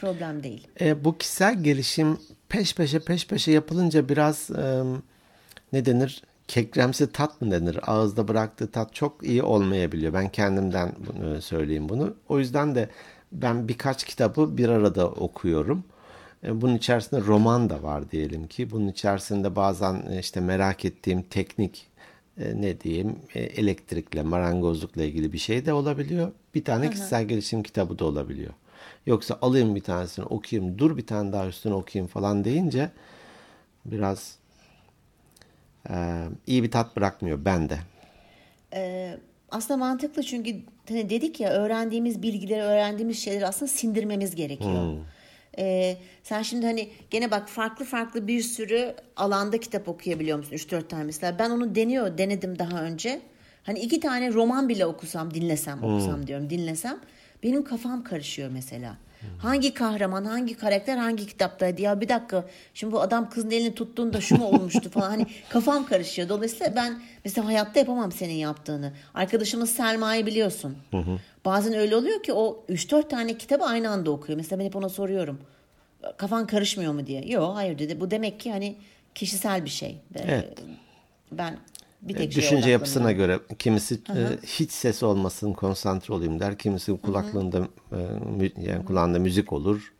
Problem 0.00 0.42
değil. 0.42 0.68
E, 0.80 1.04
bu 1.04 1.18
kişisel 1.18 1.62
gelişim 1.62 2.18
peş 2.48 2.74
peşe 2.74 2.98
peş 3.00 3.26
peşe 3.26 3.52
yapılınca 3.52 4.08
biraz 4.08 4.50
e, 4.50 4.82
ne 5.72 5.84
denir? 5.84 6.22
Kekremsi 6.48 7.12
tat 7.12 7.40
mı 7.40 7.50
denir? 7.50 7.78
Ağızda 7.86 8.28
bıraktığı 8.28 8.70
tat 8.70 8.94
çok 8.94 9.24
iyi 9.24 9.42
olmayabiliyor. 9.42 10.12
Ben 10.12 10.28
kendimden 10.28 10.92
bunu 11.06 11.42
söyleyeyim 11.42 11.88
bunu. 11.88 12.14
O 12.28 12.38
yüzden 12.38 12.74
de 12.74 12.88
ben 13.32 13.68
birkaç 13.68 14.04
kitabı 14.04 14.56
bir 14.56 14.68
arada 14.68 15.08
okuyorum. 15.08 15.84
E, 16.44 16.60
Bunun 16.60 16.76
içerisinde 16.76 17.20
roman 17.20 17.70
da 17.70 17.82
var 17.82 18.10
diyelim 18.10 18.46
ki. 18.46 18.70
Bunun 18.70 18.88
içerisinde 18.88 19.56
bazen 19.56 20.02
e, 20.10 20.18
işte 20.18 20.40
merak 20.40 20.84
ettiğim 20.84 21.22
teknik 21.22 21.87
e, 22.40 22.62
ne 22.62 22.80
diyeyim 22.80 23.16
e, 23.34 23.40
elektrikle, 23.42 24.22
marangozlukla 24.22 25.02
ilgili 25.02 25.32
bir 25.32 25.38
şey 25.38 25.66
de 25.66 25.72
olabiliyor. 25.72 26.32
Bir 26.54 26.64
tane 26.64 26.90
kişisel 26.90 27.24
gelişim 27.24 27.62
kitabı 27.62 27.98
da 27.98 28.04
olabiliyor. 28.04 28.52
Yoksa 29.06 29.38
alayım 29.42 29.74
bir 29.74 29.80
tanesini 29.80 30.24
okuyayım, 30.24 30.78
dur 30.78 30.96
bir 30.96 31.06
tane 31.06 31.32
daha 31.32 31.46
üstüne 31.46 31.74
okuyayım 31.74 32.08
falan 32.08 32.44
deyince 32.44 32.90
biraz 33.84 34.38
e, 35.90 36.24
iyi 36.46 36.62
bir 36.62 36.70
tat 36.70 36.96
bırakmıyor 36.96 37.44
bende. 37.44 37.78
Ee, 38.74 39.18
aslında 39.50 39.78
mantıklı 39.78 40.22
çünkü 40.22 40.56
hani 40.88 41.10
dedik 41.10 41.40
ya 41.40 41.50
öğrendiğimiz 41.50 42.22
bilgileri, 42.22 42.62
öğrendiğimiz 42.62 43.18
şeyleri 43.18 43.46
aslında 43.46 43.70
sindirmemiz 43.70 44.34
gerekiyor. 44.34 44.96
Ee, 45.58 45.96
sen 46.22 46.42
şimdi 46.42 46.66
hani 46.66 46.88
gene 47.10 47.30
bak 47.30 47.48
farklı 47.48 47.84
farklı 47.84 48.26
bir 48.26 48.40
sürü 48.42 48.94
alanda 49.16 49.60
kitap 49.60 49.88
okuyabiliyor 49.88 50.38
musun? 50.38 50.52
3-4 50.52 50.88
tane 50.88 51.04
mesela. 51.04 51.38
Ben 51.38 51.50
onu 51.50 51.74
deniyor, 51.74 52.18
denedim 52.18 52.58
daha 52.58 52.82
önce. 52.82 53.20
Hani 53.62 53.78
iki 53.78 54.00
tane 54.00 54.32
roman 54.32 54.68
bile 54.68 54.86
okusam, 54.86 55.34
dinlesem, 55.34 55.84
okusam 55.84 56.26
diyorum, 56.26 56.50
dinlesem 56.50 56.98
benim 57.42 57.64
kafam 57.64 58.04
karışıyor 58.04 58.50
mesela. 58.50 58.96
Hangi 59.38 59.74
kahraman, 59.74 60.24
hangi 60.24 60.56
karakter 60.56 60.96
hangi 60.96 61.26
kitaptaydı? 61.26 61.82
Ya 61.82 62.00
bir 62.00 62.08
dakika 62.08 62.44
şimdi 62.74 62.92
bu 62.92 63.00
adam 63.00 63.30
kızın 63.30 63.50
elini 63.50 63.74
tuttuğunda 63.74 64.20
şu 64.20 64.36
mu 64.36 64.44
olmuştu 64.46 64.90
falan. 64.90 65.10
Hani 65.10 65.26
kafam 65.48 65.86
karışıyor. 65.86 66.28
Dolayısıyla 66.28 66.76
ben 66.76 67.02
mesela 67.24 67.46
hayatta 67.46 67.80
yapamam 67.80 68.12
senin 68.12 68.34
yaptığını. 68.34 68.92
Arkadaşımız 69.14 69.70
Selma'yı 69.70 70.26
biliyorsun. 70.26 70.76
Bazen 71.44 71.74
öyle 71.74 71.96
oluyor 71.96 72.22
ki 72.22 72.32
o 72.32 72.64
3-4 72.68 73.08
tane 73.08 73.38
kitabı 73.38 73.64
aynı 73.64 73.90
anda 73.90 74.10
okuyor. 74.10 74.36
Mesela 74.36 74.60
ben 74.60 74.64
hep 74.64 74.76
ona 74.76 74.88
soruyorum. 74.88 75.40
Kafan 76.16 76.46
karışmıyor 76.46 76.92
mu 76.92 77.06
diye. 77.06 77.22
Yok 77.28 77.56
hayır 77.56 77.78
dedi. 77.78 78.00
Bu 78.00 78.10
demek 78.10 78.40
ki 78.40 78.52
hani 78.52 78.76
kişisel 79.14 79.64
bir 79.64 79.70
şey. 79.70 79.96
Evet. 80.14 80.58
Ben 81.32 81.58
bir 82.02 82.14
tek 82.14 82.32
şeye 82.32 82.42
Düşünce 82.42 82.70
yapısına 82.70 83.04
odaklanıyorum. 83.04 83.38
göre 83.46 83.56
kimisi 83.58 83.94
e, 84.16 84.38
hiç 84.46 84.70
ses 84.72 85.02
olmasın 85.02 85.52
konsantre 85.52 86.14
olayım 86.14 86.40
der. 86.40 86.58
Kimisi 86.58 86.96
kulaklığında 86.96 87.68
e, 87.92 87.96
mü- 88.36 88.52
yani 88.60 88.84
kulağında 88.84 89.18
müzik 89.18 89.52
olur. 89.52 89.92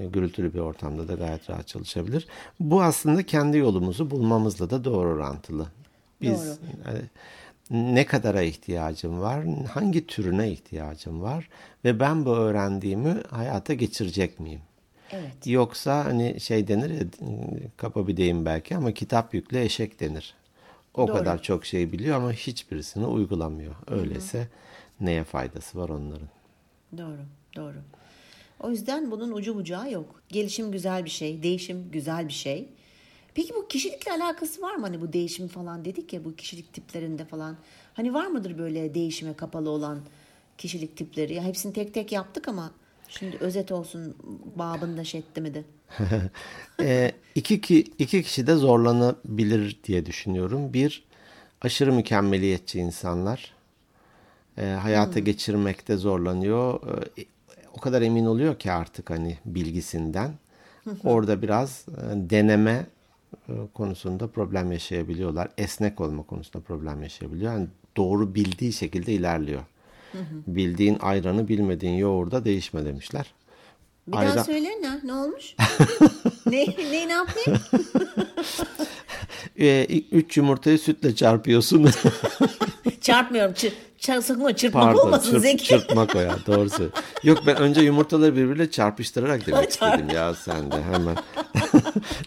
E, 0.00 0.06
Gürültülü 0.06 0.54
bir 0.54 0.58
ortamda 0.58 1.08
da 1.08 1.14
gayet 1.14 1.50
rahat 1.50 1.66
çalışabilir. 1.68 2.26
Bu 2.60 2.82
aslında 2.82 3.22
kendi 3.26 3.58
yolumuzu 3.58 4.10
bulmamızla 4.10 4.70
da 4.70 4.84
doğru 4.84 5.08
orantılı. 5.08 5.66
Biz 6.22 6.40
Doğru. 6.46 6.56
yani 6.86 7.02
ne 7.94 8.06
kadara 8.06 8.42
ihtiyacım 8.42 9.20
var, 9.20 9.44
hangi 9.74 10.06
türüne 10.06 10.50
ihtiyacım 10.50 11.22
var 11.22 11.48
ve 11.84 12.00
ben 12.00 12.24
bu 12.24 12.30
öğrendiğimi 12.36 13.14
hayata 13.30 13.74
geçirecek 13.74 14.40
miyim? 14.40 14.60
Evet. 15.12 15.46
Yoksa 15.46 16.04
hani 16.04 16.40
şey 16.40 16.68
denir 16.68 16.90
ya 16.90 17.06
kapa 17.76 18.06
bir 18.06 18.16
deyim 18.16 18.44
belki 18.44 18.76
ama 18.76 18.92
kitap 18.92 19.34
yükle 19.34 19.64
eşek 19.64 20.00
denir. 20.00 20.34
O 20.96 21.08
Doğru. 21.08 21.16
kadar 21.16 21.42
çok 21.42 21.66
şey 21.66 21.92
biliyor 21.92 22.16
ama 22.16 22.32
hiçbirisini 22.32 23.06
uygulamıyor. 23.06 23.74
Öyleyse 23.86 24.48
neye 25.00 25.24
faydası 25.24 25.78
var 25.78 25.88
onların? 25.88 26.28
Doğru, 26.98 27.20
doğru. 27.56 27.76
O 28.60 28.70
yüzden 28.70 29.10
bunun 29.10 29.32
ucu 29.32 29.54
bucağı 29.56 29.92
yok. 29.92 30.22
Gelişim 30.28 30.72
güzel 30.72 31.04
bir 31.04 31.10
şey, 31.10 31.42
değişim 31.42 31.90
güzel 31.90 32.28
bir 32.28 32.32
şey. 32.32 32.68
Peki 33.34 33.54
bu 33.54 33.68
kişilikle 33.68 34.12
alakası 34.12 34.62
var 34.62 34.74
mı? 34.74 34.86
Hani 34.86 35.00
bu 35.00 35.12
değişim 35.12 35.48
falan 35.48 35.84
dedik 35.84 36.12
ya 36.12 36.24
bu 36.24 36.36
kişilik 36.36 36.72
tiplerinde 36.72 37.24
falan. 37.24 37.56
Hani 37.94 38.14
var 38.14 38.26
mıdır 38.26 38.58
böyle 38.58 38.94
değişime 38.94 39.34
kapalı 39.34 39.70
olan 39.70 40.00
kişilik 40.58 40.96
tipleri? 40.96 41.34
Ya 41.34 41.42
hepsini 41.44 41.72
tek 41.72 41.94
tek 41.94 42.12
yaptık 42.12 42.48
ama 42.48 42.72
şimdi 43.08 43.36
özet 43.36 43.72
olsun 43.72 44.16
babında 44.56 45.04
şey 45.04 45.20
etti 45.20 45.40
mi 45.40 45.54
de. 45.54 45.64
e, 46.80 47.12
iki, 47.34 47.60
ki, 47.60 47.84
iki 47.98 48.22
kişi 48.22 48.46
de 48.46 48.54
zorlanabilir 48.54 49.80
diye 49.84 50.06
düşünüyorum. 50.06 50.72
Bir, 50.72 51.04
aşırı 51.60 51.92
mükemmeliyetçi 51.92 52.78
insanlar. 52.78 53.54
E, 54.58 54.64
hayata 54.64 55.20
geçirmekte 55.20 55.96
zorlanıyor. 55.96 56.80
E, 57.18 57.24
o 57.74 57.80
kadar 57.80 58.02
emin 58.02 58.26
oluyor 58.26 58.58
ki 58.58 58.72
artık 58.72 59.10
hani 59.10 59.38
bilgisinden. 59.44 60.32
Orada 61.04 61.42
biraz 61.42 61.84
e, 61.88 62.30
deneme 62.30 62.86
e, 63.48 63.52
konusunda 63.74 64.28
problem 64.28 64.72
yaşayabiliyorlar. 64.72 65.48
Esnek 65.58 66.00
olma 66.00 66.22
konusunda 66.22 66.64
problem 66.64 67.02
yaşayabiliyor. 67.02 67.52
Yani 67.52 67.66
doğru 67.96 68.34
bildiği 68.34 68.72
şekilde 68.72 69.12
ilerliyor. 69.12 69.62
Bildiğin 70.46 70.98
ayranı 71.00 71.48
bilmediğin 71.48 71.94
yoğurda 71.96 72.44
değişme 72.44 72.84
demişler. 72.84 73.26
Bir 74.06 74.16
Ayran- 74.16 74.36
daha 74.36 74.44
söyle 74.44 74.68
ne? 74.82 75.00
Ne 75.04 75.12
olmuş? 75.12 75.54
ne, 76.46 76.66
ne, 76.92 77.08
ne 77.08 77.12
yapayım? 77.12 77.60
E, 79.58 79.84
üç 80.10 80.36
yumurtayı 80.36 80.78
sütle 80.78 81.14
çarpıyorsun. 81.14 81.90
Çarpmıyorum. 83.00 83.54
Çır, 83.54 83.72
çar, 83.98 84.16
o 84.40 84.52
çırpmak 84.52 84.84
Pardon 84.84 85.06
olmasın 85.06 85.32
çırp- 85.36 85.40
Zeki. 85.40 85.64
çırpmak 85.64 86.16
o 86.16 86.20
ya 86.20 86.36
doğru 86.46 86.70
söylüyorsun. 86.70 87.02
Yok 87.22 87.38
ben 87.46 87.56
önce 87.56 87.80
yumurtaları 87.80 88.36
birbiriyle 88.36 88.70
çarpıştırarak 88.70 89.46
demek 89.46 89.70
istedim 89.70 90.08
ya 90.14 90.34
sen 90.34 90.72
de 90.72 90.82
hemen. 90.82 91.16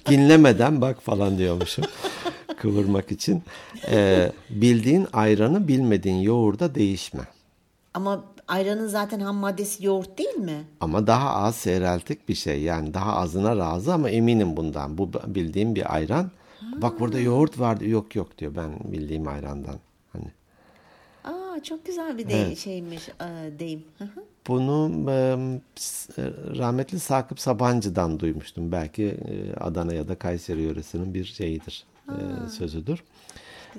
Dinlemeden 0.09 0.81
bak 0.81 1.01
falan 1.03 1.37
diyormuşum. 1.37 1.85
Kıvırmak 2.61 3.11
için. 3.11 3.43
E, 3.91 4.31
bildiğin 4.49 5.07
ayranı 5.13 5.67
bilmediğin 5.67 6.21
yoğurda 6.21 6.75
değişme. 6.75 7.21
Ama 7.93 8.23
ayranın 8.47 8.87
zaten 8.87 9.19
ham 9.19 9.35
maddesi 9.35 9.85
yoğurt 9.85 10.17
değil 10.17 10.35
mi? 10.35 10.63
Ama 10.79 11.07
daha 11.07 11.35
az 11.35 11.55
seyreltik 11.55 12.29
bir 12.29 12.35
şey. 12.35 12.61
Yani 12.61 12.93
daha 12.93 13.15
azına 13.15 13.57
razı 13.57 13.93
ama 13.93 14.09
eminim 14.09 14.57
bundan. 14.57 14.97
Bu 14.97 15.11
bildiğim 15.27 15.75
bir 15.75 15.95
ayran. 15.95 16.31
Bak 16.75 16.99
burada 16.99 17.19
yoğurt 17.19 17.59
vardı. 17.59 17.89
Yok 17.89 18.15
yok 18.15 18.37
diyor 18.37 18.55
ben 18.55 18.91
bildiğim 18.91 19.27
ayrandan. 19.27 19.75
Hani 20.13 20.25
Aa 21.23 21.63
çok 21.63 21.85
güzel 21.85 22.17
bir 22.17 22.29
de 22.29 22.41
Evet. 22.41 22.57
şeymiş 22.57 23.09
e, 23.09 23.59
deyim. 23.59 23.83
Hı 23.97 24.03
hı. 24.03 24.23
Bunu 24.47 25.11
e, 25.11 25.13
e, 25.13 26.23
rahmetli 26.57 26.99
Sakıp 26.99 27.39
Sabancı'dan 27.39 28.19
duymuştum. 28.19 28.71
Belki 28.71 29.03
e, 29.05 29.53
Adana 29.53 29.93
ya 29.93 30.07
da 30.07 30.15
Kayseri 30.15 30.61
yöresinin 30.61 31.13
bir 31.13 31.25
şeyidir, 31.25 31.85
e, 32.09 32.49
sözüdür. 32.49 33.03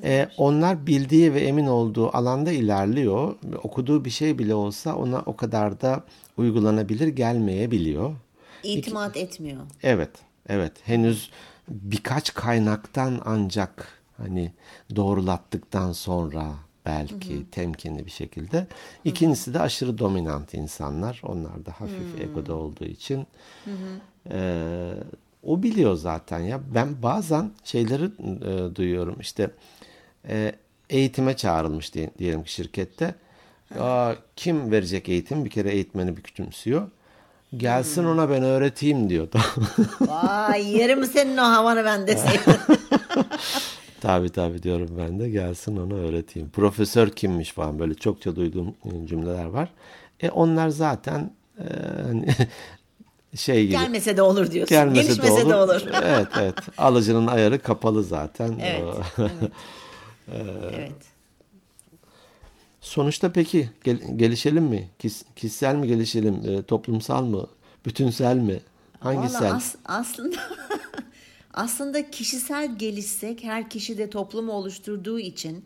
E, 0.05 0.28
onlar 0.36 0.86
bildiği 0.86 1.34
ve 1.34 1.41
emin 1.41 1.66
olduğu 1.66 2.16
alanda 2.16 2.53
ilerliyor. 2.53 3.34
Okuduğu 3.62 4.05
bir 4.05 4.11
şey 4.11 4.38
bile 4.38 4.55
olsa 4.55 4.97
ona 4.97 5.22
o 5.26 5.36
kadar 5.36 5.80
da 5.80 6.05
uygulanabilir 6.36 7.09
gelmeyebiliyor. 7.09 8.14
İtimat 8.62 9.16
etmiyor. 9.16 9.61
Evet, 9.82 10.11
evet. 10.49 10.72
Henüz 10.84 11.30
birkaç 11.68 12.34
kaynaktan 12.34 13.20
ancak 13.24 14.01
hani 14.16 14.53
doğrulattıktan 14.97 15.93
sonra 15.93 16.47
belki 16.86 17.51
temkinli 17.51 18.07
bir 18.07 18.11
şekilde. 18.11 18.66
İkincisi 19.05 19.55
de 19.55 19.61
aşırı 19.61 19.99
dominant 19.99 20.55
insanlar. 20.55 21.22
Onlar 21.24 21.66
da 21.66 21.72
hafif 21.72 22.20
egoda 22.20 22.55
olduğu 22.55 22.84
için. 22.84 23.26
Ee, 24.30 24.93
o 25.43 25.62
biliyor 25.62 25.95
zaten 25.95 26.38
ya. 26.38 26.61
Ben 26.74 27.03
bazen 27.03 27.51
şeyleri 27.64 28.05
e, 28.05 28.74
duyuyorum. 28.74 29.16
İşte 29.20 29.51
e, 30.29 30.53
eğitime 30.91 31.37
çağrılmış 31.37 31.95
diye, 31.95 32.11
diyelim 32.18 32.43
ki 32.45 32.53
şirkette. 32.53 33.14
Aa, 33.79 34.12
kim 34.37 34.71
verecek 34.71 35.09
eğitim? 35.09 35.45
Bir 35.45 35.51
kere 35.51 35.71
eğitmeni 35.71 36.16
bir 36.16 36.23
küçümsüyor. 36.23 36.91
Gelsin 37.57 38.05
ona 38.05 38.31
ben 38.31 38.43
öğreteyim 38.43 39.11
diyor. 39.11 39.29
Vay 40.01 40.77
yerim 40.77 41.05
senin 41.05 41.37
o 41.37 41.43
havanı 41.43 41.85
ben 41.85 42.07
de 42.07 42.16
sevdim. 42.16 42.55
Tabii 44.01 44.29
tabii 44.29 44.62
diyorum 44.62 44.89
ben 44.99 45.21
de 45.21 45.31
gelsin 45.31 45.77
onu 45.77 45.95
öğreteyim. 45.95 46.51
Profesör 46.51 47.11
kimmiş 47.11 47.53
falan 47.53 47.79
böyle 47.79 47.95
çokça 47.95 48.37
duyduğum 48.37 48.75
cümleler 49.05 49.45
var. 49.45 49.68
E 50.21 50.31
onlar 50.31 50.68
zaten 50.68 51.31
e, 51.59 51.64
hani 52.07 52.27
şey 53.37 53.62
gibi. 53.62 53.73
Gelmese 53.73 54.16
de 54.16 54.23
olur 54.23 54.51
diyorsun. 54.51 54.77
Gelmese 54.77 55.03
Gelişmese 55.03 55.49
de 55.49 55.55
olur. 55.55 55.83
evet 56.03 56.27
evet. 56.41 56.55
Alıcının 56.79 57.27
ayarı 57.27 57.59
kapalı 57.59 58.05
zaten. 58.05 58.59
Evet. 58.62 59.31
O- 60.33 60.70
evet. 60.74 60.93
Sonuçta 62.81 63.33
peki 63.33 63.70
gel- 63.85 64.16
gelişelim 64.18 64.64
mi? 64.64 64.89
Kis- 64.99 65.24
kişisel 65.37 65.74
mi 65.74 65.87
gelişelim? 65.87 66.35
E, 66.49 66.62
toplumsal 66.62 67.24
mı? 67.24 67.47
Bütünsel 67.87 68.37
mi? 68.37 68.61
Hangisel? 69.01 69.41
Vallahi 69.41 69.55
as- 69.57 69.76
aslında 69.85 70.37
aslında 71.55 72.11
kişisel 72.11 72.78
gelişsek 72.78 73.45
her 73.45 73.70
kişi 73.70 73.99
de 73.99 74.11
toplumu 74.11 74.53
oluşturduğu 74.53 75.18
için 75.18 75.64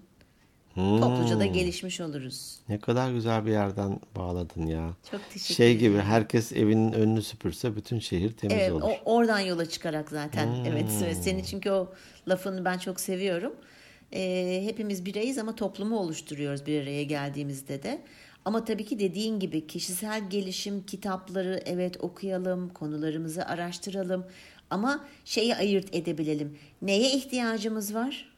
topluca 0.74 1.32
Hmm. 1.34 1.40
da 1.40 1.46
gelişmiş 1.46 2.00
oluruz. 2.00 2.56
Ne 2.68 2.78
kadar 2.78 3.10
güzel 3.12 3.46
bir 3.46 3.50
yerden 3.50 4.00
bağladın 4.16 4.66
ya. 4.66 4.90
Çok 5.10 5.20
teşekkür 5.32 5.54
Şey 5.54 5.78
gibi 5.78 5.98
herkes 5.98 6.52
evinin 6.52 6.92
önünü 6.92 7.22
süpürse 7.22 7.76
bütün 7.76 7.98
şehir 7.98 8.32
temiz 8.32 8.56
Evet, 8.56 8.72
olur. 8.72 8.82
o, 8.82 8.96
oradan 9.04 9.40
yola 9.40 9.66
çıkarak 9.68 10.08
zaten. 10.10 10.46
Hmm. 10.46 10.64
Evet, 10.66 10.90
evet, 11.04 11.16
senin 11.24 11.42
çünkü 11.42 11.70
o 11.70 11.92
lafını 12.28 12.64
ben 12.64 12.78
çok 12.78 13.00
seviyorum. 13.00 13.52
Ee, 14.14 14.62
hepimiz 14.64 15.04
birayız 15.04 15.38
ama 15.38 15.54
toplumu 15.54 15.98
oluşturuyoruz 15.98 16.66
bir 16.66 16.82
araya 16.82 17.02
geldiğimizde 17.02 17.82
de. 17.82 18.02
Ama 18.44 18.64
tabii 18.64 18.84
ki 18.84 18.98
dediğin 18.98 19.40
gibi 19.40 19.66
kişisel 19.66 20.30
gelişim 20.30 20.86
kitapları 20.86 21.62
evet 21.66 21.96
okuyalım, 22.00 22.68
konularımızı 22.68 23.46
araştıralım. 23.46 24.26
Ama 24.70 25.04
şeyi 25.24 25.56
ayırt 25.56 25.94
edebilelim. 25.94 26.58
Neye 26.82 27.10
ihtiyacımız 27.10 27.94
var? 27.94 28.34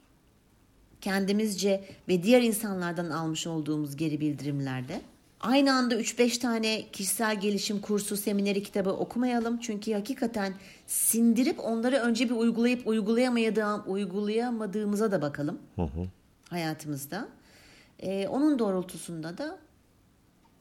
kendimizce 1.07 1.85
ve 2.09 2.22
diğer 2.22 2.43
insanlardan 2.43 3.11
almış 3.11 3.47
olduğumuz 3.47 3.97
geri 3.97 4.20
bildirimlerde. 4.20 5.01
Aynı 5.41 5.72
anda 5.72 5.95
3-5 6.01 6.39
tane 6.41 6.91
kişisel 6.93 7.41
gelişim 7.41 7.80
kursu, 7.80 8.16
semineri, 8.16 8.62
kitabı 8.62 8.91
okumayalım. 8.91 9.59
Çünkü 9.59 9.93
hakikaten 9.93 10.55
sindirip 10.87 11.61
onları 11.61 11.97
önce 11.97 12.24
bir 12.30 12.34
uygulayıp 12.34 12.87
uygulayamadığım, 12.87 13.82
uygulayamadığımıza 13.87 15.12
da 15.12 15.22
bakalım 15.22 15.59
hayatımızda. 16.51 17.28
Ee, 18.01 18.28
onun 18.28 18.59
doğrultusunda 18.59 19.39
da 19.39 19.59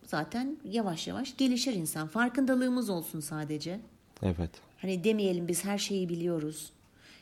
zaten 0.04 0.58
yavaş 0.66 1.08
yavaş 1.08 1.38
gelişir 1.38 1.74
insan. 1.74 2.08
Farkındalığımız 2.08 2.90
olsun 2.90 3.20
sadece. 3.20 3.80
Evet. 4.24 4.50
Hani 4.78 5.04
demeyelim 5.04 5.48
biz 5.48 5.66
her 5.66 5.78
şeyi 5.78 6.10
biliyoruz. 6.10 6.72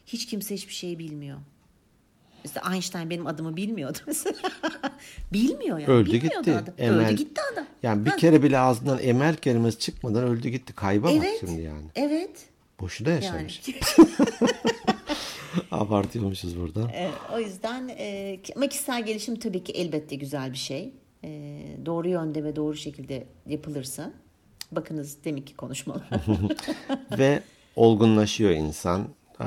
Hiç 0.06 0.26
kimse 0.26 0.56
hiçbir 0.56 0.74
şeyi 0.74 1.00
bilmiyor. 1.00 1.38
Mesela 2.44 2.74
Einstein 2.74 3.10
benim 3.10 3.28
adımı 3.28 3.56
bilmiyordu 3.56 3.98
mesela. 4.08 4.36
Bilmiyor 5.34 5.80
yani. 5.80 5.92
Öldü 5.92 6.14
Bilmiyordu 6.14 6.38
gitti. 6.46 6.56
Adam. 6.58 6.74
Emel- 6.78 7.06
Öldü 7.08 7.16
gitti 7.16 7.42
adam. 7.54 7.66
Yani 7.84 8.06
bir 8.06 8.10
Ha, 8.10 8.16
kere 8.18 8.44
bile 8.44 8.60
ağzından 8.60 9.00
emel 9.02 9.36
kelimesi 9.36 9.80
çıkmadan 9.80 10.24
öldü 10.24 10.50
gitti. 10.50 10.74
Kayba 10.74 11.08
bak 11.08 11.14
Evet. 11.18 11.38
şimdi 11.40 11.62
yani. 11.62 11.86
Evet. 11.96 12.46
Boşuna 12.80 13.10
Yani. 13.10 13.26
yaşamış. 13.26 13.62
Abartıyormuşuz 15.72 16.60
burada. 16.60 16.92
Evet, 16.96 17.14
o 17.34 17.40
yüzden 17.40 17.88
e, 17.98 18.40
ama 18.56 18.68
kişisel 18.68 19.06
gelişim 19.06 19.40
tabii 19.40 19.64
ki 19.64 19.72
elbette 19.74 20.16
güzel 20.16 20.52
bir 20.52 20.58
şey. 20.58 20.94
E, 21.24 21.30
doğru 21.86 22.10
yönde 22.10 22.44
ve 22.44 22.56
doğru 22.56 22.76
şekilde 22.76 23.28
yapılırsa. 23.48 24.12
Bakınız 24.72 25.18
deminki 25.26 25.56
konuşmalar. 25.56 26.10
Ve 27.18 27.44
olgunlaşıyor 27.76 28.52
insan. 28.52 29.08
Ee, 29.42 29.46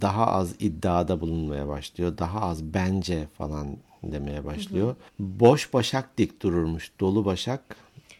Daha 0.00 0.26
az 0.26 0.54
iddiada 0.58 1.20
bulunmaya 1.20 1.68
başlıyor. 1.68 2.18
Daha 2.18 2.40
az 2.40 2.64
bence 2.64 3.26
falan 3.38 3.76
demeye 4.02 4.44
başlıyor. 4.44 4.96
Boş 5.18 5.72
başak 5.74 6.18
dik 6.18 6.42
dururmuş. 6.42 6.92
Dolu 7.00 7.24
başak 7.24 7.60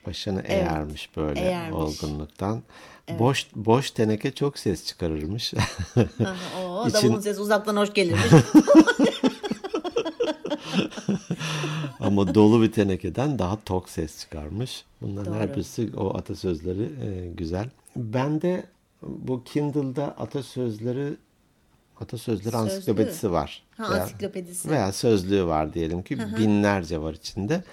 başını 0.06 0.40
eğermiş 0.42 1.16
böyle 1.16 1.40
eğermiş. 1.40 1.74
olgunluktan. 2.02 2.62
Boş 3.18 3.46
boş 3.56 3.90
teneke 3.90 4.30
çok 4.34 4.58
ses 4.58 4.86
çıkarırmış. 4.86 5.54
o 6.66 6.86
İçin- 6.88 6.92
davulun 7.08 7.20
sesi 7.20 7.40
uzaktan 7.40 7.76
hoş 7.76 7.94
gelirmiş. 7.94 8.24
Ama 12.00 12.34
dolu 12.34 12.62
bir 12.62 12.72
tenekeden 12.72 13.38
daha 13.38 13.58
tok 13.64 13.88
ses 13.88 14.20
çıkarmış. 14.20 14.84
Bunların 15.00 15.32
Doğru. 15.34 15.40
her 15.42 15.54
birisi 15.56 15.90
o 15.96 16.18
atasözleri 16.18 16.82
e, 16.82 17.28
güzel. 17.34 17.68
Ben 17.96 18.42
de 18.42 18.64
bu 19.02 19.44
Kindle'da 19.44 20.04
atasözleri 20.04 21.16
atasözleri 22.00 22.44
Sözlüğü. 22.52 22.58
ansiklopedisi 22.58 23.32
var. 23.32 23.62
Ha, 23.76 23.84
Veya- 23.92 24.02
ansiklopedisi. 24.02 24.70
Veya 24.70 24.92
sözlüğü 24.92 25.44
var 25.46 25.74
diyelim 25.74 26.02
ki 26.02 26.18
binlerce 26.18 27.00
var 27.00 27.14
içinde. 27.14 27.64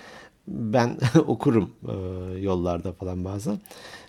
Ben 0.47 0.97
okurum 1.27 1.71
e, 1.87 1.93
yollarda 2.39 2.93
falan 2.93 3.25
bazen. 3.25 3.59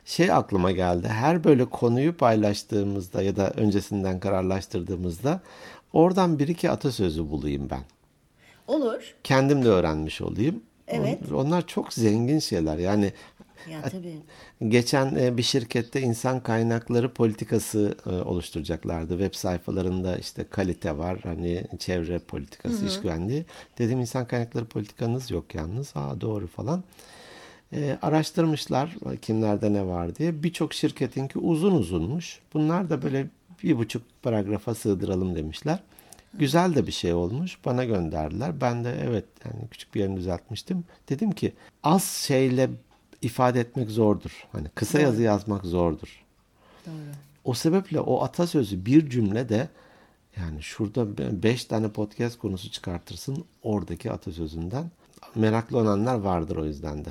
Şey 0.05 0.33
aklıma 0.33 0.71
geldi. 0.73 1.09
Her 1.09 1.45
böyle 1.45 1.65
konuyu 1.65 2.17
paylaştığımızda 2.17 3.23
ya 3.23 3.37
da 3.37 3.51
öncesinden 3.51 4.21
kararlaştırdığımızda 4.21 5.41
oradan 5.93 6.39
bir 6.39 6.49
iki 6.49 6.71
atasözü 6.71 7.31
bulayım 7.31 7.71
ben 7.71 7.83
Olur. 8.67 9.15
kendim 9.25 9.65
de 9.65 9.69
öğrenmiş 9.69 10.21
olayım. 10.21 10.63
Evet. 10.89 11.19
On- 11.33 11.35
Onlar 11.35 11.67
çok 11.67 11.93
zengin 11.93 12.39
şeyler. 12.39 12.79
Yani 12.79 13.13
Ya 13.71 13.83
tabii. 13.83 14.17
geçen 14.69 15.15
e, 15.15 15.37
bir 15.37 15.43
şirkette 15.43 16.01
insan 16.01 16.43
kaynakları 16.43 17.15
politikası 17.15 17.97
e, 18.07 18.11
oluşturacaklardı. 18.11 19.19
Web 19.19 19.35
sayfalarında 19.35 20.17
işte 20.17 20.45
kalite 20.51 20.99
var, 20.99 21.21
hani 21.23 21.65
çevre 21.79 22.19
politikası, 22.19 22.87
iş 22.87 23.01
güvenliği. 23.01 23.45
Dedim 23.79 24.01
insan 24.01 24.27
kaynakları 24.27 24.65
politikanız 24.65 25.31
yok 25.31 25.55
yalnız. 25.55 25.93
Aa 25.95 26.21
doğru 26.21 26.47
falan. 26.47 26.85
E, 27.73 27.99
araştırmışlar 28.03 28.97
kimlerde 29.23 29.73
ne 29.73 29.87
var 29.87 30.17
diye. 30.17 30.43
Birçok 30.43 30.75
şirketinki 30.75 31.39
uzun 31.39 31.73
uzunmuş. 31.73 32.41
Bunlar 32.55 32.91
da 32.91 33.03
böyle 33.03 33.27
bir 33.63 33.79
buçuk 33.79 34.03
paragrafa 34.23 34.75
sığdıralım 34.75 35.37
demişler. 35.37 35.79
Güzel 36.35 36.75
de 36.75 36.87
bir 36.87 36.93
şey 36.93 37.13
olmuş. 37.15 37.59
Bana 37.65 37.85
gönderdiler. 37.85 38.61
Ben 38.61 38.85
de 38.85 38.95
evet 39.09 39.25
yani 39.45 39.69
küçük 39.71 39.95
bir 39.95 40.01
yerini 40.01 40.17
düzeltmiştim. 40.17 40.85
Dedim 41.09 41.33
ki 41.33 41.53
az 41.83 42.05
şeyle 42.05 42.71
ifade 43.23 43.61
etmek 43.61 43.91
zordur. 43.91 44.47
Hani 44.53 44.69
kısa 44.75 45.01
yazı 45.01 45.23
yazmak 45.23 45.65
zordur. 45.65 46.25
Doğru. 46.87 46.95
O 47.45 47.55
sebeple 47.55 48.01
o 48.01 48.23
atasözü 48.25 48.87
bir 48.87 49.11
cümlede 49.11 49.69
yani 50.37 50.63
şurada 50.63 51.19
be- 51.19 51.43
beş 51.43 51.65
tane 51.65 51.89
podcast 51.89 52.39
konusu 52.39 52.71
çıkartırsın 52.71 53.45
oradaki 53.63 54.13
atasözünden. 54.13 54.91
Meraklı 55.35 55.79
olanlar 55.79 56.15
vardır 56.15 56.57
o 56.57 56.65
yüzden 56.65 57.05
de. 57.05 57.09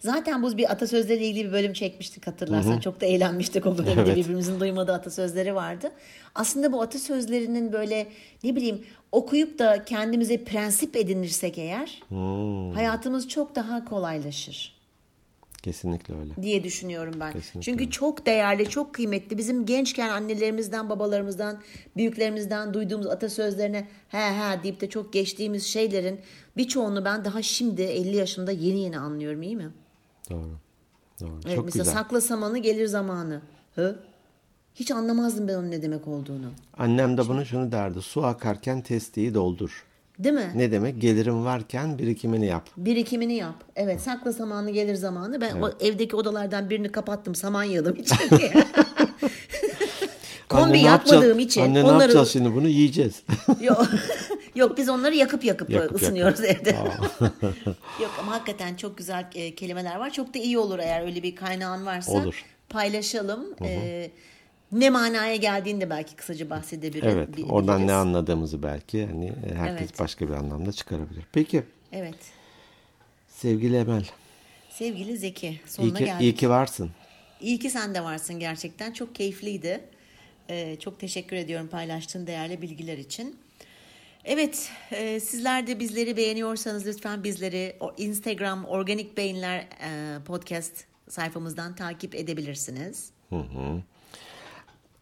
Zaten 0.00 0.42
bu 0.42 0.56
bir 0.58 0.72
atasözleriyle 0.72 1.26
ilgili 1.28 1.48
bir 1.48 1.52
bölüm 1.52 1.72
çekmiştik 1.72 2.26
hatırlarsan. 2.26 2.80
Çok 2.80 3.00
da 3.00 3.06
eğlenmiştik 3.06 3.66
o 3.66 3.78
bölümde. 3.78 3.92
Evet. 4.02 4.16
Birbirimizin 4.16 4.60
duymadığı 4.60 4.92
atasözleri 4.92 5.54
vardı. 5.54 5.92
Aslında 6.34 6.72
bu 6.72 6.82
atasözlerinin 6.82 7.72
böyle 7.72 8.06
ne 8.44 8.56
bileyim 8.56 8.84
okuyup 9.12 9.58
da 9.58 9.84
kendimize 9.84 10.44
prensip 10.44 10.96
edinirsek 10.96 11.58
eğer 11.58 12.02
Hmm. 12.08 12.70
hayatımız 12.72 13.28
çok 13.28 13.54
daha 13.54 13.84
kolaylaşır. 13.84 14.73
Kesinlikle 15.64 16.14
öyle. 16.18 16.42
diye 16.42 16.64
düşünüyorum 16.64 17.14
ben. 17.20 17.32
Kesinlikle 17.32 17.60
Çünkü 17.60 17.82
öyle. 17.82 17.90
çok 17.90 18.26
değerli, 18.26 18.68
çok 18.68 18.94
kıymetli. 18.94 19.38
Bizim 19.38 19.66
gençken 19.66 20.08
annelerimizden, 20.08 20.90
babalarımızdan, 20.90 21.60
büyüklerimizden 21.96 22.74
duyduğumuz 22.74 23.06
atasözlerine 23.06 23.88
he 24.08 24.18
he 24.18 24.62
deyip 24.62 24.80
de 24.80 24.88
çok 24.88 25.12
geçtiğimiz 25.12 25.66
şeylerin 25.66 26.20
birçoğunu 26.56 27.04
ben 27.04 27.24
daha 27.24 27.42
şimdi 27.42 27.82
50 27.82 28.16
yaşında 28.16 28.52
yeni 28.52 28.78
yeni 28.80 28.98
anlıyorum 28.98 29.42
iyi 29.42 29.56
mi? 29.56 29.70
Doğru. 30.30 30.50
Doğru. 31.20 31.40
Evet, 31.46 31.56
çok 31.56 31.64
mesela 31.64 31.82
güzel. 31.82 31.94
sakla 31.94 32.20
samanı 32.20 32.58
gelir 32.58 32.86
zamanı. 32.86 33.40
Hı? 33.74 33.98
Hiç 34.74 34.90
anlamazdım 34.90 35.48
ben 35.48 35.54
onun 35.54 35.70
ne 35.70 35.82
demek 35.82 36.08
olduğunu. 36.08 36.46
Annem 36.78 37.16
de 37.16 37.28
bunu 37.28 37.46
şunu 37.46 37.72
derdi. 37.72 38.02
Su 38.02 38.24
akarken 38.24 38.80
testiyi 38.82 39.34
doldur. 39.34 39.84
Değil 40.18 40.34
mi? 40.34 40.52
Ne 40.54 40.70
demek? 40.70 41.00
Gelirim 41.00 41.44
varken 41.44 41.98
birikimini 41.98 42.46
yap. 42.46 42.68
Birikimini 42.76 43.34
yap. 43.34 43.54
Evet 43.76 44.00
sakla 44.00 44.32
zamanı 44.32 44.70
gelir 44.70 44.94
zamanı. 44.94 45.40
Ben 45.40 45.50
evet. 45.50 45.62
o 45.64 45.84
evdeki 45.84 46.16
odalardan 46.16 46.70
birini 46.70 46.88
kapattım 46.88 47.34
samanyalım 47.34 47.96
için 47.96 48.16
diye. 48.38 48.52
Kombi 50.48 50.80
yakmadığım 50.80 51.38
için. 51.38 51.62
Anne 51.62 51.82
onları... 51.82 51.98
ne 51.98 52.02
yapacağız 52.02 52.30
şimdi 52.32 52.54
bunu 52.54 52.68
yiyeceğiz. 52.68 53.22
yok, 53.60 53.86
yok 54.54 54.76
biz 54.78 54.88
onları 54.88 55.14
yakıp 55.14 55.44
yakıp, 55.44 55.70
yakıp 55.70 56.02
ısınıyoruz 56.02 56.40
yakıp. 56.40 56.60
evde. 56.60 56.76
yok 58.02 58.10
ama 58.20 58.32
hakikaten 58.32 58.74
çok 58.74 58.98
güzel 58.98 59.26
e, 59.34 59.54
kelimeler 59.54 59.96
var. 59.96 60.10
Çok 60.10 60.34
da 60.34 60.38
iyi 60.38 60.58
olur 60.58 60.78
eğer 60.78 61.02
öyle 61.02 61.22
bir 61.22 61.36
kaynağın 61.36 61.86
varsa. 61.86 62.12
Olur. 62.12 62.44
Paylaşalım. 62.68 63.40
Hı 63.40 63.64
hı. 63.64 63.68
Ee, 63.68 64.10
ne 64.74 64.90
manaya 64.90 65.36
geldiğini 65.36 65.80
de 65.80 65.90
belki 65.90 66.16
kısaca 66.16 66.50
bahsedebiliriz. 66.50 67.14
Evet, 67.14 67.28
oradan 67.48 67.86
ne 67.86 67.92
anladığımızı 67.92 68.62
belki 68.62 69.06
hani 69.06 69.32
herkes 69.56 69.88
evet. 69.88 70.00
başka 70.00 70.28
bir 70.28 70.32
anlamda 70.32 70.72
çıkarabilir. 70.72 71.24
Peki. 71.32 71.62
Evet. 71.92 72.16
Sevgili 73.28 73.76
Emel. 73.76 74.04
Sevgili 74.70 75.18
Zeki, 75.18 75.60
sonuna 75.66 75.98
iyi 75.98 75.98
ki, 75.98 76.04
geldik. 76.04 76.22
İyi 76.22 76.34
ki 76.34 76.50
varsın. 76.50 76.90
İyi 77.40 77.58
ki 77.58 77.70
sen 77.70 77.94
de 77.94 78.04
varsın 78.04 78.38
gerçekten. 78.38 78.92
Çok 78.92 79.14
keyifliydi. 79.14 79.80
Ee, 80.50 80.76
çok 80.80 81.00
teşekkür 81.00 81.36
ediyorum 81.36 81.68
paylaştığın 81.68 82.26
değerli 82.26 82.62
bilgiler 82.62 82.98
için. 82.98 83.36
Evet, 84.24 84.70
e, 84.90 85.20
sizler 85.20 85.66
de 85.66 85.80
bizleri 85.80 86.16
beğeniyorsanız 86.16 86.86
lütfen 86.86 87.24
bizleri 87.24 87.76
Instagram 87.96 88.64
Organik 88.64 89.16
Beyinler 89.16 89.58
e, 89.58 90.18
podcast 90.26 90.84
sayfamızdan 91.08 91.74
takip 91.74 92.14
edebilirsiniz. 92.14 93.10
Hı 93.30 93.36
hı. 93.36 93.82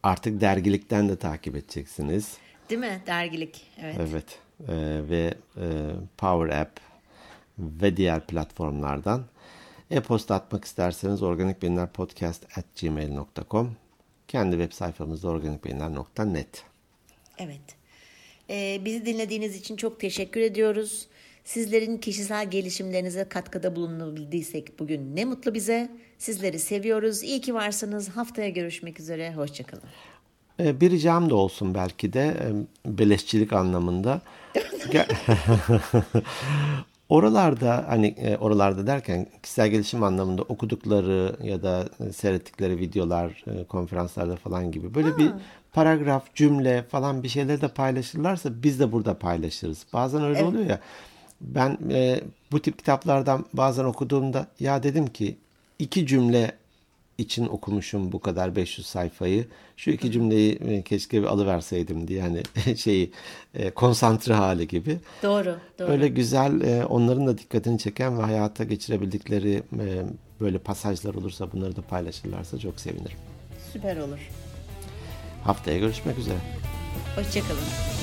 Artık 0.03 0.41
dergilikten 0.41 1.09
de 1.09 1.17
takip 1.17 1.57
edeceksiniz. 1.57 2.37
Değil 2.71 2.81
mi? 2.81 3.03
Dergilik. 3.07 3.67
Evet. 3.81 3.97
Evet. 4.01 4.39
Ee, 4.69 5.01
ve 5.11 5.35
e, 5.57 5.67
Power 6.19 6.61
App 6.61 6.81
ve 7.59 7.97
diğer 7.97 8.27
platformlardan 8.27 9.25
e-posta 9.91 10.35
atmak 10.35 10.65
isterseniz 10.65 11.23
organikbeyinlerpodcast.gmail.com 11.23 13.77
kendi 14.29 14.57
web 14.57 14.73
sayfamızda 14.73 15.29
organikbeyinler.net 15.29 16.65
Evet. 17.39 17.77
Ee, 18.51 18.81
bizi 18.85 19.07
dinlediğiniz 19.07 19.57
için 19.57 19.77
çok 19.77 20.01
teşekkür 20.01 20.41
ediyoruz. 20.41 21.07
Sizlerin 21.45 21.99
kişisel 21.99 22.51
gelişimlerinize 22.51 23.29
katkıda 23.29 23.77
bulunabildiysek 23.77 24.79
bugün 24.79 25.17
ne 25.17 25.25
mutlu 25.25 25.55
bize. 25.55 25.91
Sizleri 26.23 26.59
seviyoruz. 26.59 27.23
İyi 27.23 27.41
ki 27.41 27.55
varsınız. 27.55 28.09
Haftaya 28.09 28.49
görüşmek 28.49 29.01
üzere. 29.01 29.35
Hoşçakalın. 29.35 29.83
Ee, 30.61 30.81
bir 30.81 30.91
ricam 30.91 31.31
da 31.31 31.35
olsun 31.35 31.75
belki 31.75 32.13
de 32.13 32.37
e, 32.87 32.99
beleşçilik 32.99 33.53
anlamında. 33.53 34.21
Oralarda 37.09 37.85
hani 37.89 38.07
e, 38.07 38.37
oralarda 38.37 38.87
derken 38.87 39.27
kişisel 39.43 39.69
gelişim 39.69 40.03
anlamında 40.03 40.43
okudukları 40.43 41.37
ya 41.43 41.63
da 41.63 41.89
seyrettikleri 42.13 42.79
videolar, 42.79 43.45
e, 43.47 43.65
konferanslarda 43.65 44.37
falan 44.37 44.73
gibi 44.73 44.95
böyle 44.95 45.11
ha. 45.11 45.19
bir 45.19 45.31
paragraf, 45.73 46.35
cümle 46.35 46.83
falan 46.83 47.23
bir 47.23 47.29
şeyler 47.29 47.61
de 47.61 47.69
paylaşırlarsa 47.69 48.63
biz 48.63 48.81
de 48.81 48.93
burada 48.93 49.19
paylaşırız. 49.19 49.87
Bazen 49.93 50.25
öyle 50.25 50.39
evet. 50.39 50.49
oluyor 50.49 50.67
ya. 50.67 50.81
Ben 51.41 51.79
e, 51.91 52.21
bu 52.53 52.63
tip 52.63 52.79
kitaplardan 52.79 53.45
bazen 53.53 53.85
okuduğumda 53.85 54.47
ya 54.61 54.83
dedim 54.83 55.07
ki 55.07 55.37
iki 55.83 56.07
cümle 56.07 56.53
için 57.19 57.47
okumuşum 57.47 58.13
bu 58.13 58.21
kadar 58.21 58.57
500 58.57 58.87
sayfayı. 58.87 59.47
Şu 59.77 59.91
iki 59.91 60.13
cümleyi 60.13 60.55
e, 60.55 60.83
keşke 60.83 61.23
bir 61.23 61.27
alıverseydim 61.27 62.09
diye 62.09 62.23
hani 62.23 62.43
şeyi 62.77 63.13
e, 63.55 63.71
konsantre 63.71 64.35
hali 64.35 64.69
gibi. 64.69 64.99
Doğru, 65.23 65.57
doğru. 65.79 65.89
Böyle 65.89 66.09
güzel 66.09 66.61
e, 66.61 66.85
onların 66.85 67.27
da 67.27 67.39
dikkatini 67.39 67.79
çeken 67.79 68.19
ve 68.19 68.23
hayata 68.23 68.65
geçirebildikleri 68.65 69.63
böyle 70.41 70.59
pasajlar 70.59 71.15
olursa 71.15 71.53
bunları 71.53 71.77
da 71.77 71.83
paylaşırlarsa 71.83 72.59
çok 72.59 72.81
sevinirim. 72.81 73.19
Süper 73.73 73.97
olur. 73.97 74.29
Haftaya 75.45 75.79
görüşmek 75.79 76.19
üzere. 76.19 76.39
Hoşçakalın. 77.17 78.02